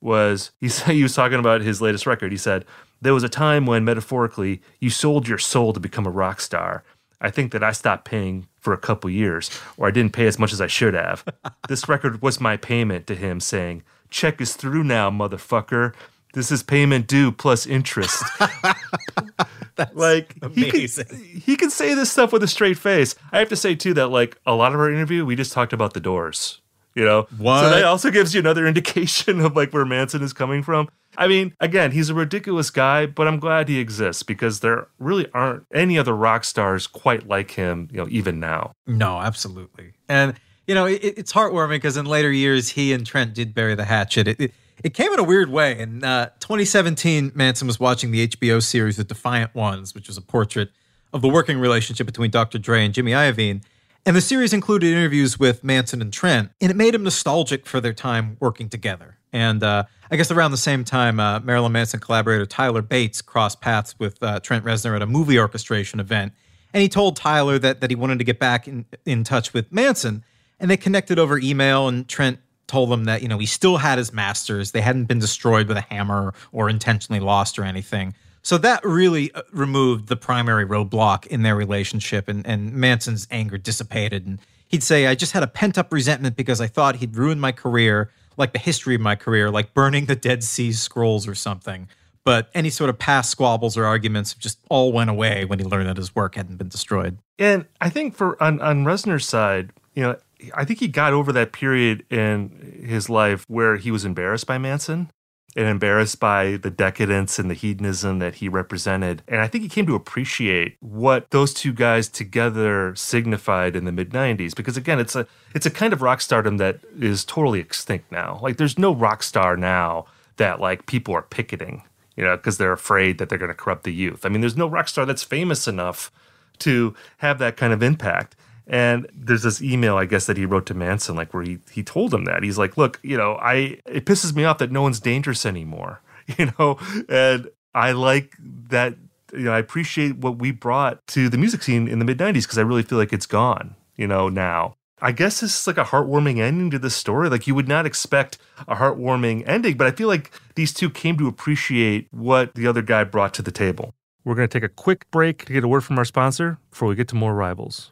was 0.01 0.51
he 0.59 0.69
said 0.69 0.93
he 0.93 1.03
was 1.03 1.15
talking 1.15 1.39
about 1.39 1.61
his 1.61 1.81
latest 1.81 2.05
record. 2.05 2.31
He 2.31 2.37
said, 2.37 2.65
"There 3.01 3.13
was 3.13 3.23
a 3.23 3.29
time 3.29 3.65
when 3.65 3.83
metaphorically 3.83 4.61
you 4.79 4.89
sold 4.89 5.27
your 5.27 5.37
soul 5.37 5.73
to 5.73 5.79
become 5.79 6.05
a 6.05 6.11
rock 6.11 6.39
star. 6.39 6.83
I 7.19 7.31
think 7.31 7.51
that 7.51 7.63
I 7.63 7.71
stopped 7.71 8.05
paying 8.05 8.47
for 8.59 8.73
a 8.73 8.77
couple 8.77 9.09
years, 9.09 9.49
or 9.75 9.87
I 9.87 9.91
didn't 9.91 10.13
pay 10.13 10.27
as 10.27 10.37
much 10.37 10.53
as 10.53 10.61
I 10.61 10.67
should 10.67 10.93
have. 10.93 11.25
this 11.67 11.89
record 11.89 12.21
was 12.21 12.39
my 12.39 12.57
payment 12.57 13.07
to 13.07 13.15
him, 13.15 13.39
saying, 13.39 13.83
"Check 14.09 14.39
is 14.39 14.55
through 14.55 14.83
now, 14.83 15.09
motherfucker. 15.09 15.93
This 16.33 16.51
is 16.51 16.61
payment 16.63 17.07
due 17.07 17.31
plus 17.31 17.65
interest." 17.65 18.23
like 19.93 20.35
he 20.53 20.87
can, 20.87 21.36
he 21.47 21.55
can 21.55 21.71
say 21.71 21.95
this 21.95 22.11
stuff 22.11 22.31
with 22.31 22.43
a 22.43 22.47
straight 22.47 22.77
face. 22.77 23.15
I 23.31 23.39
have 23.39 23.49
to 23.49 23.55
say 23.55 23.73
too 23.73 23.95
that 23.95 24.09
like 24.09 24.37
a 24.45 24.53
lot 24.53 24.73
of 24.75 24.79
our 24.79 24.91
interview, 24.91 25.25
we 25.25 25.35
just 25.35 25.51
talked 25.53 25.73
about 25.73 25.93
the 25.95 25.99
Doors. 25.99 26.61
You 26.93 27.05
know, 27.05 27.27
What? 27.37 27.61
so 27.61 27.69
that 27.69 27.83
also 27.83 28.09
gives 28.09 28.33
you 28.33 28.39
another 28.39 28.65
indication 28.71 29.39
of 29.39 29.55
like 29.55 29.71
where 29.71 29.85
Manson 29.85 30.21
is 30.23 30.33
coming 30.33 30.61
from. 30.63 30.89
I 31.15 31.27
mean, 31.27 31.53
again, 31.59 31.91
he's 31.91 32.09
a 32.09 32.15
ridiculous 32.15 32.69
guy, 32.71 33.05
but 33.05 33.27
I'm 33.27 33.39
glad 33.39 33.69
he 33.69 33.77
exists 33.79 34.23
because 34.23 34.59
there 34.61 34.87
really 34.99 35.27
aren't 35.33 35.65
any 35.73 35.97
other 35.97 36.15
rock 36.15 36.43
stars 36.43 36.85
quite 36.87 37.27
like 37.27 37.51
him. 37.51 37.87
You 37.91 37.97
know, 37.99 38.07
even 38.09 38.39
now. 38.39 38.73
No, 38.87 39.19
absolutely. 39.19 39.93
And 40.09 40.33
you 40.67 40.75
know, 40.75 40.85
it, 40.85 40.99
it's 41.01 41.31
heartwarming 41.31 41.75
because 41.77 41.97
in 41.97 42.05
later 42.07 42.31
years, 42.31 42.69
he 42.69 42.91
and 42.93 43.05
Trent 43.05 43.33
did 43.33 43.53
bury 43.53 43.73
the 43.75 43.85
hatchet. 43.85 44.27
It, 44.27 44.39
it, 44.41 44.53
it 44.83 44.93
came 44.93 45.13
in 45.13 45.19
a 45.19 45.23
weird 45.23 45.49
way. 45.49 45.79
In 45.79 46.03
uh, 46.03 46.25
2017, 46.39 47.31
Manson 47.35 47.67
was 47.67 47.79
watching 47.79 48.11
the 48.11 48.27
HBO 48.27 48.61
series 48.61 48.97
The 48.97 49.03
Defiant 49.05 49.55
Ones, 49.55 49.95
which 49.95 50.07
was 50.07 50.17
a 50.17 50.21
portrait 50.21 50.71
of 51.17 51.21
the 51.21 51.27
working 51.27 51.59
relationship 51.59 52.05
between 52.05 52.31
Dr. 52.31 52.57
Dre 52.59 52.85
and 52.85 52.93
Jimmy 52.93 53.11
Iovine. 53.11 53.63
And 54.05 54.15
the 54.15 54.21
series 54.21 54.53
included 54.53 54.93
interviews 54.93 55.37
with 55.37 55.65
Manson 55.65 56.01
and 56.01 56.13
Trent, 56.13 56.51
and 56.61 56.71
it 56.71 56.77
made 56.77 56.95
him 56.95 57.03
nostalgic 57.03 57.65
for 57.65 57.81
their 57.81 57.91
time 57.91 58.37
working 58.39 58.69
together. 58.69 59.17
And 59.33 59.61
uh, 59.61 59.83
I 60.09 60.15
guess 60.15 60.31
around 60.31 60.51
the 60.51 60.57
same 60.57 60.85
time, 60.85 61.19
uh, 61.19 61.41
Marilyn 61.41 61.73
Manson 61.73 61.99
collaborator 61.99 62.45
Tyler 62.45 62.81
Bates 62.81 63.21
crossed 63.21 63.59
paths 63.59 63.95
with 63.99 64.23
uh, 64.23 64.39
Trent 64.39 64.63
Reznor 64.63 64.95
at 64.95 65.01
a 65.01 65.05
movie 65.05 65.37
orchestration 65.37 65.99
event. 65.99 66.31
And 66.73 66.81
he 66.81 66.87
told 66.87 67.17
Tyler 67.17 67.59
that, 67.59 67.81
that 67.81 67.89
he 67.89 67.95
wanted 67.95 68.19
to 68.19 68.23
get 68.23 68.39
back 68.39 68.67
in, 68.67 68.85
in 69.05 69.25
touch 69.25 69.53
with 69.53 69.69
Manson. 69.73 70.23
And 70.59 70.71
they 70.71 70.77
connected 70.77 71.19
over 71.19 71.37
email, 71.37 71.89
and 71.89 72.07
Trent 72.07 72.39
told 72.67 72.89
them 72.91 73.05
that, 73.05 73.21
you 73.21 73.27
know, 73.27 73.39
he 73.39 73.45
still 73.45 73.77
had 73.77 73.97
his 73.97 74.13
masters. 74.13 74.71
They 74.71 74.81
hadn't 74.81 75.05
been 75.05 75.19
destroyed 75.19 75.67
with 75.67 75.77
a 75.77 75.81
hammer 75.81 76.33
or 76.53 76.69
intentionally 76.69 77.19
lost 77.19 77.59
or 77.59 77.63
anything. 77.63 78.13
So 78.47 78.57
that 78.59 78.81
really 78.85 79.29
uh, 79.33 79.41
removed 79.51 80.07
the 80.07 80.15
primary 80.15 80.65
roadblock 80.65 81.27
in 81.27 81.41
their 81.41 81.53
relationship, 81.53 82.29
and, 82.29 82.47
and 82.47 82.71
Manson's 82.71 83.27
anger 83.29 83.57
dissipated. 83.57 84.25
And 84.25 84.39
he'd 84.69 84.83
say, 84.83 85.05
I 85.05 85.15
just 85.15 85.33
had 85.33 85.43
a 85.43 85.47
pent 85.47 85.77
up 85.77 85.91
resentment 85.91 86.37
because 86.37 86.61
I 86.61 86.67
thought 86.67 86.95
he'd 86.95 87.17
ruined 87.17 87.41
my 87.41 87.51
career, 87.51 88.09
like 88.37 88.53
the 88.53 88.59
history 88.59 88.95
of 88.95 89.01
my 89.01 89.15
career, 89.17 89.51
like 89.51 89.73
burning 89.73 90.05
the 90.05 90.15
Dead 90.15 90.45
Sea 90.45 90.71
Scrolls 90.71 91.27
or 91.27 91.35
something. 91.35 91.89
But 92.23 92.49
any 92.53 92.69
sort 92.69 92.89
of 92.89 92.97
past 92.97 93.31
squabbles 93.31 93.75
or 93.75 93.83
arguments 93.83 94.33
just 94.33 94.59
all 94.69 94.93
went 94.93 95.09
away 95.09 95.43
when 95.43 95.59
he 95.59 95.65
learned 95.65 95.89
that 95.89 95.97
his 95.97 96.15
work 96.15 96.35
hadn't 96.35 96.55
been 96.55 96.69
destroyed. 96.69 97.17
And 97.37 97.65
I 97.81 97.89
think 97.89 98.15
for 98.15 98.41
on, 98.41 98.61
on 98.61 98.85
Reznor's 98.85 99.25
side, 99.25 99.73
you 99.93 100.03
know, 100.03 100.15
I 100.53 100.63
think 100.63 100.79
he 100.79 100.87
got 100.87 101.11
over 101.11 101.33
that 101.33 101.51
period 101.51 102.05
in 102.09 102.81
his 102.81 103.09
life 103.09 103.43
where 103.49 103.75
he 103.75 103.91
was 103.91 104.05
embarrassed 104.05 104.47
by 104.47 104.57
Manson 104.57 105.09
and 105.57 105.67
embarrassed 105.67 106.19
by 106.19 106.55
the 106.55 106.69
decadence 106.69 107.39
and 107.39 107.49
the 107.49 107.55
hedonism 107.55 108.19
that 108.19 108.35
he 108.35 108.47
represented. 108.47 109.23
And 109.27 109.41
I 109.41 109.47
think 109.47 109.63
he 109.63 109.69
came 109.69 109.87
to 109.87 109.95
appreciate 109.95 110.77
what 110.79 111.31
those 111.31 111.53
two 111.53 111.73
guys 111.73 112.07
together 112.07 112.95
signified 112.95 113.75
in 113.75 113.83
the 113.83 113.91
mid 113.91 114.11
90s 114.11 114.55
because 114.55 114.77
again, 114.77 114.99
it's 114.99 115.15
a 115.15 115.27
it's 115.53 115.65
a 115.65 115.71
kind 115.71 115.91
of 115.91 116.01
rock 116.01 116.21
stardom 116.21 116.57
that 116.57 116.79
is 116.97 117.25
totally 117.25 117.59
extinct 117.59 118.11
now. 118.11 118.39
Like 118.41 118.57
there's 118.57 118.77
no 118.77 118.93
rock 118.93 119.23
star 119.23 119.57
now 119.57 120.05
that 120.37 120.61
like 120.61 120.85
people 120.85 121.13
are 121.13 121.23
picketing 121.23 121.83
you 122.15 122.23
know, 122.23 122.35
because 122.35 122.57
they're 122.57 122.73
afraid 122.73 123.19
that 123.19 123.29
they're 123.29 123.37
going 123.37 123.47
to 123.47 123.55
corrupt 123.55 123.83
the 123.83 123.93
youth. 123.93 124.25
I 124.25 124.29
mean, 124.29 124.41
there's 124.41 124.57
no 124.57 124.67
rock 124.67 124.87
star 124.87 125.05
that's 125.05 125.23
famous 125.23 125.67
enough 125.67 126.11
to 126.59 126.95
have 127.17 127.37
that 127.37 127.55
kind 127.55 127.71
of 127.71 127.83
impact. 127.83 128.35
And 128.67 129.07
there's 129.13 129.43
this 129.43 129.61
email, 129.61 129.95
I 129.95 130.05
guess, 130.05 130.25
that 130.25 130.35
he 130.35 130.45
wrote 130.45 130.65
to 130.65 130.73
Manson, 130.73 131.15
like 131.15 131.33
where 131.33 131.43
he 131.43 131.59
he 131.71 131.83
told 131.83 132.13
him 132.13 132.25
that 132.25 132.43
he's 132.43 132.57
like, 132.57 132.77
look, 132.77 132.99
you 133.01 133.17
know, 133.17 133.35
I 133.35 133.79
it 133.85 134.05
pisses 134.05 134.35
me 134.35 134.43
off 134.43 134.57
that 134.57 134.71
no 134.71 134.81
one's 134.81 134.99
dangerous 134.99 135.45
anymore, 135.45 136.01
you 136.37 136.51
know, 136.59 136.77
and 137.07 137.47
I 137.73 137.93
like 137.93 138.35
that. 138.69 138.95
You 139.33 139.39
know, 139.39 139.51
I 139.51 139.59
appreciate 139.59 140.17
what 140.17 140.37
we 140.39 140.51
brought 140.51 141.05
to 141.07 141.27
the 141.27 141.37
music 141.37 141.61
scene 141.63 141.87
in 141.87 141.99
the 141.99 142.05
mid 142.05 142.17
'90s 142.17 142.43
because 142.43 142.57
I 142.57 142.61
really 142.61 142.83
feel 142.83 142.97
like 142.97 143.13
it's 143.13 143.25
gone, 143.25 143.75
you 143.95 144.07
know, 144.07 144.29
now. 144.29 144.75
I 144.99 145.11
guess 145.11 145.41
this 145.41 145.59
is 145.59 145.67
like 145.67 145.77
a 145.77 145.83
heartwarming 145.83 146.39
ending 146.39 146.71
to 146.71 146.79
this 146.79 146.95
story. 146.95 147.29
Like 147.29 147.45
you 147.45 147.53
would 147.53 147.67
not 147.67 147.85
expect 147.85 148.39
a 148.67 148.75
heartwarming 148.75 149.47
ending, 149.47 149.77
but 149.77 149.85
I 149.85 149.91
feel 149.91 150.07
like 150.07 150.31
these 150.55 150.73
two 150.73 150.89
came 150.89 151.17
to 151.17 151.27
appreciate 151.27 152.07
what 152.11 152.55
the 152.55 152.65
other 152.65 152.81
guy 152.81 153.03
brought 153.03 153.33
to 153.35 153.43
the 153.43 153.51
table. 153.51 153.93
We're 154.23 154.35
going 154.35 154.49
to 154.49 154.59
take 154.59 154.69
a 154.69 154.73
quick 154.73 155.09
break 155.11 155.45
to 155.45 155.53
get 155.53 155.63
a 155.63 155.67
word 155.67 155.81
from 155.81 155.99
our 155.99 156.05
sponsor 156.05 156.57
before 156.71 156.87
we 156.87 156.95
get 156.95 157.07
to 157.09 157.15
more 157.15 157.35
rivals. 157.35 157.91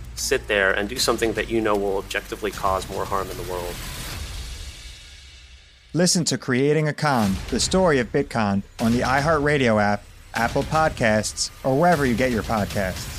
sit 0.21 0.47
there 0.47 0.71
and 0.71 0.87
do 0.87 0.97
something 0.97 1.33
that 1.33 1.49
you 1.49 1.61
know 1.61 1.75
will 1.75 1.97
objectively 1.97 2.51
cause 2.51 2.89
more 2.89 3.05
harm 3.05 3.29
in 3.29 3.37
the 3.37 3.43
world? 3.43 3.75
Listen 5.93 6.23
to 6.25 6.37
Creating 6.37 6.87
a 6.87 6.93
Con, 6.93 7.35
the 7.49 7.59
story 7.59 7.99
of 7.99 8.11
Bitcon, 8.11 8.63
on 8.79 8.93
the 8.93 9.01
iHeartRadio 9.01 9.81
app 9.81 10.03
Apple 10.33 10.63
Podcasts, 10.63 11.51
or 11.63 11.79
wherever 11.79 12.05
you 12.05 12.15
get 12.15 12.31
your 12.31 12.43
podcasts. 12.43 13.17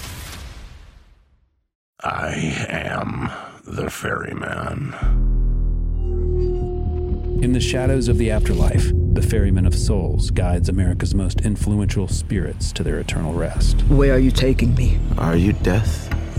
I 2.02 2.66
am 2.68 3.30
the 3.64 3.90
ferryman. 3.90 4.94
In 7.42 7.52
the 7.52 7.60
shadows 7.60 8.08
of 8.08 8.18
the 8.18 8.30
afterlife, 8.30 8.90
the 9.12 9.22
ferryman 9.22 9.66
of 9.66 9.74
souls 9.74 10.30
guides 10.30 10.68
America's 10.68 11.14
most 11.14 11.40
influential 11.42 12.08
spirits 12.08 12.72
to 12.72 12.82
their 12.82 12.98
eternal 12.98 13.34
rest. 13.34 13.82
Where 13.82 14.14
are 14.14 14.18
you 14.18 14.30
taking 14.30 14.74
me? 14.74 14.98
Are 15.18 15.36
you 15.36 15.52
death? 15.52 16.21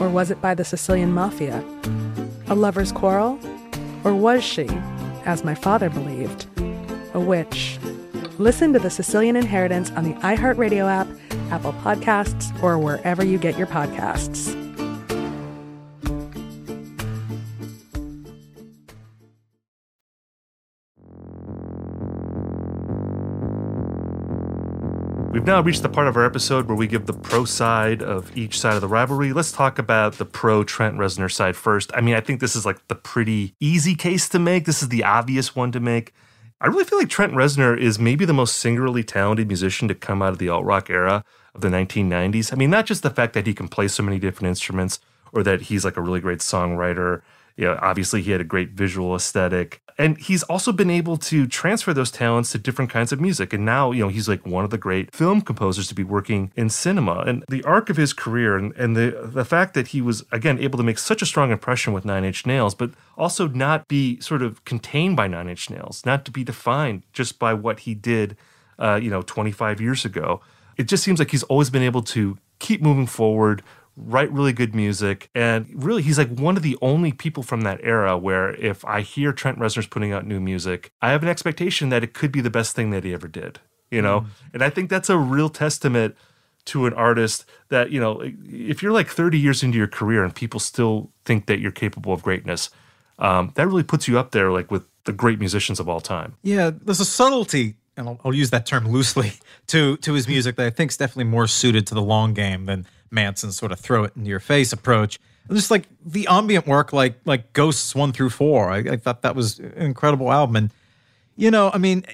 Or 0.00 0.08
was 0.08 0.30
it 0.30 0.40
by 0.40 0.54
the 0.54 0.64
Sicilian 0.64 1.12
mafia? 1.12 1.64
A 2.48 2.54
lover's 2.54 2.92
quarrel? 2.92 3.38
Or 4.04 4.14
was 4.14 4.44
she, 4.44 4.66
as 5.24 5.44
my 5.44 5.54
father 5.54 5.88
believed, 5.88 6.46
a 7.14 7.20
witch? 7.20 7.78
Listen 8.38 8.72
to 8.72 8.78
The 8.78 8.90
Sicilian 8.90 9.36
Inheritance 9.36 9.90
on 9.92 10.04
the 10.04 10.14
iHeartRadio 10.20 10.90
app, 10.90 11.06
Apple 11.52 11.72
Podcasts, 11.74 12.50
or 12.62 12.78
wherever 12.78 13.24
you 13.24 13.38
get 13.38 13.56
your 13.56 13.68
podcasts. 13.68 14.63
We've 25.34 25.44
now 25.44 25.60
reached 25.60 25.82
the 25.82 25.88
part 25.88 26.06
of 26.06 26.16
our 26.16 26.24
episode 26.24 26.68
where 26.68 26.76
we 26.76 26.86
give 26.86 27.06
the 27.06 27.12
pro 27.12 27.44
side 27.44 28.04
of 28.04 28.34
each 28.36 28.60
side 28.60 28.76
of 28.76 28.80
the 28.82 28.86
rivalry. 28.86 29.32
Let's 29.32 29.50
talk 29.50 29.80
about 29.80 30.12
the 30.12 30.24
pro 30.24 30.62
Trent 30.62 30.96
Reznor 30.96 31.28
side 31.28 31.56
first. 31.56 31.90
I 31.92 32.02
mean, 32.02 32.14
I 32.14 32.20
think 32.20 32.38
this 32.38 32.54
is 32.54 32.64
like 32.64 32.86
the 32.86 32.94
pretty 32.94 33.56
easy 33.58 33.96
case 33.96 34.28
to 34.28 34.38
make. 34.38 34.64
This 34.64 34.80
is 34.80 34.90
the 34.90 35.02
obvious 35.02 35.56
one 35.56 35.72
to 35.72 35.80
make. 35.80 36.14
I 36.60 36.68
really 36.68 36.84
feel 36.84 37.00
like 37.00 37.08
Trent 37.08 37.32
Reznor 37.32 37.76
is 37.76 37.98
maybe 37.98 38.24
the 38.24 38.32
most 38.32 38.58
singularly 38.58 39.02
talented 39.02 39.48
musician 39.48 39.88
to 39.88 39.94
come 39.96 40.22
out 40.22 40.34
of 40.34 40.38
the 40.38 40.48
alt 40.48 40.64
rock 40.64 40.88
era 40.88 41.24
of 41.52 41.62
the 41.62 41.68
1990s. 41.68 42.52
I 42.52 42.56
mean, 42.56 42.70
not 42.70 42.86
just 42.86 43.02
the 43.02 43.10
fact 43.10 43.32
that 43.32 43.48
he 43.48 43.54
can 43.54 43.66
play 43.66 43.88
so 43.88 44.04
many 44.04 44.20
different 44.20 44.50
instruments 44.50 45.00
or 45.32 45.42
that 45.42 45.62
he's 45.62 45.84
like 45.84 45.96
a 45.96 46.00
really 46.00 46.20
great 46.20 46.38
songwriter 46.38 47.22
you 47.56 47.64
know, 47.64 47.78
obviously 47.80 48.22
he 48.22 48.30
had 48.30 48.40
a 48.40 48.44
great 48.44 48.70
visual 48.70 49.14
aesthetic. 49.14 49.80
And 49.96 50.18
he's 50.18 50.42
also 50.44 50.72
been 50.72 50.90
able 50.90 51.16
to 51.18 51.46
transfer 51.46 51.94
those 51.94 52.10
talents 52.10 52.50
to 52.50 52.58
different 52.58 52.90
kinds 52.90 53.12
of 53.12 53.20
music. 53.20 53.52
And 53.52 53.64
now, 53.64 53.92
you 53.92 54.02
know, 54.02 54.08
he's 54.08 54.28
like 54.28 54.44
one 54.44 54.64
of 54.64 54.70
the 54.70 54.78
great 54.78 55.14
film 55.14 55.40
composers 55.40 55.86
to 55.86 55.94
be 55.94 56.02
working 56.02 56.50
in 56.56 56.68
cinema. 56.68 57.20
And 57.20 57.44
the 57.48 57.62
arc 57.62 57.90
of 57.90 57.96
his 57.96 58.12
career 58.12 58.56
and, 58.56 58.74
and 58.74 58.96
the 58.96 59.30
the 59.32 59.44
fact 59.44 59.74
that 59.74 59.88
he 59.88 60.02
was 60.02 60.24
again 60.32 60.58
able 60.58 60.78
to 60.78 60.82
make 60.82 60.98
such 60.98 61.22
a 61.22 61.26
strong 61.26 61.52
impression 61.52 61.92
with 61.92 62.04
Nine 62.04 62.24
Inch 62.24 62.44
Nails, 62.44 62.74
but 62.74 62.90
also 63.16 63.46
not 63.46 63.86
be 63.86 64.18
sort 64.20 64.42
of 64.42 64.64
contained 64.64 65.16
by 65.16 65.28
Nine 65.28 65.48
Inch 65.48 65.70
Nails, 65.70 66.04
not 66.04 66.24
to 66.24 66.32
be 66.32 66.42
defined 66.42 67.04
just 67.12 67.38
by 67.38 67.54
what 67.54 67.80
he 67.80 67.94
did 67.94 68.36
uh, 68.78 68.98
you 69.00 69.10
know, 69.10 69.22
25 69.22 69.80
years 69.80 70.04
ago. 70.04 70.40
It 70.76 70.88
just 70.88 71.04
seems 71.04 71.18
like 71.18 71.30
he's 71.30 71.42
always 71.44 71.70
been 71.70 71.82
able 71.82 72.02
to 72.02 72.38
keep 72.58 72.82
moving 72.82 73.06
forward, 73.06 73.62
write 73.96 74.30
really 74.32 74.52
good 74.52 74.74
music. 74.74 75.30
And 75.34 75.66
really, 75.72 76.02
he's 76.02 76.18
like 76.18 76.28
one 76.28 76.56
of 76.56 76.62
the 76.62 76.76
only 76.82 77.12
people 77.12 77.42
from 77.42 77.62
that 77.62 77.80
era 77.82 78.16
where 78.18 78.54
if 78.54 78.84
I 78.84 79.00
hear 79.00 79.32
Trent 79.32 79.58
Reznor's 79.58 79.86
putting 79.86 80.12
out 80.12 80.26
new 80.26 80.40
music, 80.40 80.92
I 81.00 81.10
have 81.10 81.22
an 81.22 81.28
expectation 81.28 81.88
that 81.90 82.02
it 82.02 82.14
could 82.14 82.32
be 82.32 82.40
the 82.40 82.50
best 82.50 82.74
thing 82.74 82.90
that 82.90 83.04
he 83.04 83.12
ever 83.12 83.28
did, 83.28 83.60
you 83.90 84.02
know? 84.02 84.20
Mm. 84.20 84.26
And 84.54 84.62
I 84.62 84.70
think 84.70 84.90
that's 84.90 85.10
a 85.10 85.18
real 85.18 85.48
testament 85.48 86.16
to 86.66 86.86
an 86.86 86.94
artist 86.94 87.44
that, 87.68 87.90
you 87.90 88.00
know, 88.00 88.22
if 88.22 88.82
you're 88.82 88.92
like 88.92 89.08
30 89.08 89.38
years 89.38 89.62
into 89.62 89.76
your 89.76 89.86
career 89.86 90.24
and 90.24 90.34
people 90.34 90.58
still 90.58 91.10
think 91.24 91.46
that 91.46 91.60
you're 91.60 91.70
capable 91.70 92.12
of 92.12 92.22
greatness, 92.22 92.70
um, 93.18 93.52
that 93.54 93.66
really 93.66 93.82
puts 93.82 94.08
you 94.08 94.18
up 94.18 94.32
there 94.32 94.50
like 94.50 94.70
with 94.70 94.86
the 95.04 95.12
great 95.12 95.38
musicians 95.38 95.78
of 95.78 95.88
all 95.88 96.00
time. 96.00 96.34
Yeah, 96.42 96.70
there's 96.70 97.00
a 97.00 97.04
subtlety 97.04 97.76
and 97.96 98.08
I'll, 98.08 98.20
I'll, 98.24 98.34
use 98.34 98.50
that 98.50 98.66
term 98.66 98.88
loosely 98.88 99.32
to 99.68 99.96
to 99.98 100.14
his 100.14 100.28
music 100.28 100.56
that 100.56 100.66
I 100.66 100.70
think 100.70 100.90
is 100.90 100.96
definitely 100.96 101.24
more 101.24 101.46
suited 101.46 101.86
to 101.88 101.94
the 101.94 102.02
long 102.02 102.34
game 102.34 102.66
than 102.66 102.86
Manson's 103.10 103.56
sort 103.56 103.72
of 103.72 103.80
throw 103.80 104.04
it 104.04 104.12
in 104.16 104.26
your 104.26 104.40
face 104.40 104.72
approach. 104.72 105.18
And 105.48 105.56
just 105.56 105.70
like 105.70 105.84
the 106.04 106.26
ambient 106.28 106.66
work, 106.66 106.92
like 106.92 107.18
like 107.24 107.52
Ghosts 107.52 107.94
one 107.94 108.12
through 108.12 108.30
four, 108.30 108.70
I, 108.70 108.78
I 108.78 108.96
thought 108.96 109.22
that 109.22 109.36
was 109.36 109.58
an 109.58 109.72
incredible 109.74 110.32
album. 110.32 110.56
And 110.56 110.70
you 111.36 111.50
know, 111.50 111.70
I 111.72 111.78
mean, 111.78 112.04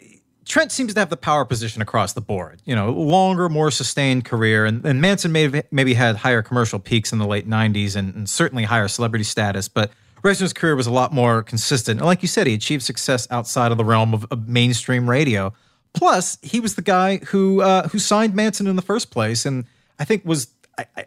Trent 0.44 0.72
seems 0.72 0.94
to 0.94 1.00
have 1.00 1.10
the 1.10 1.16
power 1.16 1.44
position 1.44 1.80
across 1.80 2.12
the 2.12 2.20
board. 2.20 2.60
You 2.64 2.74
know, 2.74 2.90
longer, 2.90 3.48
more 3.48 3.70
sustained 3.70 4.24
career, 4.24 4.64
and, 4.64 4.84
and 4.84 5.00
Manson 5.00 5.32
may 5.32 5.42
have, 5.42 5.64
maybe 5.70 5.94
had 5.94 6.16
higher 6.16 6.42
commercial 6.42 6.78
peaks 6.78 7.12
in 7.12 7.18
the 7.18 7.26
late 7.26 7.48
'90s 7.48 7.96
and, 7.96 8.14
and 8.14 8.28
certainly 8.28 8.64
higher 8.64 8.88
celebrity 8.88 9.24
status, 9.24 9.68
but. 9.68 9.90
Reznor's 10.22 10.52
career 10.52 10.76
was 10.76 10.86
a 10.86 10.90
lot 10.90 11.14
more 11.14 11.42
consistent. 11.42 11.98
And 11.98 12.04
like 12.04 12.20
you 12.20 12.28
said, 12.28 12.46
he 12.46 12.52
achieved 12.52 12.82
success 12.82 13.26
outside 13.30 13.72
of 13.72 13.78
the 13.78 13.86
realm 13.86 14.12
of, 14.12 14.26
of 14.30 14.48
mainstream 14.48 15.08
radio. 15.08 15.54
Plus, 15.93 16.38
he 16.43 16.61
was 16.61 16.74
the 16.74 16.82
guy 16.82 17.18
who 17.18 17.61
uh, 17.61 17.88
who 17.88 17.99
signed 17.99 18.34
Manson 18.34 18.66
in 18.66 18.76
the 18.76 18.82
first 18.82 19.11
place, 19.11 19.45
and 19.45 19.64
I 19.99 20.05
think 20.05 20.24
was 20.24 20.49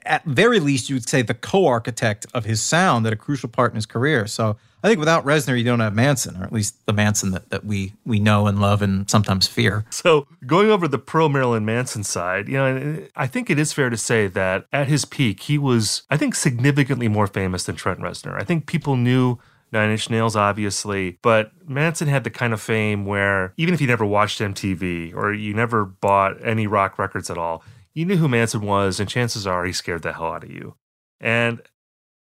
at 0.06 0.24
very 0.26 0.60
least 0.60 0.90
you 0.90 0.96
would 0.96 1.08
say 1.08 1.22
the 1.22 1.34
co-architect 1.34 2.28
of 2.34 2.46
his 2.46 2.62
sound 2.62 3.08
at 3.08 3.14
a 3.14 3.16
crucial 3.16 3.50
part 3.50 3.72
in 3.72 3.76
his 3.76 3.86
career. 3.86 4.28
So 4.28 4.58
I 4.84 4.88
think 4.88 5.00
without 5.00 5.26
Reznor, 5.26 5.58
you 5.58 5.64
don't 5.64 5.80
have 5.80 5.96
Manson, 5.96 6.36
or 6.38 6.44
at 6.44 6.52
least 6.52 6.86
the 6.86 6.94
Manson 6.94 7.32
that, 7.32 7.50
that 7.50 7.66
we 7.66 7.94
we 8.06 8.20
know 8.20 8.48
and 8.48 8.60
love 8.60 8.82
and 8.82 9.10
sometimes 9.10 9.48
fear. 9.48 9.86
So 9.90 10.28
going 10.46 10.70
over 10.70 10.88
the 10.88 11.00
pro 11.00 11.30
Marilyn 11.30 11.66
Manson 11.66 12.04
side, 12.04 12.48
you 12.50 12.58
know, 12.58 13.04
I 13.16 13.28
think 13.28 13.50
it 13.50 13.58
is 13.58 13.72
fair 13.72 13.90
to 13.90 13.98
say 13.98 14.28
that 14.28 14.66
at 14.74 14.88
his 14.88 15.06
peak, 15.06 15.42
he 15.44 15.58
was, 15.58 16.04
I 16.10 16.18
think, 16.18 16.36
significantly 16.36 17.08
more 17.08 17.28
famous 17.28 17.64
than 17.64 17.76
Trent 17.76 18.00
Reznor. 18.00 18.40
I 18.40 18.44
think 18.44 18.66
people 18.66 18.98
knew 18.98 19.40
Nine 19.74 19.90
Inch 19.90 20.10
Nails, 20.10 20.36
obviously, 20.36 21.18
but 21.24 21.52
Manson 21.68 22.08
had 22.08 22.24
the 22.24 22.30
kind 22.30 22.54
of 22.54 22.62
fame 22.62 23.06
where 23.08 23.54
even 23.58 23.74
if 23.74 23.82
you 23.82 23.88
never 23.88 24.06
watched 24.06 24.40
MTV 24.40 25.16
or 25.16 25.34
you 25.34 25.56
never 25.56 25.84
bought 25.84 26.38
any 26.46 26.68
rock 26.68 27.00
records 27.00 27.32
at 27.32 27.40
all, 27.40 27.64
you 27.96 28.06
knew 28.06 28.18
who 28.18 28.28
Manson 28.28 28.62
was, 28.62 29.00
and 29.00 29.10
chances 29.10 29.48
are 29.48 29.66
he 29.66 29.74
scared 29.74 30.04
the 30.04 30.14
hell 30.14 30.32
out 30.32 30.44
of 30.44 30.52
you. 30.52 30.76
And 31.20 31.60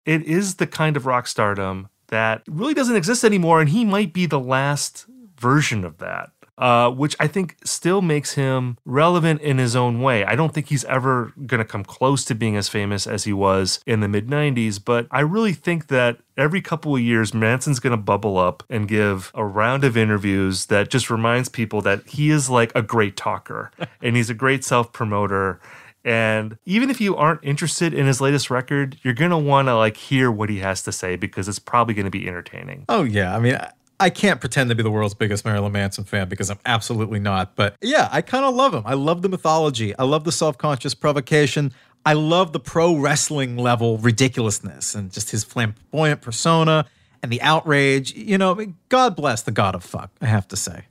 it 0.05 0.23
is 0.23 0.55
the 0.55 0.65
kind 0.65 0.97
of 0.97 1.05
rock 1.05 1.27
stardom 1.27 1.89
that 2.07 2.41
really 2.47 2.73
doesn't 2.73 2.95
exist 2.95 3.23
anymore, 3.23 3.61
and 3.61 3.69
he 3.69 3.85
might 3.85 4.13
be 4.13 4.25
the 4.25 4.39
last 4.39 5.05
version 5.39 5.85
of 5.85 5.99
that 5.99 6.31
uh, 6.57 6.89
which 6.89 7.15
I 7.19 7.27
think 7.27 7.57
still 7.63 8.01
makes 8.01 8.33
him 8.33 8.77
relevant 8.83 9.41
in 9.41 9.57
his 9.57 9.75
own 9.75 10.01
way. 10.01 10.25
I 10.25 10.35
don't 10.35 10.53
think 10.53 10.69
he's 10.69 10.85
ever 10.85 11.33
going 11.45 11.59
to 11.59 11.65
come 11.65 11.83
close 11.83 12.25
to 12.25 12.35
being 12.35 12.55
as 12.55 12.67
famous 12.67 13.05
as 13.05 13.25
he 13.25 13.33
was 13.33 13.79
in 13.85 13.99
the 13.99 14.07
mid 14.07 14.27
90s, 14.27 14.83
but 14.83 15.07
I 15.11 15.19
really 15.19 15.53
think 15.53 15.87
that 15.87 16.17
every 16.35 16.61
couple 16.61 16.95
of 16.95 17.01
years, 17.01 17.33
Manson's 17.33 17.79
going 17.79 17.91
to 17.91 17.97
bubble 17.97 18.37
up 18.37 18.63
and 18.69 18.87
give 18.87 19.31
a 19.35 19.45
round 19.45 19.83
of 19.83 19.95
interviews 19.95 20.67
that 20.67 20.89
just 20.89 21.09
reminds 21.09 21.49
people 21.49 21.81
that 21.81 22.07
he 22.07 22.31
is 22.31 22.49
like 22.49 22.71
a 22.73 22.81
great 22.81 23.15
talker 23.15 23.71
and 24.01 24.15
he's 24.15 24.29
a 24.29 24.35
great 24.35 24.63
self 24.63 24.91
promoter. 24.91 25.59
And 26.03 26.57
even 26.65 26.89
if 26.89 27.01
you 27.01 27.17
aren't 27.17 27.43
interested 27.43 27.93
in 27.93 28.07
his 28.07 28.21
latest 28.21 28.49
record, 28.49 28.97
you're 29.03 29.13
going 29.13 29.31
to 29.31 29.37
want 29.37 29.67
to 29.67 29.75
like 29.75 29.97
hear 29.97 30.31
what 30.31 30.49
he 30.49 30.59
has 30.59 30.81
to 30.83 30.91
say 30.91 31.17
because 31.17 31.49
it's 31.49 31.59
probably 31.59 31.93
going 31.93 32.05
to 32.05 32.11
be 32.11 32.27
entertaining. 32.27 32.85
Oh 32.87 33.03
yeah, 33.03 33.35
I 33.35 33.39
mean 33.39 33.57
I 33.99 34.09
can't 34.11 34.39
pretend 34.39 34.69
to 34.69 34.75
be 34.75 34.83
the 34.83 34.91
world's 34.91 35.15
biggest 35.15 35.43
Marilyn 35.43 35.71
Manson 35.71 36.03
fan 36.03 36.29
because 36.29 36.51
I'm 36.51 36.59
absolutely 36.65 37.19
not. 37.19 37.55
But 37.55 37.75
yeah, 37.81 38.09
I 38.11 38.21
kind 38.21 38.45
of 38.45 38.53
love 38.53 38.73
him. 38.73 38.83
I 38.85 38.93
love 38.93 39.23
the 39.23 39.29
mythology. 39.29 39.97
I 39.97 40.03
love 40.03 40.23
the 40.23 40.31
self 40.31 40.57
conscious 40.57 40.93
provocation. 40.93 41.73
I 42.05 42.13
love 42.13 42.53
the 42.53 42.59
pro 42.59 42.95
wrestling 42.95 43.57
level 43.57 43.97
ridiculousness 43.97 44.95
and 44.95 45.11
just 45.11 45.31
his 45.31 45.43
flamboyant 45.43 46.21
persona 46.21 46.85
and 47.21 47.31
the 47.31 47.41
outrage. 47.41 48.13
You 48.13 48.37
know, 48.37 48.73
God 48.89 49.15
bless 49.15 49.41
the 49.41 49.51
God 49.51 49.75
of 49.75 49.83
fuck, 49.83 50.11
I 50.21 50.27
have 50.27 50.47
to 50.49 50.55
say. 50.55 50.85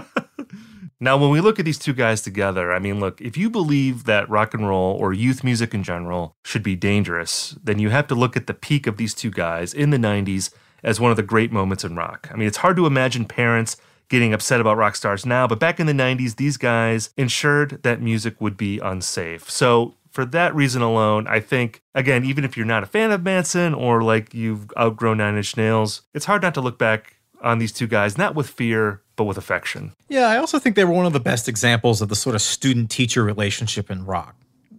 now, 1.00 1.16
when 1.16 1.30
we 1.30 1.40
look 1.40 1.58
at 1.58 1.64
these 1.64 1.78
two 1.78 1.94
guys 1.94 2.20
together, 2.20 2.72
I 2.72 2.78
mean, 2.78 3.00
look, 3.00 3.20
if 3.20 3.36
you 3.36 3.48
believe 3.50 4.04
that 4.04 4.28
rock 4.28 4.52
and 4.54 4.68
roll 4.68 4.94
or 4.94 5.12
youth 5.12 5.42
music 5.42 5.74
in 5.74 5.82
general 5.82 6.36
should 6.44 6.62
be 6.62 6.76
dangerous, 6.76 7.56
then 7.64 7.78
you 7.78 7.90
have 7.90 8.06
to 8.08 8.14
look 8.14 8.36
at 8.36 8.46
the 8.46 8.54
peak 8.54 8.86
of 8.86 8.98
these 8.98 9.14
two 9.14 9.30
guys 9.30 9.72
in 9.72 9.90
the 9.90 9.96
90s 9.96 10.50
as 10.82 11.00
one 11.00 11.10
of 11.10 11.16
the 11.16 11.22
great 11.22 11.52
moments 11.52 11.84
in 11.84 11.96
rock. 11.96 12.28
I 12.32 12.36
mean, 12.36 12.48
it's 12.48 12.58
hard 12.58 12.76
to 12.76 12.86
imagine 12.86 13.24
parents 13.24 13.76
getting 14.08 14.32
upset 14.32 14.60
about 14.60 14.76
rock 14.76 14.96
stars 14.96 15.24
now, 15.24 15.46
but 15.46 15.60
back 15.60 15.78
in 15.80 15.86
the 15.86 15.92
90s, 15.92 16.36
these 16.36 16.56
guys 16.56 17.10
ensured 17.16 17.82
that 17.82 18.02
music 18.02 18.40
would 18.40 18.56
be 18.56 18.78
unsafe. 18.80 19.48
So, 19.48 19.94
for 20.10 20.24
that 20.24 20.52
reason 20.56 20.82
alone, 20.82 21.28
I 21.28 21.38
think, 21.38 21.82
again, 21.94 22.24
even 22.24 22.44
if 22.44 22.56
you're 22.56 22.66
not 22.66 22.82
a 22.82 22.86
fan 22.86 23.12
of 23.12 23.22
Manson 23.22 23.74
or 23.74 24.02
like 24.02 24.34
you've 24.34 24.68
outgrown 24.76 25.18
Nine 25.18 25.36
Inch 25.36 25.56
Nails, 25.56 26.02
it's 26.12 26.24
hard 26.24 26.42
not 26.42 26.52
to 26.54 26.60
look 26.60 26.80
back 26.80 27.20
on 27.42 27.58
these 27.58 27.72
two 27.72 27.86
guys, 27.86 28.18
not 28.18 28.34
with 28.34 28.48
fear, 28.48 29.02
but 29.16 29.24
with 29.24 29.38
affection. 29.38 29.92
Yeah, 30.08 30.26
I 30.26 30.38
also 30.38 30.58
think 30.58 30.76
they 30.76 30.84
were 30.84 30.92
one 30.92 31.06
of 31.06 31.12
the 31.12 31.20
best 31.20 31.48
examples 31.48 32.02
of 32.02 32.08
the 32.08 32.16
sort 32.16 32.34
of 32.34 32.42
student 32.42 32.90
teacher 32.90 33.22
relationship 33.22 33.90
in 33.90 34.04
rock. 34.04 34.34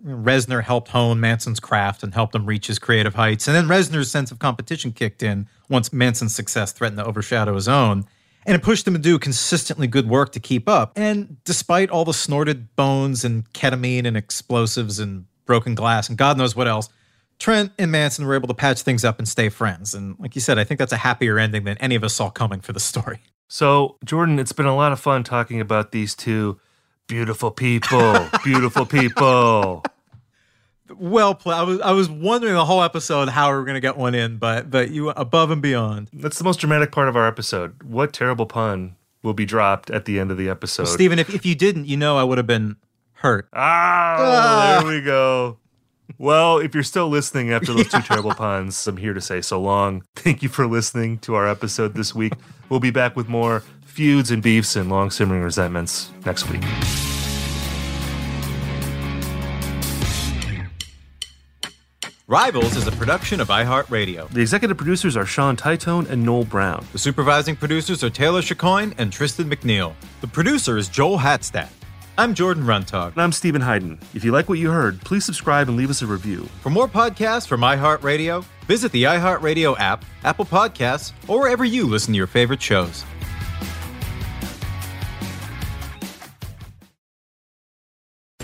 Reznor 0.05 0.63
helped 0.63 0.89
hone 0.89 1.19
Manson's 1.19 1.59
craft 1.59 2.03
and 2.03 2.13
helped 2.13 2.35
him 2.35 2.45
reach 2.45 2.67
his 2.67 2.79
creative 2.79 3.15
heights. 3.15 3.47
And 3.47 3.55
then 3.55 3.67
Reznor's 3.67 4.11
sense 4.11 4.31
of 4.31 4.39
competition 4.39 4.91
kicked 4.91 5.21
in 5.23 5.47
once 5.69 5.93
Manson's 5.93 6.35
success 6.35 6.71
threatened 6.71 6.99
to 6.99 7.05
overshadow 7.05 7.55
his 7.55 7.67
own. 7.67 8.05
And 8.45 8.55
it 8.55 8.63
pushed 8.63 8.87
him 8.87 8.93
to 8.93 8.99
do 8.99 9.19
consistently 9.19 9.87
good 9.87 10.09
work 10.09 10.31
to 10.31 10.39
keep 10.39 10.67
up. 10.67 10.93
And 10.95 11.37
despite 11.43 11.91
all 11.91 12.05
the 12.05 12.13
snorted 12.13 12.75
bones 12.75 13.23
and 13.23 13.51
ketamine 13.53 14.05
and 14.05 14.17
explosives 14.17 14.99
and 14.99 15.25
broken 15.45 15.75
glass 15.75 16.09
and 16.09 16.17
God 16.17 16.37
knows 16.37 16.55
what 16.55 16.67
else, 16.67 16.89
Trent 17.37 17.71
and 17.77 17.91
Manson 17.91 18.25
were 18.25 18.35
able 18.35 18.47
to 18.47 18.53
patch 18.53 18.81
things 18.81 19.03
up 19.03 19.19
and 19.19 19.27
stay 19.27 19.49
friends. 19.49 19.93
And 19.93 20.15
like 20.19 20.35
you 20.35 20.41
said, 20.41 20.57
I 20.59 20.63
think 20.63 20.77
that's 20.77 20.93
a 20.93 20.97
happier 20.97 21.37
ending 21.37 21.63
than 21.63 21.77
any 21.77 21.95
of 21.95 22.03
us 22.03 22.13
saw 22.13 22.29
coming 22.29 22.61
for 22.61 22.73
the 22.73 22.79
story. 22.79 23.19
So, 23.47 23.97
Jordan, 24.05 24.39
it's 24.39 24.53
been 24.53 24.65
a 24.65 24.75
lot 24.75 24.91
of 24.91 24.99
fun 24.99 25.23
talking 25.23 25.59
about 25.59 25.91
these 25.91 26.15
two 26.15 26.59
beautiful 27.07 27.51
people, 27.51 28.29
beautiful 28.43 28.85
people. 28.85 29.83
Well 30.97 31.35
played. 31.35 31.55
I 31.57 31.63
was 31.63 31.79
I 31.81 31.91
was 31.91 32.09
wondering 32.09 32.53
the 32.53 32.65
whole 32.65 32.83
episode 32.83 33.29
how 33.29 33.49
we 33.49 33.57
were 33.57 33.65
going 33.65 33.75
to 33.75 33.81
get 33.81 33.97
one 33.97 34.15
in, 34.15 34.37
but 34.37 34.69
but 34.69 34.91
you 34.91 35.09
above 35.09 35.51
and 35.51 35.61
beyond. 35.61 36.09
That's 36.13 36.37
the 36.37 36.43
most 36.43 36.59
dramatic 36.59 36.91
part 36.91 37.07
of 37.07 37.15
our 37.15 37.27
episode. 37.27 37.83
What 37.83 38.13
terrible 38.13 38.45
pun 38.45 38.95
will 39.23 39.33
be 39.33 39.45
dropped 39.45 39.89
at 39.89 40.05
the 40.05 40.19
end 40.19 40.31
of 40.31 40.37
the 40.37 40.49
episode? 40.49 40.83
Well, 40.83 40.93
Stephen, 40.93 41.19
if 41.19 41.33
if 41.33 41.45
you 41.45 41.55
didn't, 41.55 41.85
you 41.85 41.97
know 41.97 42.17
I 42.17 42.23
would 42.23 42.37
have 42.37 42.47
been 42.47 42.77
hurt. 43.13 43.47
Ah, 43.53 44.15
ah, 44.17 44.79
there 44.81 44.91
we 44.91 45.01
go. 45.01 45.57
Well, 46.17 46.57
if 46.57 46.73
you're 46.73 46.83
still 46.83 47.07
listening 47.07 47.51
after 47.51 47.73
those 47.73 47.87
two 47.87 48.01
terrible 48.03 48.33
puns, 48.33 48.85
I'm 48.87 48.97
here 48.97 49.13
to 49.13 49.21
say 49.21 49.41
so 49.41 49.61
long. 49.61 50.03
Thank 50.15 50.43
you 50.43 50.49
for 50.49 50.67
listening 50.67 51.19
to 51.19 51.35
our 51.35 51.47
episode 51.47 51.93
this 51.93 52.13
week. 52.13 52.33
We'll 52.69 52.79
be 52.79 52.91
back 52.91 53.15
with 53.15 53.27
more 53.27 53.63
feuds 53.85 54.31
and 54.31 54.41
beefs 54.41 54.75
and 54.75 54.89
long 54.89 55.09
simmering 55.09 55.41
resentments 55.41 56.11
next 56.25 56.49
week. 56.49 56.63
Rivals 62.31 62.77
is 62.77 62.87
a 62.87 62.93
production 62.93 63.41
of 63.41 63.49
iHeartRadio. 63.49 64.29
The 64.29 64.39
executive 64.39 64.77
producers 64.77 65.17
are 65.17 65.25
Sean 65.25 65.57
Titone 65.57 66.09
and 66.09 66.23
Noel 66.23 66.45
Brown. 66.45 66.85
The 66.93 66.97
supervising 66.97 67.57
producers 67.57 68.05
are 68.05 68.09
Taylor 68.09 68.41
Chicoine 68.41 68.93
and 68.97 69.11
Tristan 69.11 69.49
McNeil. 69.49 69.95
The 70.21 70.27
producer 70.27 70.77
is 70.77 70.87
Joel 70.87 71.17
Hatstadt. 71.17 71.67
I'm 72.17 72.33
Jordan 72.33 72.63
Runtagh. 72.63 73.11
And 73.11 73.21
I'm 73.21 73.33
Stephen 73.33 73.61
Hayden. 73.61 73.99
If 74.13 74.23
you 74.23 74.31
like 74.31 74.47
what 74.47 74.59
you 74.59 74.71
heard, 74.71 75.01
please 75.01 75.25
subscribe 75.25 75.67
and 75.67 75.75
leave 75.75 75.89
us 75.89 76.03
a 76.03 76.07
review. 76.07 76.47
For 76.61 76.69
more 76.69 76.87
podcasts 76.87 77.47
from 77.47 77.59
iHeartRadio, 77.59 78.45
visit 78.65 78.93
the 78.93 79.03
iHeartRadio 79.03 79.77
app, 79.77 80.05
Apple 80.23 80.45
Podcasts, 80.45 81.11
or 81.27 81.41
wherever 81.41 81.65
you 81.65 81.85
listen 81.85 82.13
to 82.13 82.17
your 82.17 82.27
favorite 82.27 82.61
shows. 82.61 83.03